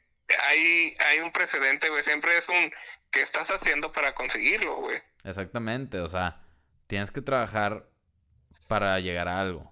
hay, 0.49 0.95
hay 0.99 1.19
un 1.19 1.32
precedente, 1.32 1.88
güey. 1.89 2.03
Siempre 2.03 2.38
es 2.38 2.49
un 2.49 2.73
¿qué 3.11 3.21
estás 3.21 3.49
haciendo 3.51 3.91
para 3.93 4.13
conseguirlo, 4.15 4.76
güey? 4.78 5.01
Exactamente. 5.23 5.99
O 5.99 6.07
sea, 6.09 6.41
tienes 6.88 7.11
que 7.11 7.21
trabajar 7.21 7.86
para 8.68 8.99
llegar 8.99 9.28
a 9.28 9.39
algo. 9.39 9.72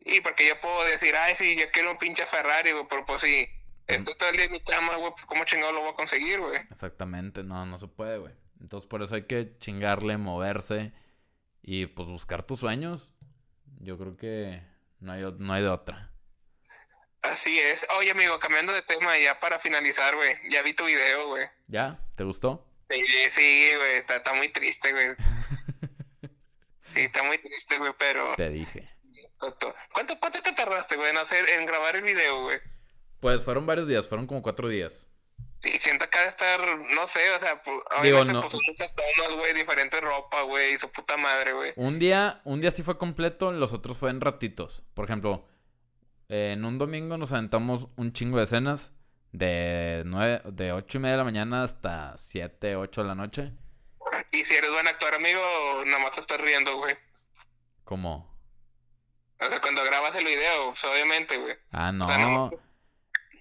Y 0.00 0.20
porque 0.20 0.48
yo 0.48 0.60
puedo 0.60 0.84
decir, 0.84 1.14
ay, 1.16 1.34
sí, 1.34 1.56
yo 1.56 1.70
quiero 1.70 1.92
un 1.92 1.98
pinche 1.98 2.24
Ferrari, 2.26 2.72
güey, 2.72 2.86
pero 2.88 3.04
pues 3.04 3.20
si 3.20 3.48
estoy 3.86 4.14
todo 4.16 4.30
el 4.30 4.36
día 4.36 4.46
en 4.46 4.52
mi 4.52 4.60
cama, 4.60 4.96
güey, 4.96 5.12
pues 5.12 5.24
cómo 5.26 5.44
chingado 5.44 5.72
lo 5.72 5.80
voy 5.80 5.90
a 5.90 5.94
conseguir, 5.94 6.40
güey. 6.40 6.60
Exactamente, 6.70 7.44
no, 7.44 7.66
no 7.66 7.78
se 7.78 7.88
puede, 7.88 8.18
güey. 8.18 8.32
Entonces 8.60 8.88
por 8.88 9.02
eso 9.02 9.14
hay 9.14 9.24
que 9.24 9.56
chingarle, 9.58 10.16
moverse 10.16 10.92
y 11.62 11.86
pues 11.86 12.08
buscar 12.08 12.42
tus 12.42 12.60
sueños. 12.60 13.12
Yo 13.80 13.98
creo 13.98 14.16
que 14.16 14.62
no 15.00 15.12
hay, 15.12 15.22
no 15.38 15.52
hay 15.52 15.62
de 15.62 15.68
otra. 15.68 16.10
Así 17.22 17.58
es. 17.58 17.86
Oye, 17.98 18.10
amigo, 18.10 18.38
cambiando 18.38 18.72
de 18.72 18.82
tema, 18.82 19.18
ya 19.18 19.38
para 19.40 19.58
finalizar, 19.58 20.14
güey, 20.14 20.36
ya 20.48 20.62
vi 20.62 20.72
tu 20.72 20.86
video, 20.86 21.28
güey. 21.28 21.46
¿Ya? 21.66 21.98
¿Te 22.16 22.24
gustó? 22.24 22.64
Sí, 22.88 23.02
sí, 23.30 23.70
güey, 23.76 23.96
está, 23.96 24.16
está 24.16 24.32
muy 24.32 24.48
triste, 24.48 24.92
güey. 24.92 25.08
Sí, 26.98 27.04
está 27.06 27.22
muy 27.22 27.38
triste, 27.38 27.78
güey, 27.78 27.92
pero... 27.98 28.34
Te 28.36 28.50
dije. 28.50 28.88
¿Cuánto, 29.38 29.74
cuánto, 29.92 30.42
te 30.42 30.52
tardaste, 30.52 30.96
güey, 30.96 31.10
en 31.10 31.18
hacer, 31.18 31.48
en 31.48 31.64
grabar 31.66 31.94
el 31.96 32.02
video, 32.02 32.42
güey? 32.42 32.58
Pues 33.20 33.42
fueron 33.42 33.66
varios 33.66 33.86
días, 33.86 34.08
fueron 34.08 34.26
como 34.26 34.42
cuatro 34.42 34.68
días. 34.68 35.08
Sí, 35.60 35.76
siento 35.78 36.08
que 36.08 36.18
ha 36.18 36.22
de 36.22 36.28
estar, 36.28 36.60
no 36.94 37.06
sé, 37.06 37.30
o 37.30 37.38
sea, 37.40 37.62
pu- 37.62 37.82
Digo, 38.02 38.24
no- 38.24 38.42
puso 38.42 38.58
muchas 38.66 38.94
tomas, 38.94 39.34
güey, 39.36 39.54
diferente 39.54 40.00
ropa, 40.00 40.42
güey, 40.42 40.74
y 40.74 40.78
su 40.78 40.90
puta 40.90 41.16
madre, 41.16 41.52
güey. 41.52 41.72
Un 41.76 41.98
día, 41.98 42.40
un 42.44 42.60
día 42.60 42.70
sí 42.70 42.82
fue 42.82 42.96
completo, 42.98 43.50
los 43.52 43.72
otros 43.72 43.96
fue 43.96 44.10
en 44.10 44.20
ratitos. 44.20 44.82
Por 44.94 45.04
ejemplo, 45.04 45.46
eh, 46.28 46.52
en 46.54 46.64
un 46.64 46.78
domingo 46.78 47.16
nos 47.16 47.32
aventamos 47.32 47.88
un 47.96 48.12
chingo 48.12 48.38
de 48.38 48.44
escenas 48.44 48.92
de 49.32 50.02
nueve, 50.06 50.40
de 50.44 50.72
ocho 50.72 50.98
y 50.98 51.00
media 51.00 51.12
de 51.12 51.18
la 51.18 51.24
mañana 51.24 51.62
hasta 51.64 52.16
siete, 52.18 52.76
ocho 52.76 53.02
de 53.02 53.08
la 53.08 53.14
noche. 53.14 53.52
Y 54.32 54.44
si 54.44 54.54
eres 54.54 54.70
buen 54.70 54.86
actor, 54.88 55.14
amigo, 55.14 55.40
nomás 55.86 56.14
te 56.14 56.20
estás 56.20 56.40
riendo, 56.40 56.76
güey. 56.76 56.96
Como, 57.84 58.36
O 59.40 59.48
sea, 59.48 59.60
cuando 59.60 59.82
grabas 59.84 60.14
el 60.16 60.24
video, 60.24 60.68
pues 60.70 60.84
obviamente, 60.84 61.36
güey. 61.38 61.54
ah, 61.72 61.92
O 62.00 62.06
sea, 62.06 62.18
no. 62.18 62.30
no- 62.30 62.50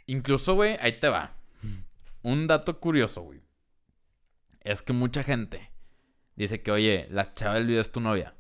Incluso, 0.06 0.54
güey, 0.56 0.78
ahí 0.80 1.00
te 1.00 1.10
va. 1.10 1.36
Un 2.22 2.48
dato 2.48 2.80
curioso, 2.80 3.22
güey. 3.22 3.42
Es 4.62 4.82
que 4.82 4.94
mucha 4.94 5.24
gente 5.24 5.72
dice 6.36 6.62
que, 6.62 6.72
oye, 6.72 7.08
la 7.10 7.34
chava 7.34 7.56
del 7.56 7.68
video 7.68 7.82
es 7.82 7.92
tu 7.92 8.00
novia. 8.00 8.36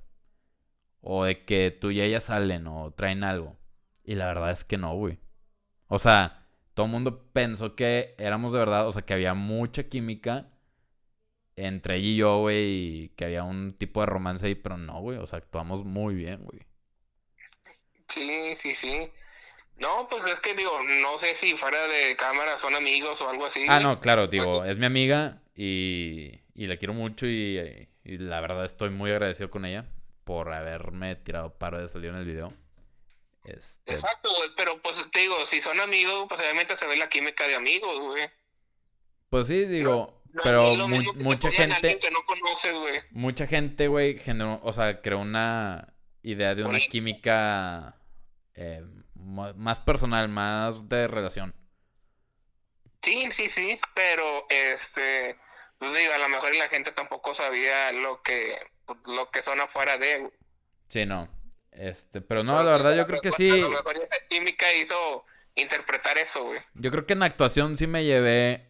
O 1.01 1.23
de 1.25 1.45
que 1.45 1.71
tú 1.71 1.91
y 1.91 2.01
ella 2.01 2.19
salen 2.21 2.67
o 2.67 2.91
traen 2.91 3.23
algo. 3.23 3.57
Y 4.03 4.15
la 4.15 4.25
verdad 4.27 4.51
es 4.51 4.63
que 4.65 4.77
no, 4.77 4.93
güey. 4.95 5.19
O 5.87 5.99
sea, 5.99 6.47
todo 6.73 6.85
el 6.85 6.91
mundo 6.91 7.29
pensó 7.33 7.75
que 7.75 8.15
éramos 8.17 8.51
de 8.53 8.59
verdad, 8.59 8.87
o 8.87 8.91
sea, 8.91 9.03
que 9.03 9.13
había 9.13 9.33
mucha 9.33 9.83
química 9.89 10.49
entre 11.57 11.97
ella 11.97 12.07
y 12.07 12.15
yo, 12.15 12.39
güey, 12.39 12.65
y 12.65 13.09
que 13.09 13.25
había 13.25 13.43
un 13.43 13.73
tipo 13.77 13.99
de 13.99 14.05
romance 14.05 14.45
ahí, 14.45 14.55
pero 14.55 14.77
no, 14.77 15.01
güey. 15.01 15.17
O 15.17 15.27
sea, 15.27 15.39
actuamos 15.39 15.83
muy 15.83 16.15
bien, 16.15 16.45
güey. 16.45 16.61
Sí, 18.07 18.55
sí, 18.55 18.73
sí. 18.73 19.11
No, 19.77 20.07
pues 20.07 20.25
es 20.25 20.39
que 20.39 20.55
digo, 20.55 20.71
no 20.83 21.17
sé 21.17 21.35
si 21.35 21.55
fuera 21.55 21.87
de 21.87 22.15
cámara 22.15 22.57
son 22.57 22.75
amigos 22.75 23.21
o 23.21 23.29
algo 23.29 23.45
así. 23.45 23.65
Ah, 23.67 23.79
no, 23.79 23.99
claro, 23.99 24.27
digo, 24.27 24.63
es 24.65 24.77
mi 24.77 24.85
amiga 24.85 25.41
y, 25.55 26.41
y 26.55 26.67
la 26.67 26.77
quiero 26.77 26.93
mucho 26.93 27.27
y, 27.27 27.87
y 28.03 28.17
la 28.17 28.39
verdad 28.41 28.65
estoy 28.65 28.89
muy 28.89 29.11
agradecido 29.11 29.51
con 29.51 29.65
ella 29.65 29.85
por 30.23 30.51
haberme 30.53 31.15
tirado 31.15 31.57
paro 31.57 31.79
de 31.79 31.87
salir 31.87 32.09
en 32.09 32.17
el 32.17 32.25
video. 32.25 32.53
Este, 33.43 33.93
Exacto, 33.93 34.29
güey, 34.35 34.49
pero 34.57 34.81
pues 34.81 35.03
te 35.11 35.19
digo, 35.19 35.45
si 35.45 35.61
son 35.61 35.79
amigos, 35.79 36.25
pues 36.27 36.41
obviamente 36.41 36.75
se 36.75 36.85
ve 36.85 36.97
la 36.97 37.07
química 37.07 37.47
de 37.47 37.55
amigos, 37.55 37.99
güey. 37.99 38.29
pues 39.29 39.47
sí, 39.47 39.65
digo, 39.65 40.16
No, 40.33 40.41
Pero 40.43 40.61
no 40.63 40.71
es 40.71 40.77
lo 40.77 40.87
mu- 40.87 40.97
mismo 40.97 41.11
que 41.13 41.17
te 41.19 41.23
mucha 41.23 41.47
a 41.47 41.51
gente- 41.51 41.99
que 41.99 42.11
no 42.11 42.23
conoces, 42.25 42.73
güey. 42.75 43.01
Mucha 43.11 43.47
gente, 43.47 43.87
güey, 43.87 44.17
generó, 44.19 44.59
o 44.63 44.73
sea, 44.73 45.01
creó 45.01 45.19
una 45.19 45.93
idea 46.23 46.53
de 46.55 46.63
una 46.63 46.79
química 46.79 47.95
eh, 48.55 48.83
más 49.15 49.79
personal, 49.79 50.29
más 50.29 50.87
de 50.89 51.07
relación. 51.07 51.53
Sí, 53.01 53.31
sí, 53.31 53.49
sí, 53.49 53.79
pero 53.95 54.45
este, 54.49 55.37
pues 55.77 55.95
digo, 55.97 56.13
a 56.13 56.17
lo 56.17 56.29
mejor 56.29 56.53
la 56.55 56.67
gente 56.69 56.91
tampoco 56.91 57.33
sabía 57.35 57.91
lo 57.91 58.21
que, 58.21 58.57
pues, 58.85 58.99
lo 59.05 59.29
que 59.31 59.43
son 59.43 59.59
afuera 59.61 59.97
de. 59.97 60.29
Sí, 60.87 61.05
no. 61.05 61.29
Este, 61.71 62.21
pero 62.21 62.43
no, 62.43 62.61
la 62.63 62.71
verdad, 62.71 62.95
yo 62.95 63.05
creo 63.05 63.21
que 63.21 63.27
A 63.29 63.31
sí. 63.31 63.49
lo 63.61 63.69
mejor 63.69 63.97
esa 63.97 64.15
química 64.27 64.73
hizo 64.73 65.23
interpretar 65.55 66.17
eso, 66.17 66.43
güey. 66.45 66.59
Yo 66.73 66.89
creo 66.91 67.05
que 67.05 67.13
en 67.13 67.23
actuación 67.23 67.77
sí 67.77 67.85
me 67.87 68.03
llevé 68.03 68.66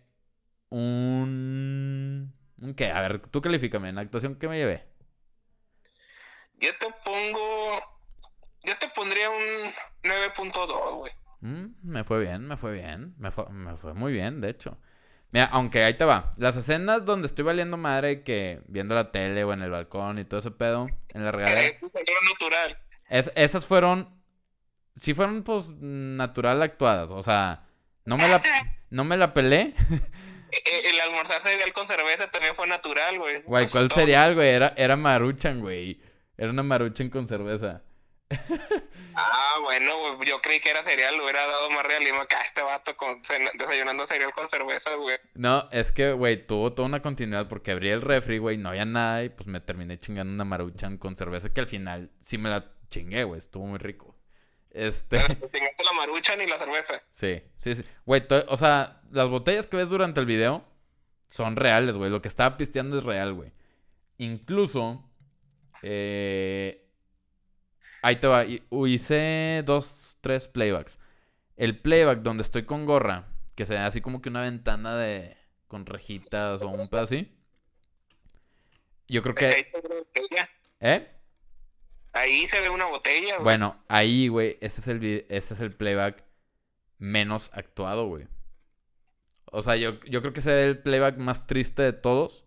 un. 0.69 2.33
¿Un 2.59 2.73
qué? 2.73 2.91
A 2.91 3.01
ver, 3.01 3.19
tú 3.19 3.41
califícame. 3.41 3.89
En 3.89 3.97
actuación, 3.97 4.35
¿qué 4.35 4.47
me 4.47 4.57
llevé? 4.57 4.83
Yo 6.59 6.69
te 6.79 6.87
pongo, 7.05 7.79
yo 8.63 8.77
te 8.79 8.87
pondría 8.89 9.29
un 9.29 9.71
9.2, 10.03 10.95
güey. 10.97 11.11
Mm, 11.41 11.65
me 11.83 12.03
fue 12.03 12.19
bien, 12.19 12.47
me 12.47 12.57
fue 12.57 12.73
bien. 12.73 13.13
Me 13.19 13.29
fue, 13.31 13.47
me 13.49 13.77
fue 13.77 13.93
muy 13.93 14.11
bien, 14.11 14.41
de 14.41 14.49
hecho. 14.49 14.77
Mira, 15.31 15.45
aunque 15.51 15.83
ahí 15.83 15.93
te 15.93 16.05
va. 16.05 16.31
Las 16.37 16.57
escenas 16.57 17.05
donde 17.05 17.27
estoy 17.27 17.45
valiendo 17.45 17.77
madre 17.77 18.23
que 18.23 18.61
viendo 18.67 18.95
la 18.95 19.11
tele 19.11 19.43
o 19.43 19.53
en 19.53 19.61
el 19.61 19.69
balcón 19.69 20.17
y 20.19 20.25
todo 20.25 20.39
ese 20.39 20.51
pedo, 20.51 20.87
en 21.09 21.23
la 21.23 21.31
regadera. 21.31 21.61
Eso 21.81 21.85
es 21.85 21.93
lo 21.93 22.29
natural. 22.31 22.77
Es- 23.09 23.31
esas 23.35 23.67
fueron. 23.67 24.15
Sí 24.95 25.13
fueron, 25.13 25.43
pues, 25.43 25.69
natural 25.69 26.59
actuadas. 26.63 27.11
O 27.11 27.21
sea, 27.21 27.67
no 28.05 28.17
me 28.17 28.27
la, 28.27 28.41
no 28.89 29.03
me 29.03 29.15
la 29.15 29.33
pelé. 29.35 29.75
E- 30.51 30.89
El 30.89 30.99
almorzar 31.01 31.41
cereal 31.41 31.73
con 31.73 31.87
cerveza 31.87 32.29
también 32.31 32.55
fue 32.55 32.67
natural, 32.67 33.17
güey. 33.19 33.41
Güey, 33.43 33.67
¿cuál 33.69 33.91
cereal, 33.91 34.35
güey? 34.35 34.49
Era, 34.49 34.73
era 34.77 34.95
maruchan, 34.95 35.59
güey. 35.59 35.99
Era 36.37 36.49
una 36.51 36.63
maruchan 36.63 37.09
con 37.09 37.27
cerveza. 37.27 37.81
Ah, 39.19 39.55
bueno, 39.63 40.15
güey, 40.15 40.29
yo 40.29 40.39
creí 40.43 40.59
que 40.59 40.69
era 40.69 40.83
cereal, 40.83 41.15
le 41.17 41.23
hubiera 41.23 41.47
dado 41.47 41.71
más 41.71 41.83
realismo 41.83 42.21
acá 42.21 42.39
a 42.39 42.43
este 42.43 42.61
vato 42.61 42.95
con, 42.95 43.19
desayunando 43.57 44.05
cereal 44.05 44.31
con 44.31 44.47
cerveza, 44.47 44.93
güey. 44.93 45.17
No, 45.33 45.67
es 45.71 45.91
que, 45.91 46.11
güey, 46.11 46.45
tuvo 46.45 46.71
toda 46.73 46.87
una 46.87 47.01
continuidad 47.01 47.47
porque 47.47 47.71
abrí 47.71 47.89
el 47.89 48.03
refri, 48.03 48.37
güey, 48.37 48.57
no 48.57 48.69
había 48.69 48.85
nada 48.85 49.23
y 49.23 49.29
pues 49.29 49.47
me 49.47 49.59
terminé 49.59 49.97
chingando 49.97 50.31
una 50.31 50.45
maruchan 50.45 50.99
con 50.99 51.15
cerveza 51.17 51.51
que 51.51 51.61
al 51.61 51.65
final 51.67 52.11
sí 52.19 52.37
me 52.37 52.49
la 52.49 52.65
chingué, 52.89 53.23
güey, 53.23 53.39
estuvo 53.39 53.65
muy 53.65 53.79
rico. 53.79 54.15
Este, 54.77 55.17
Te 55.17 55.49
chingaste 55.49 55.83
la 55.83 55.91
maruchan 55.93 56.41
y 56.41 56.45
la 56.45 56.57
cerveza. 56.59 57.01
sí, 57.09 57.41
sí, 57.57 57.73
sí. 57.75 57.83
Güey, 58.05 58.23
o 58.47 58.57
sea, 58.57 59.01
las 59.09 59.27
botellas 59.27 59.65
que 59.67 59.77
ves 59.77 59.89
durante 59.89 60.19
el 60.19 60.25
video 60.27 60.63
son 61.29 61.55
reales, 61.55 61.97
güey. 61.97 62.11
Lo 62.11 62.21
que 62.21 62.27
estaba 62.27 62.57
pisteando 62.57 62.97
es 62.99 63.03
real, 63.03 63.33
güey. 63.33 63.51
Incluso, 64.19 65.03
eh... 65.81 66.83
Ahí 68.03 68.17
te 68.17 68.27
va. 68.27 68.45
hi- 68.45 68.63
Hice 68.71 69.63
dos, 69.65 70.17
tres 70.21 70.47
playbacks. 70.47 70.99
El 71.55 71.79
playback 71.79 72.19
donde 72.19 72.43
estoy 72.43 72.63
con 72.63 72.85
gorra, 72.85 73.25
que 73.55 73.65
se 73.65 73.73
ve 73.73 73.79
así 73.79 73.99
como 74.01 74.21
que 74.21 74.29
una 74.29 74.41
ventana 74.41 74.95
de... 74.95 75.35
con 75.67 75.85
rejitas 75.87 76.61
o 76.61 76.67
un 76.69 76.87
pedo 76.87 77.01
así. 77.01 77.35
Yo 79.07 79.23
creo 79.23 79.33
que... 79.33 79.71
¿Eh? 80.81 81.07
Ahí 82.17 82.47
se 82.47 82.59
ve 82.59 82.69
una 82.69 82.85
botella, 82.85 83.35
güey. 83.35 83.43
Bueno, 83.43 83.83
ahí, 83.87 84.27
güey, 84.27 84.57
este 84.61 84.81
es 84.81 84.87
el, 84.87 85.25
este 85.29 85.53
es 85.53 85.59
el 85.59 85.73
playback 85.73 86.23
menos 86.97 87.51
actuado, 87.53 88.07
güey. 88.07 88.27
O 89.51 89.61
sea, 89.61 89.75
yo, 89.75 89.99
yo 90.01 90.21
creo 90.21 90.33
que 90.33 90.39
ese 90.39 90.59
es 90.59 90.67
el 90.67 90.79
playback 90.79 91.17
más 91.17 91.47
triste 91.47 91.81
de 91.81 91.93
todos 91.93 92.45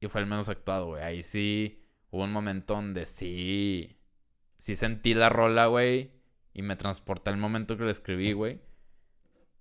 y 0.00 0.08
fue 0.08 0.20
el 0.20 0.26
menos 0.26 0.48
actuado, 0.48 0.86
güey. 0.86 1.02
Ahí 1.02 1.22
sí 1.22 1.82
hubo 2.10 2.24
un 2.24 2.32
momento 2.32 2.74
donde 2.74 3.06
sí, 3.06 3.96
sí 4.58 4.76
sentí 4.76 5.14
la 5.14 5.28
rola, 5.28 5.66
güey, 5.66 6.12
y 6.52 6.62
me 6.62 6.76
transporté 6.76 7.30
al 7.30 7.36
momento 7.36 7.76
que 7.76 7.84
la 7.84 7.90
escribí, 7.90 8.32
güey. 8.32 8.60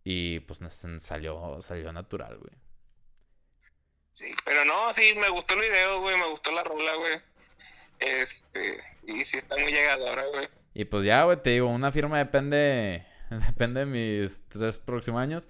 Y 0.03 0.41
pues 0.41 0.59
salió, 0.99 1.61
salió 1.61 1.93
natural, 1.93 2.37
güey. 2.37 2.53
Sí, 4.11 4.27
pero 4.45 4.65
no, 4.65 4.93
sí, 4.93 5.13
me 5.15 5.29
gustó 5.29 5.53
el 5.55 5.61
video, 5.61 6.01
güey, 6.01 6.17
me 6.17 6.29
gustó 6.29 6.51
la 6.51 6.63
rola, 6.63 6.95
güey. 6.95 7.21
Este, 7.99 8.81
y 9.07 9.23
sí 9.25 9.37
está 9.37 9.57
muy 9.57 9.71
llegadora, 9.71 10.25
güey. 10.27 10.47
Y 10.73 10.85
pues 10.85 11.05
ya, 11.05 11.23
güey, 11.23 11.41
te 11.41 11.51
digo, 11.51 11.67
una 11.67 11.91
firma 11.91 12.17
depende, 12.17 13.05
depende 13.47 13.81
de 13.81 13.85
mis 13.85 14.47
tres 14.49 14.79
próximos 14.79 15.21
años. 15.21 15.47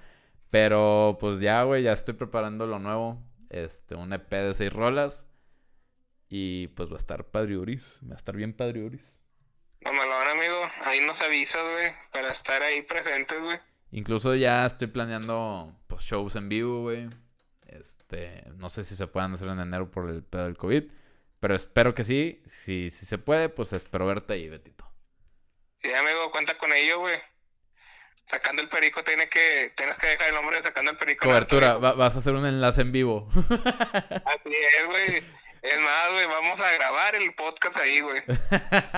Pero 0.50 1.18
pues 1.20 1.40
ya, 1.40 1.64
güey, 1.64 1.84
ya 1.84 1.94
estoy 1.94 2.14
preparando 2.14 2.68
lo 2.68 2.80
nuevo. 2.80 3.22
Este, 3.50 3.96
un 3.96 4.14
EP 4.14 4.30
de 4.30 4.54
seis 4.54 4.72
rolas. 4.72 5.28
Y 6.30 6.68
pues 6.70 6.90
va 6.90 6.96
a 6.96 6.98
estar 6.98 7.26
padriuris. 7.26 8.00
Va 8.08 8.16
a 8.16 8.18
estar 8.18 8.36
bien 8.36 8.54
padriuris. 8.54 9.22
Mamalón, 9.82 10.28
amigo, 10.28 10.62
ahí 10.84 11.02
nos 11.02 11.22
avisas, 11.22 11.62
güey, 11.62 11.92
para 12.12 12.32
estar 12.32 12.62
ahí 12.62 12.82
presentes, 12.84 13.40
güey. 13.42 13.60
Incluso 13.92 14.34
ya 14.34 14.66
estoy 14.66 14.88
planeando 14.88 15.76
pues 15.88 16.04
shows 16.04 16.36
en 16.36 16.50
vivo, 16.50 16.82
güey. 16.82 17.10
Este, 17.68 18.44
no 18.56 18.70
sé 18.70 18.84
si 18.84 18.96
se 18.96 19.08
puedan 19.08 19.34
hacer 19.34 19.50
en 19.50 19.60
enero 19.60 19.92
por 19.92 20.10
el 20.10 20.24
pedo 20.24 20.46
del 20.46 20.58
COVID. 20.58 20.84
Pero 21.44 21.56
espero 21.56 21.94
que 21.94 22.06
sí. 22.06 22.42
Si, 22.46 22.90
si 22.90 23.06
se 23.06 23.18
puede, 23.18 23.50
pues 23.50 23.74
espero 23.74 24.06
verte 24.06 24.32
ahí, 24.32 24.48
Betito. 24.48 24.90
Sí, 25.82 25.92
amigo, 25.92 26.32
cuenta 26.32 26.58
con 26.58 26.72
ello, 26.72 27.00
güey. 27.02 27.20
Sacando 28.28 28.62
el 28.62 28.70
perico, 28.70 29.04
tiene 29.04 29.28
que, 29.28 29.74
tienes 29.76 29.98
que 29.98 30.08
dejar 30.08 30.30
el 30.30 30.36
nombre 30.36 30.56
de 30.56 30.64
sacando 30.64 30.92
el 30.92 30.98
perico. 30.98 31.26
Cobertura, 31.26 31.76
va- 31.76 31.96
vas 31.96 32.16
a 32.16 32.20
hacer 32.20 32.34
un 32.34 32.46
enlace 32.46 32.80
en 32.80 32.94
vivo. 32.94 33.28
Así 33.36 34.54
es, 34.54 34.86
güey. 34.88 35.18
Es 35.62 35.82
más, 35.82 36.14
güey, 36.14 36.28
vamos 36.28 36.62
a 36.62 36.72
grabar 36.72 37.14
el 37.16 37.36
podcast 37.36 37.76
ahí, 37.76 38.00
güey. 38.00 38.24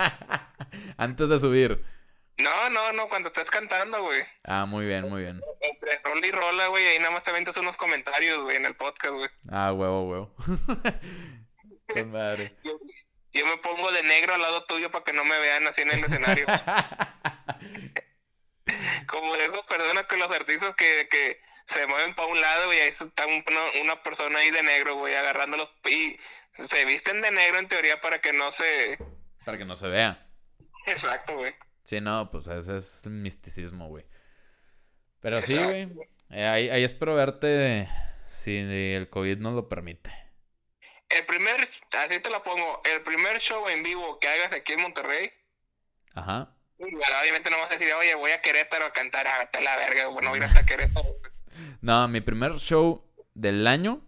Antes 0.98 1.30
de 1.30 1.39
subir. 1.39 1.84
No, 2.38 2.70
no, 2.70 2.93
no, 2.93 3.08
cuando 3.10 3.30
estés 3.30 3.50
cantando, 3.50 4.04
güey. 4.04 4.22
Ah, 4.43 4.68
muy 4.68 4.86
bien, 4.86 5.10
muy 5.10 5.24
bien. 5.24 5.41
Entre 5.62 6.00
rola 6.04 6.28
y 6.28 6.32
rola, 6.32 6.68
güey, 6.68 6.86
ahí 6.86 7.00
nada 7.00 7.10
más 7.10 7.24
te 7.24 7.32
aventas 7.32 7.58
unos 7.58 7.76
comentarios, 7.76 8.43
güey, 8.43 8.58
en 8.58 8.66
el 8.66 8.76
podcast, 8.76 9.16
güey. 9.16 9.30
Ah, 9.50 9.74
huevo, 9.74 10.08
huevo. 10.08 10.36
Con 11.88 12.12
madre. 12.12 12.56
Yo, 12.64 12.78
yo 13.34 13.46
me 13.46 13.58
pongo 13.58 13.92
de 13.92 14.04
negro 14.04 14.36
al 14.36 14.42
lado 14.42 14.64
tuyo 14.66 14.92
para 14.92 15.04
que 15.04 15.14
no 15.14 15.26
me 15.26 15.38
vean 15.40 15.68
así 15.68 15.82
en 15.82 15.92
el 15.92 16.04
escenario. 16.04 16.46
Como 19.08 19.36
de 19.36 19.46
esas 19.46 19.66
personas 19.66 20.06
que 20.08 20.18
los 20.18 20.32
artistas 20.32 20.74
que, 20.76 21.08
que 21.10 21.40
se 21.68 21.86
mueven 21.86 22.16
para 22.16 22.28
un 22.28 22.42
lado, 22.42 22.66
güey, 22.68 22.82
ahí 22.82 22.90
está 22.90 23.26
un- 23.28 23.44
una, 23.48 23.82
una 23.84 24.04
persona 24.04 24.40
ahí 24.40 24.52
de 24.52 24.64
negro, 24.64 24.96
güey, 24.96 25.16
agarrándolos 25.16 25.70
y 25.90 26.18
se 26.68 26.86
visten 26.86 27.22
de 27.22 27.32
negro 27.32 27.60
en 27.60 27.68
teoría 27.68 28.02
para 28.02 28.20
que 28.22 28.34
no 28.34 28.52
se... 28.52 28.98
Para 29.46 29.58
que 29.58 29.66
no 29.66 29.76
se 29.76 29.88
vea. 29.88 30.28
Exacto, 30.88 31.36
güey. 31.38 31.54
Sí, 31.84 32.02
no, 32.02 32.30
pues 32.32 32.48
ese 32.48 32.78
es 32.78 33.06
el 33.06 33.12
misticismo, 33.12 33.88
güey. 33.90 34.06
Pero 35.20 35.42
sí, 35.42 35.56
güey. 35.58 35.90
Eh, 36.32 36.46
ahí, 36.46 36.70
ahí 36.70 36.84
espero 36.84 37.16
verte 37.16 37.88
si 38.26 38.58
el 38.58 39.10
COVID 39.10 39.38
nos 39.38 39.54
lo 39.54 39.70
permite. 39.70 40.12
El 41.10 41.26
primer, 41.26 41.70
así 41.97 42.20
te 42.20 42.30
lo 42.30 42.41
pongo, 42.43 42.82
el 42.86 43.01
primer 43.01 43.39
show 43.39 43.68
en 43.70 43.84
vivo 43.84 44.20
que 44.20 44.28
hagas 44.28 44.51
aquí 44.53 44.74
en 44.74 44.82
Monterrey, 44.82 45.32
Ajá. 46.14 46.49
bueno, 46.78 46.97
obviamente 47.22 47.49
no 47.49 47.58
vas 47.60 47.70
a 47.72 47.78
decir, 47.78 47.93
oye, 47.93 48.16
voy 48.16 48.32
a 48.32 48.41
Querétaro 48.41 48.86
a 48.88 48.91
cantar, 48.93 49.28
ah, 49.28 49.49
a 49.51 49.62
la 49.62 49.78
verga, 49.78 50.08
bueno, 50.08 50.30
voy 50.30 50.39
a 50.39 50.43
ir 50.43 50.47
hasta 50.47 50.66
Querétaro. 50.66 51.06
No, 51.82 52.08
mi 52.10 52.20
primer 52.20 52.56
show 52.56 53.06
del 53.34 53.66
año 53.68 54.01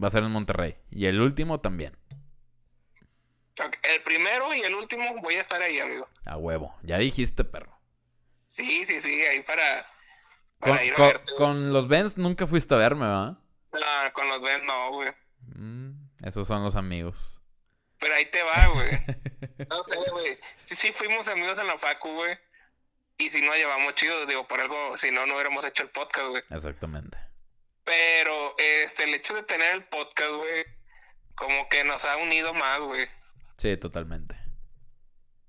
va 0.00 0.06
a 0.06 0.10
ser 0.10 0.22
en 0.22 0.30
Monterrey. 0.30 0.76
Y 0.90 1.06
el 1.06 1.20
último 1.20 1.60
también. 1.60 1.96
El 3.82 4.02
primero 4.02 4.54
y 4.54 4.60
el 4.62 4.74
último 4.74 5.20
voy 5.20 5.34
a 5.36 5.40
estar 5.40 5.60
ahí, 5.60 5.80
amigo. 5.80 6.08
A 6.24 6.36
huevo. 6.36 6.74
Ya 6.82 6.98
dijiste, 6.98 7.44
perro. 7.44 7.76
Sí, 8.52 8.84
sí, 8.86 9.00
sí, 9.00 9.20
ahí 9.22 9.42
para, 9.42 9.84
Con, 10.60 10.72
para 10.72 10.84
ir 10.84 10.92
a 10.92 10.96
con- 10.96 11.06
verte, 11.06 11.24
güey. 11.32 11.36
con 11.38 11.72
los 11.72 11.88
Benz 11.88 12.16
nunca 12.18 12.46
fuiste 12.46 12.74
a 12.74 12.78
verme, 12.78 13.06
¿va? 13.06 13.38
No, 13.72 14.12
con 14.12 14.28
los 14.28 14.40
Ben 14.42 14.64
no, 14.64 14.90
güey. 14.92 15.10
Mm, 15.56 16.01
esos 16.22 16.46
son 16.46 16.62
los 16.62 16.76
amigos. 16.76 17.40
Pero 17.98 18.14
ahí 18.14 18.26
te 18.26 18.42
va, 18.42 18.66
güey. 18.68 18.90
No 19.68 19.82
sé, 19.84 19.96
güey. 20.10 20.38
Sí, 20.66 20.74
sí 20.74 20.92
fuimos 20.92 21.28
amigos 21.28 21.58
en 21.58 21.66
la 21.66 21.78
facu, 21.78 22.12
güey. 22.12 22.36
Y 23.18 23.30
si 23.30 23.40
nos 23.42 23.56
llevamos 23.56 23.94
chido, 23.94 24.26
digo, 24.26 24.46
por 24.48 24.60
algo, 24.60 24.96
si 24.96 25.10
no, 25.10 25.24
no 25.26 25.34
hubiéramos 25.34 25.64
hecho 25.64 25.84
el 25.84 25.90
podcast, 25.90 26.28
güey. 26.28 26.42
Exactamente. 26.50 27.16
Pero, 27.84 28.54
este, 28.58 29.04
el 29.04 29.14
hecho 29.14 29.34
de 29.34 29.44
tener 29.44 29.74
el 29.74 29.84
podcast, 29.84 30.32
güey, 30.32 30.64
como 31.34 31.68
que 31.68 31.84
nos 31.84 32.04
ha 32.04 32.16
unido 32.16 32.52
más, 32.54 32.80
güey. 32.80 33.08
Sí, 33.58 33.76
totalmente. 33.76 34.34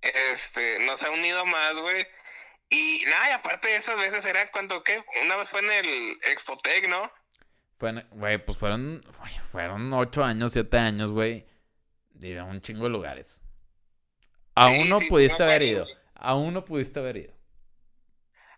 Este, 0.02 0.80
nos 0.80 1.02
ha 1.04 1.10
unido 1.10 1.46
más, 1.46 1.74
güey. 1.76 2.06
Y 2.70 3.04
nada, 3.06 3.30
y 3.30 3.32
aparte 3.34 3.70
de 3.70 3.76
esas 3.76 3.98
veces 3.98 4.26
era 4.26 4.52
cuando, 4.52 4.84
¿qué? 4.84 5.04
Una 5.24 5.38
vez 5.38 5.50
fue 5.50 5.62
en 5.62 5.72
el 5.72 6.20
Expotec, 6.24 6.88
¿no? 6.88 7.12
Güey, 8.12 8.44
pues 8.46 8.58
fueron, 8.58 9.04
fueron 9.52 9.92
ocho 9.94 10.24
años, 10.24 10.54
siete 10.54 10.78
años, 10.78 11.12
güey. 11.12 11.46
Y 12.22 12.32
de 12.32 12.42
un 12.42 12.62
chingo 12.62 12.86
de 12.86 12.90
lugares. 12.90 13.42
Aún 14.56 14.84
Sí, 14.84 14.90
no 14.90 15.00
sí, 15.00 15.08
pudiste 15.08 15.44
haber 15.44 15.64
ido. 15.64 15.84
güey. 15.84 15.96
Aún 16.16 16.54
no 16.54 16.64
pudiste 16.64 17.00
haber 17.00 17.18
ido. 17.18 17.34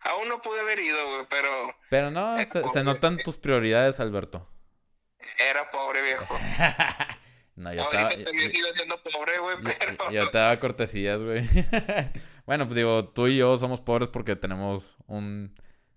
Aún 0.02 0.28
no 0.30 0.42
pude 0.42 0.60
haber 0.60 0.78
ido, 0.80 0.98
güey, 1.16 1.26
pero 1.30 1.76
Pero 1.90 2.12
no, 2.12 2.38
se, 2.46 2.84
notan 2.84 3.18
tus 3.18 3.38
prioridades, 3.38 4.00
Alberto. 4.00 4.48
Era 5.40 5.72
pobre, 5.72 6.04
viejo. 6.04 6.38
no, 7.56 7.74
yo 7.74 7.82
estaba... 7.82 8.10
también 8.10 8.52
sigo 8.52 8.68
siendo 8.74 9.02
pobre, 9.02 9.40
güey, 9.40 9.58
Yo, 9.58 9.70
pero... 9.80 10.12
yo 10.12 10.30
te 10.30 10.38
daba 10.38 10.60
cortesías, 10.60 11.24
güey. 11.24 11.44
bueno, 12.46 12.66
pues 12.66 12.76
digo, 12.76 13.10
tú 13.10 13.28
y 13.28 13.38
yo 13.38 13.58
somos 13.58 13.82
pobres 13.82 14.10
porque 14.10 14.36
tenemos 14.36 14.96
un 15.08 15.56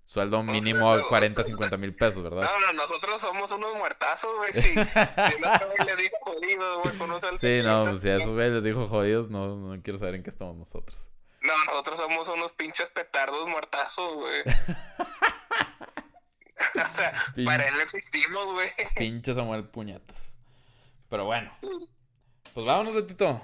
sueldo 0.08 0.42
mínimo 0.42 0.96
de 0.96 1.02
sueldo- 1.02 1.08
40, 1.08 1.40
un 1.42 1.46
50 1.46 1.76
mil 1.76 1.94
pesos, 1.94 2.22
¿verdad? 2.22 2.42
No, 2.44 2.60
no, 2.60 2.72
nosotros 2.72 3.20
somos 3.20 3.50
unos 3.50 3.74
muertazos, 3.76 4.34
güey, 4.38 4.52
sí. 4.54 4.72
Si 4.72 4.74
no, 4.74 4.78
güey, 5.76 5.86
le 5.86 5.96
digo 5.96 6.16
jodido, 6.22 6.80
güey, 6.80 6.96
con 6.96 7.10
un 7.10 7.20
sueldo 7.20 7.38
Sí, 7.38 7.60
no, 7.62 7.84
500 7.84 7.88
pues 7.90 8.00
si 8.00 8.08
a 8.08 8.16
esos 8.16 8.32
güeyes 8.32 8.52
les 8.54 8.64
dijo 8.64 8.88
jodidos, 8.88 9.28
no, 9.28 9.56
no 9.56 9.82
quiero 9.82 9.98
saber 9.98 10.14
en 10.14 10.22
qué 10.22 10.30
estamos 10.30 10.56
nosotros. 10.56 11.10
No, 11.42 11.52
nosotros 11.66 11.98
somos 11.98 12.26
unos 12.28 12.52
pinches 12.52 12.88
petardos 12.88 13.46
muertazos, 13.48 14.14
güey. 14.14 14.42
o 16.74 16.96
sea, 16.96 17.12
Pin- 17.34 17.44
para 17.44 17.68
él 17.68 17.74
no 17.74 17.80
existimos, 17.82 18.46
güey. 18.52 18.70
Pinche 18.96 19.34
Samuel 19.34 19.64
Puñetas. 19.68 20.36
Pero 21.08 21.24
bueno. 21.26 21.52
Pues 22.54 22.66
vámonos, 22.66 22.94
Betito. 22.94 23.40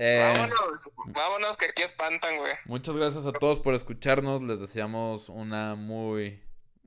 Eh, 0.00 0.32
Vámonos, 0.32 0.90
vámonos, 1.06 1.56
que 1.56 1.66
aquí 1.66 1.82
espantan, 1.82 2.36
güey. 2.36 2.52
Muchas 2.66 2.96
gracias 2.96 3.26
a 3.26 3.32
todos 3.32 3.58
por 3.58 3.74
escucharnos. 3.74 4.42
Les 4.44 4.60
deseamos 4.60 5.28
una 5.28 5.74
muy, 5.74 6.40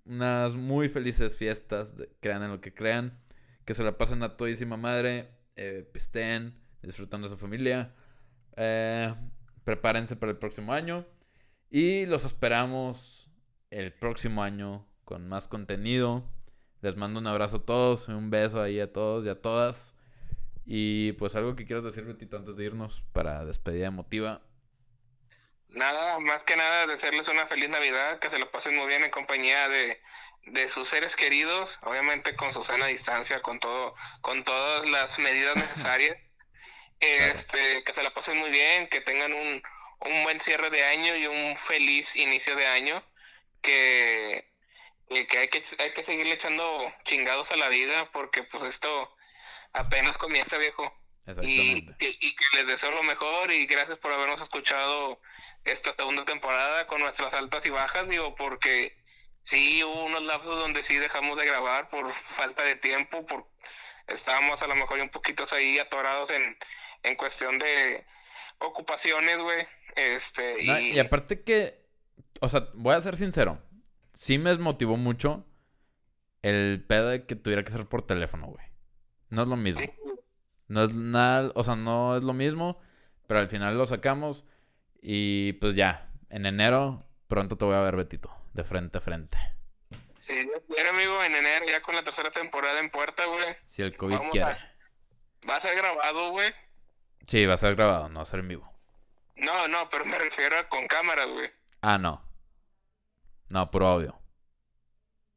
unas 0.05 0.55
muy 0.55 0.87
felices 0.87 1.35
fiestas. 1.37 1.97
de- 1.97 2.09
crean 2.21 2.41
en 2.43 2.51
lo 2.51 2.61
que 2.61 2.73
crean. 2.73 3.19
Que 3.65 3.73
se 3.73 3.83
la 3.83 3.97
pasen 3.97 4.23
a 4.23 4.37
todísima 4.37 4.77
madre. 4.77 5.29
Eh, 5.57 5.85
pisteen, 5.91 6.57
disfrutan 6.81 7.21
de 7.21 7.27
su 7.27 7.37
familia. 7.37 7.93
Eh, 8.55 9.13
prepárense 9.65 10.15
para 10.15 10.31
el 10.31 10.37
próximo 10.37 10.71
año. 10.71 11.05
Y 11.69 12.05
los 12.05 12.23
esperamos 12.23 13.29
el 13.71 13.91
próximo 13.91 14.41
año 14.41 14.87
con 15.03 15.27
más 15.27 15.49
contenido. 15.49 16.23
Les 16.81 16.95
mando 16.95 17.19
un 17.19 17.27
abrazo 17.27 17.57
a 17.57 17.65
todos, 17.65 18.07
un 18.07 18.29
beso 18.29 18.61
ahí 18.61 18.79
a 18.79 18.91
todos 18.93 19.25
y 19.25 19.29
a 19.29 19.41
todas. 19.41 19.95
Y 20.65 21.13
pues 21.13 21.35
algo 21.35 21.55
que 21.55 21.65
quieras 21.65 21.83
decir, 21.83 22.03
Betito, 22.03 22.37
antes 22.37 22.55
de 22.55 22.63
irnos 22.65 23.03
para 23.13 23.43
despedida 23.45 23.87
emotiva. 23.87 24.41
Nada, 25.69 26.19
más 26.19 26.43
que 26.43 26.55
nada, 26.55 26.85
desearles 26.85 27.27
una 27.29 27.47
feliz 27.47 27.69
Navidad, 27.69 28.19
que 28.19 28.29
se 28.29 28.39
lo 28.39 28.51
pasen 28.51 28.75
muy 28.75 28.87
bien 28.87 29.03
en 29.03 29.11
compañía 29.11 29.69
de, 29.69 30.01
de 30.43 30.67
sus 30.67 30.89
seres 30.89 31.15
queridos, 31.15 31.79
obviamente 31.83 32.35
con 32.35 32.53
su 32.53 32.63
sana 32.63 32.87
distancia, 32.87 33.41
con 33.41 33.59
todo, 33.59 33.95
con 34.21 34.43
todas 34.43 34.85
las 34.89 35.19
medidas 35.19 35.55
necesarias. 35.55 36.17
Este, 37.01 37.83
que 37.83 37.95
se 37.95 38.03
la 38.03 38.13
pasen 38.13 38.37
muy 38.37 38.51
bien, 38.51 38.87
que 38.87 39.01
tengan 39.01 39.33
un, 39.33 39.63
un 40.01 40.23
buen 40.23 40.39
cierre 40.39 40.69
de 40.69 40.83
año 40.83 41.15
y 41.15 41.25
un 41.25 41.57
feliz 41.57 42.15
inicio 42.15 42.55
de 42.55 42.67
año, 42.67 43.03
que, 43.63 44.47
que, 45.09 45.25
que 45.25 45.37
hay 45.39 45.47
que 45.49 45.63
hay 45.79 45.93
que 45.93 46.03
seguirle 46.03 46.33
echando 46.33 46.93
chingados 47.03 47.51
a 47.51 47.57
la 47.57 47.69
vida, 47.69 48.11
porque 48.11 48.43
pues 48.43 48.63
esto 48.65 49.15
apenas 49.73 50.17
comienza, 50.17 50.57
viejo. 50.57 50.83
Y, 51.25 51.29
Exactamente. 51.29 51.95
y 51.99 52.35
que 52.35 52.57
les 52.57 52.67
deseo 52.67 52.91
lo 52.91 53.03
mejor 53.03 53.51
y 53.51 53.65
gracias 53.67 53.97
por 53.99 54.11
habernos 54.11 54.41
escuchado 54.41 55.21
esta 55.63 55.93
segunda 55.93 56.25
temporada 56.25 56.87
con 56.87 57.01
nuestras 57.01 57.33
altas 57.33 57.65
y 57.65 57.69
bajas, 57.69 58.09
digo, 58.09 58.35
porque 58.35 58.97
sí 59.43 59.83
hubo 59.83 60.05
unos 60.05 60.23
lapsos 60.23 60.57
donde 60.57 60.83
sí 60.83 60.97
dejamos 60.97 61.37
de 61.37 61.45
grabar 61.45 61.89
por 61.89 62.11
falta 62.11 62.63
de 62.63 62.75
tiempo, 62.75 63.25
por 63.25 63.47
estábamos 64.07 64.61
a 64.61 64.67
lo 64.67 64.75
mejor 64.75 64.99
un 64.99 65.09
poquito 65.09 65.43
ahí 65.51 65.79
atorados 65.79 66.29
en, 66.31 66.57
en 67.03 67.15
cuestión 67.15 67.59
de 67.59 68.05
ocupaciones, 68.59 69.39
güey. 69.39 69.67
Este, 69.95 70.63
No, 70.63 70.79
y, 70.79 70.93
y 70.93 70.99
aparte 70.99 71.43
que, 71.43 71.85
o 72.39 72.49
sea, 72.49 72.67
voy 72.73 72.95
a 72.95 73.01
ser 73.01 73.15
sincero. 73.15 73.61
Sí 74.13 74.37
me 74.37 74.49
desmotivó 74.49 74.97
mucho 74.97 75.45
el 76.41 76.83
pedo 76.87 77.09
de 77.09 77.25
que 77.25 77.35
tuviera 77.35 77.63
que 77.63 77.71
ser 77.71 77.85
por 77.85 78.03
teléfono, 78.03 78.47
güey. 78.47 78.65
No 79.31 79.41
es 79.41 79.47
lo 79.47 79.55
mismo. 79.55 79.81
sí, 79.81 79.91
No 80.67 80.83
es 80.83 80.93
nada, 80.93 81.51
o 81.55 81.63
sea, 81.63 81.75
no 81.75 82.15
es 82.15 82.23
lo 82.23 82.33
mismo, 82.33 82.79
pero 83.27 83.39
al 83.39 83.47
final 83.49 83.77
lo 83.77 83.85
sacamos 83.87 84.45
y 85.01 85.53
pues 85.53 85.73
ya, 85.75 86.09
en 86.29 86.45
enero 86.45 87.03
pronto 87.27 87.57
te 87.57 87.65
voy 87.65 87.75
a 87.75 87.81
ver, 87.81 87.95
Betito, 87.95 88.29
de 88.53 88.63
frente 88.63 88.99
a 88.99 89.01
frente. 89.01 89.37
si 90.19 90.33
Dios 90.43 90.65
quiere, 90.67 90.89
amigo, 90.89 91.23
en 91.23 91.33
enero 91.35 91.65
ya 91.67 91.81
con 91.81 91.95
la 91.95 92.03
tercera 92.03 92.29
temporada 92.29 92.79
en 92.79 92.91
puerta, 92.91 93.25
güey. 93.25 93.55
Si 93.63 93.81
el 93.81 93.97
COVID 93.97 94.13
Vamos 94.17 94.27
a- 94.27 94.31
quiere. 94.31 94.57
Va 95.49 95.55
a 95.55 95.59
ser 95.59 95.75
grabado, 95.75 96.29
güey. 96.29 96.53
Sí, 97.25 97.45
va 97.47 97.55
a 97.55 97.57
ser 97.57 97.75
grabado, 97.75 98.09
no 98.09 98.17
va 98.19 98.23
a 98.23 98.25
ser 98.27 98.41
en 98.41 98.47
vivo. 98.49 98.71
No, 99.37 99.67
no, 99.67 99.89
pero 99.89 100.05
me 100.05 100.19
refiero 100.19 100.57
a 100.59 100.69
con 100.69 100.85
cámaras, 100.87 101.27
güey. 101.29 101.49
Ah, 101.81 101.97
no. 101.97 102.23
No, 103.49 103.71
puro 103.71 103.87
audio. 103.87 104.19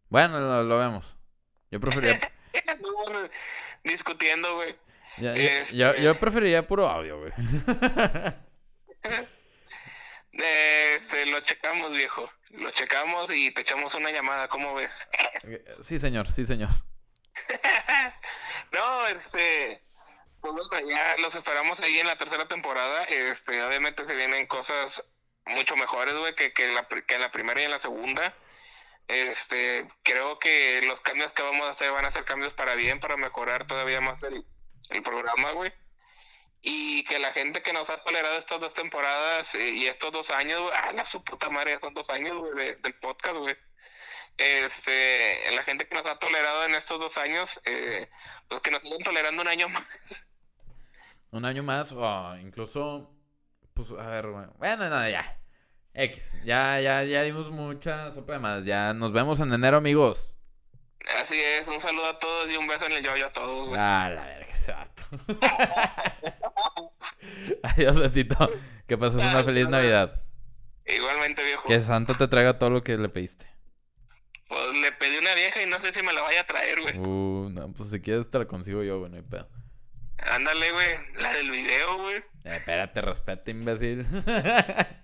Bueno, 0.09 0.39
lo, 0.39 0.63
lo 0.65 0.79
vemos. 0.79 1.17
Yo 1.71 1.79
Anduvimos 1.79 1.91
discutiendo, 3.85 4.55
güey. 4.57 4.75
ya- 5.19 5.35
ya- 5.37 5.61
Este- 5.61 5.77
yo, 5.77 5.95
yo 5.95 6.15
preferiría 6.17 6.67
puro 6.67 6.89
audio, 6.89 7.19
güey. 7.21 7.33
Este, 10.33 11.27
lo 11.27 11.41
checamos, 11.41 11.93
viejo. 11.93 12.29
Lo 12.51 12.71
checamos 12.71 13.31
y 13.33 13.53
te 13.53 13.61
echamos 13.61 13.95
una 13.95 14.11
llamada, 14.11 14.49
¿cómo 14.49 14.75
ves? 14.75 15.09
Sí, 15.81 15.99
señor, 15.99 16.29
sí, 16.29 16.45
señor. 16.45 16.71
No, 18.73 19.07
este, 19.09 19.83
pues 20.41 20.69
bueno, 20.69 20.89
ya 20.91 21.17
los 21.19 21.35
esperamos 21.35 21.81
ahí 21.81 21.99
en 22.01 22.07
la 22.07 22.17
tercera 22.17 22.49
temporada. 22.49 23.05
Este, 23.05 23.63
obviamente 23.63 24.07
se 24.07 24.15
vienen 24.15 24.47
cosas 24.47 25.05
mucho 25.47 25.77
mejores, 25.77 26.15
güey, 26.17 26.35
que, 26.35 26.53
que, 26.53 26.73
la, 26.73 26.87
que 26.89 27.15
en 27.15 27.21
la 27.21 27.31
primera 27.31 27.61
y 27.61 27.65
en 27.65 27.71
la 27.71 27.79
segunda. 27.79 28.35
Este, 29.09 29.87
creo 30.03 30.39
que 30.39 30.81
los 30.83 31.01
cambios 31.01 31.33
que 31.33 31.43
vamos 31.43 31.67
a 31.67 31.71
hacer 31.71 31.91
van 31.93 32.05
a 32.07 32.11
ser 32.11 32.25
cambios 32.25 32.55
para 32.55 32.75
bien, 32.75 33.01
para 33.01 33.17
mejorar 33.17 33.67
todavía 33.67 34.01
más 34.01 34.23
el, 34.23 34.45
el 34.91 35.03
programa, 35.03 35.53
güey. 35.53 35.73
Y 36.63 37.05
que 37.05 37.19
la 37.19 37.33
gente 37.35 37.61
que 37.63 37.75
nos 37.75 37.91
ha 37.91 38.03
tolerado 38.03 38.39
estas 38.39 38.59
dos 38.61 38.73
temporadas 38.73 39.55
eh, 39.55 39.71
y 39.71 39.87
estos 39.87 40.11
dos 40.13 40.31
años, 40.31 40.63
güey, 40.63 40.73
ah, 40.75 40.93
la 40.93 41.05
su 41.05 41.23
puta 41.23 41.51
madre, 41.51 41.79
son 41.81 41.93
dos 41.93 42.09
años, 42.09 42.39
güey, 42.39 42.55
de- 42.55 42.77
del 42.77 42.95
podcast, 42.95 43.37
güey. 43.37 43.55
Este, 44.39 45.51
la 45.55 45.63
gente 45.63 45.87
que 45.87 45.95
nos 45.95 46.07
ha 46.07 46.19
tolerado 46.19 46.65
en 46.65 46.75
estos 46.75 46.99
dos 46.99 47.19
años, 47.19 47.61
eh, 47.67 48.09
que 48.63 48.71
nos 48.71 48.83
sigan 48.83 48.99
tolerando 49.03 49.43
un 49.43 49.49
año 49.49 49.69
más. 49.71 49.85
Un 51.31 51.45
año 51.45 51.63
más, 51.63 51.93
o 51.93 52.37
incluso, 52.39 53.11
pues, 53.75 53.91
a 53.93 54.09
ver, 54.09 54.29
güey. 54.29 54.47
Bueno, 54.57 54.89
no, 54.89 55.09
ya. 55.09 55.39
X, 55.97 56.39
ya, 56.45 56.81
ya, 56.81 57.05
ya 57.05 57.23
dimos 57.23 57.51
mucha 57.51 58.11
sopa 58.11 58.35
de 58.35 58.39
más. 58.41 58.65
Ya 58.65 58.93
nos 58.95 59.13
vemos 59.13 59.39
en 59.39 59.53
enero, 59.53 59.77
amigos. 59.77 60.39
Así 61.21 61.41
es, 61.41 61.69
un 61.69 61.81
saludo 61.81 62.07
a 62.07 62.19
todos 62.19 62.51
y 62.51 62.57
un 62.57 62.67
beso 62.67 62.87
en 62.87 62.93
el 62.93 63.05
yoyo 63.05 63.27
a 63.27 63.33
todos, 63.33 63.69
güey. 63.69 63.81
Ah, 63.81 64.11
la 64.13 64.25
verga, 64.25 64.47
ese 64.47 64.73
vato. 64.73 65.03
Adiós, 67.63 68.01
Betito. 68.01 68.51
Que 68.89 68.99
pases 68.99 69.23
una 69.23 69.45
feliz 69.45 69.69
Navidad. 69.69 70.21
Igualmente, 70.85 71.45
viejo. 71.45 71.63
Que 71.65 71.81
Santa 71.81 72.15
te 72.15 72.27
traiga 72.27 72.59
todo 72.59 72.71
lo 72.71 72.83
que 72.83 72.97
le 72.97 73.09
pediste. 73.09 73.47
Pues 74.49 74.75
le 74.75 74.93
pedí 74.93 75.17
una 75.19 75.35
vieja 75.35 75.63
y 75.63 75.67
no 75.67 75.79
sé 75.79 75.93
si 75.93 76.03
me 76.03 76.13
la 76.13 76.23
vaya 76.23 76.41
a 76.41 76.47
traer, 76.47 76.81
güey. 76.81 76.99
Uh, 76.99 77.51
no, 77.51 77.73
pues 77.73 77.91
si 77.91 78.01
quieres 78.01 78.29
te 78.29 78.39
la 78.39 78.47
consigo 78.47 78.83
yo, 78.83 78.99
güey, 78.99 79.11
no 79.11 79.17
hay 79.17 79.23
pedo. 79.23 79.49
Ándale, 80.19 80.73
güey, 80.73 80.97
la 81.19 81.33
del 81.35 81.51
video, 81.51 81.99
güey. 81.99 82.17
Eh, 82.17 82.57
espérate, 82.57 83.01
respeta, 83.01 83.51
imbécil. 83.51 84.07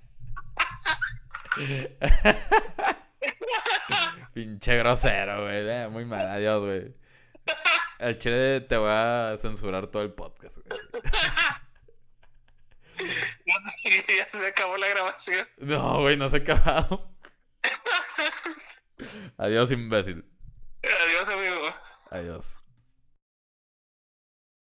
Pinche 4.35 4.77
grosero, 4.79 5.43
güey. 5.43 5.69
eh, 5.69 5.89
muy 5.91 6.05
mal. 6.05 6.27
Adiós, 6.27 6.61
güey. 6.61 6.95
El 7.99 8.19
chile 8.19 8.61
te 8.63 8.77
voy 8.77 8.91
a 8.91 9.35
censurar 9.37 9.89
todo 9.89 10.03
el 10.03 10.13
podcast, 10.13 10.59
güey. 10.59 10.81
ya 14.19 14.31
se 14.31 14.47
acabó 14.47 14.77
la 14.77 14.89
grabación. 14.89 15.47
No, 15.59 16.01
güey, 16.01 16.17
no 16.17 16.29
se 16.29 16.37
ha 16.37 16.41
acabado. 16.41 17.11
Adiós, 19.39 19.73
imbécil. 19.73 20.25
Adiós, 20.83 21.29
amigo. 21.29 21.75
Adiós. 22.11 22.60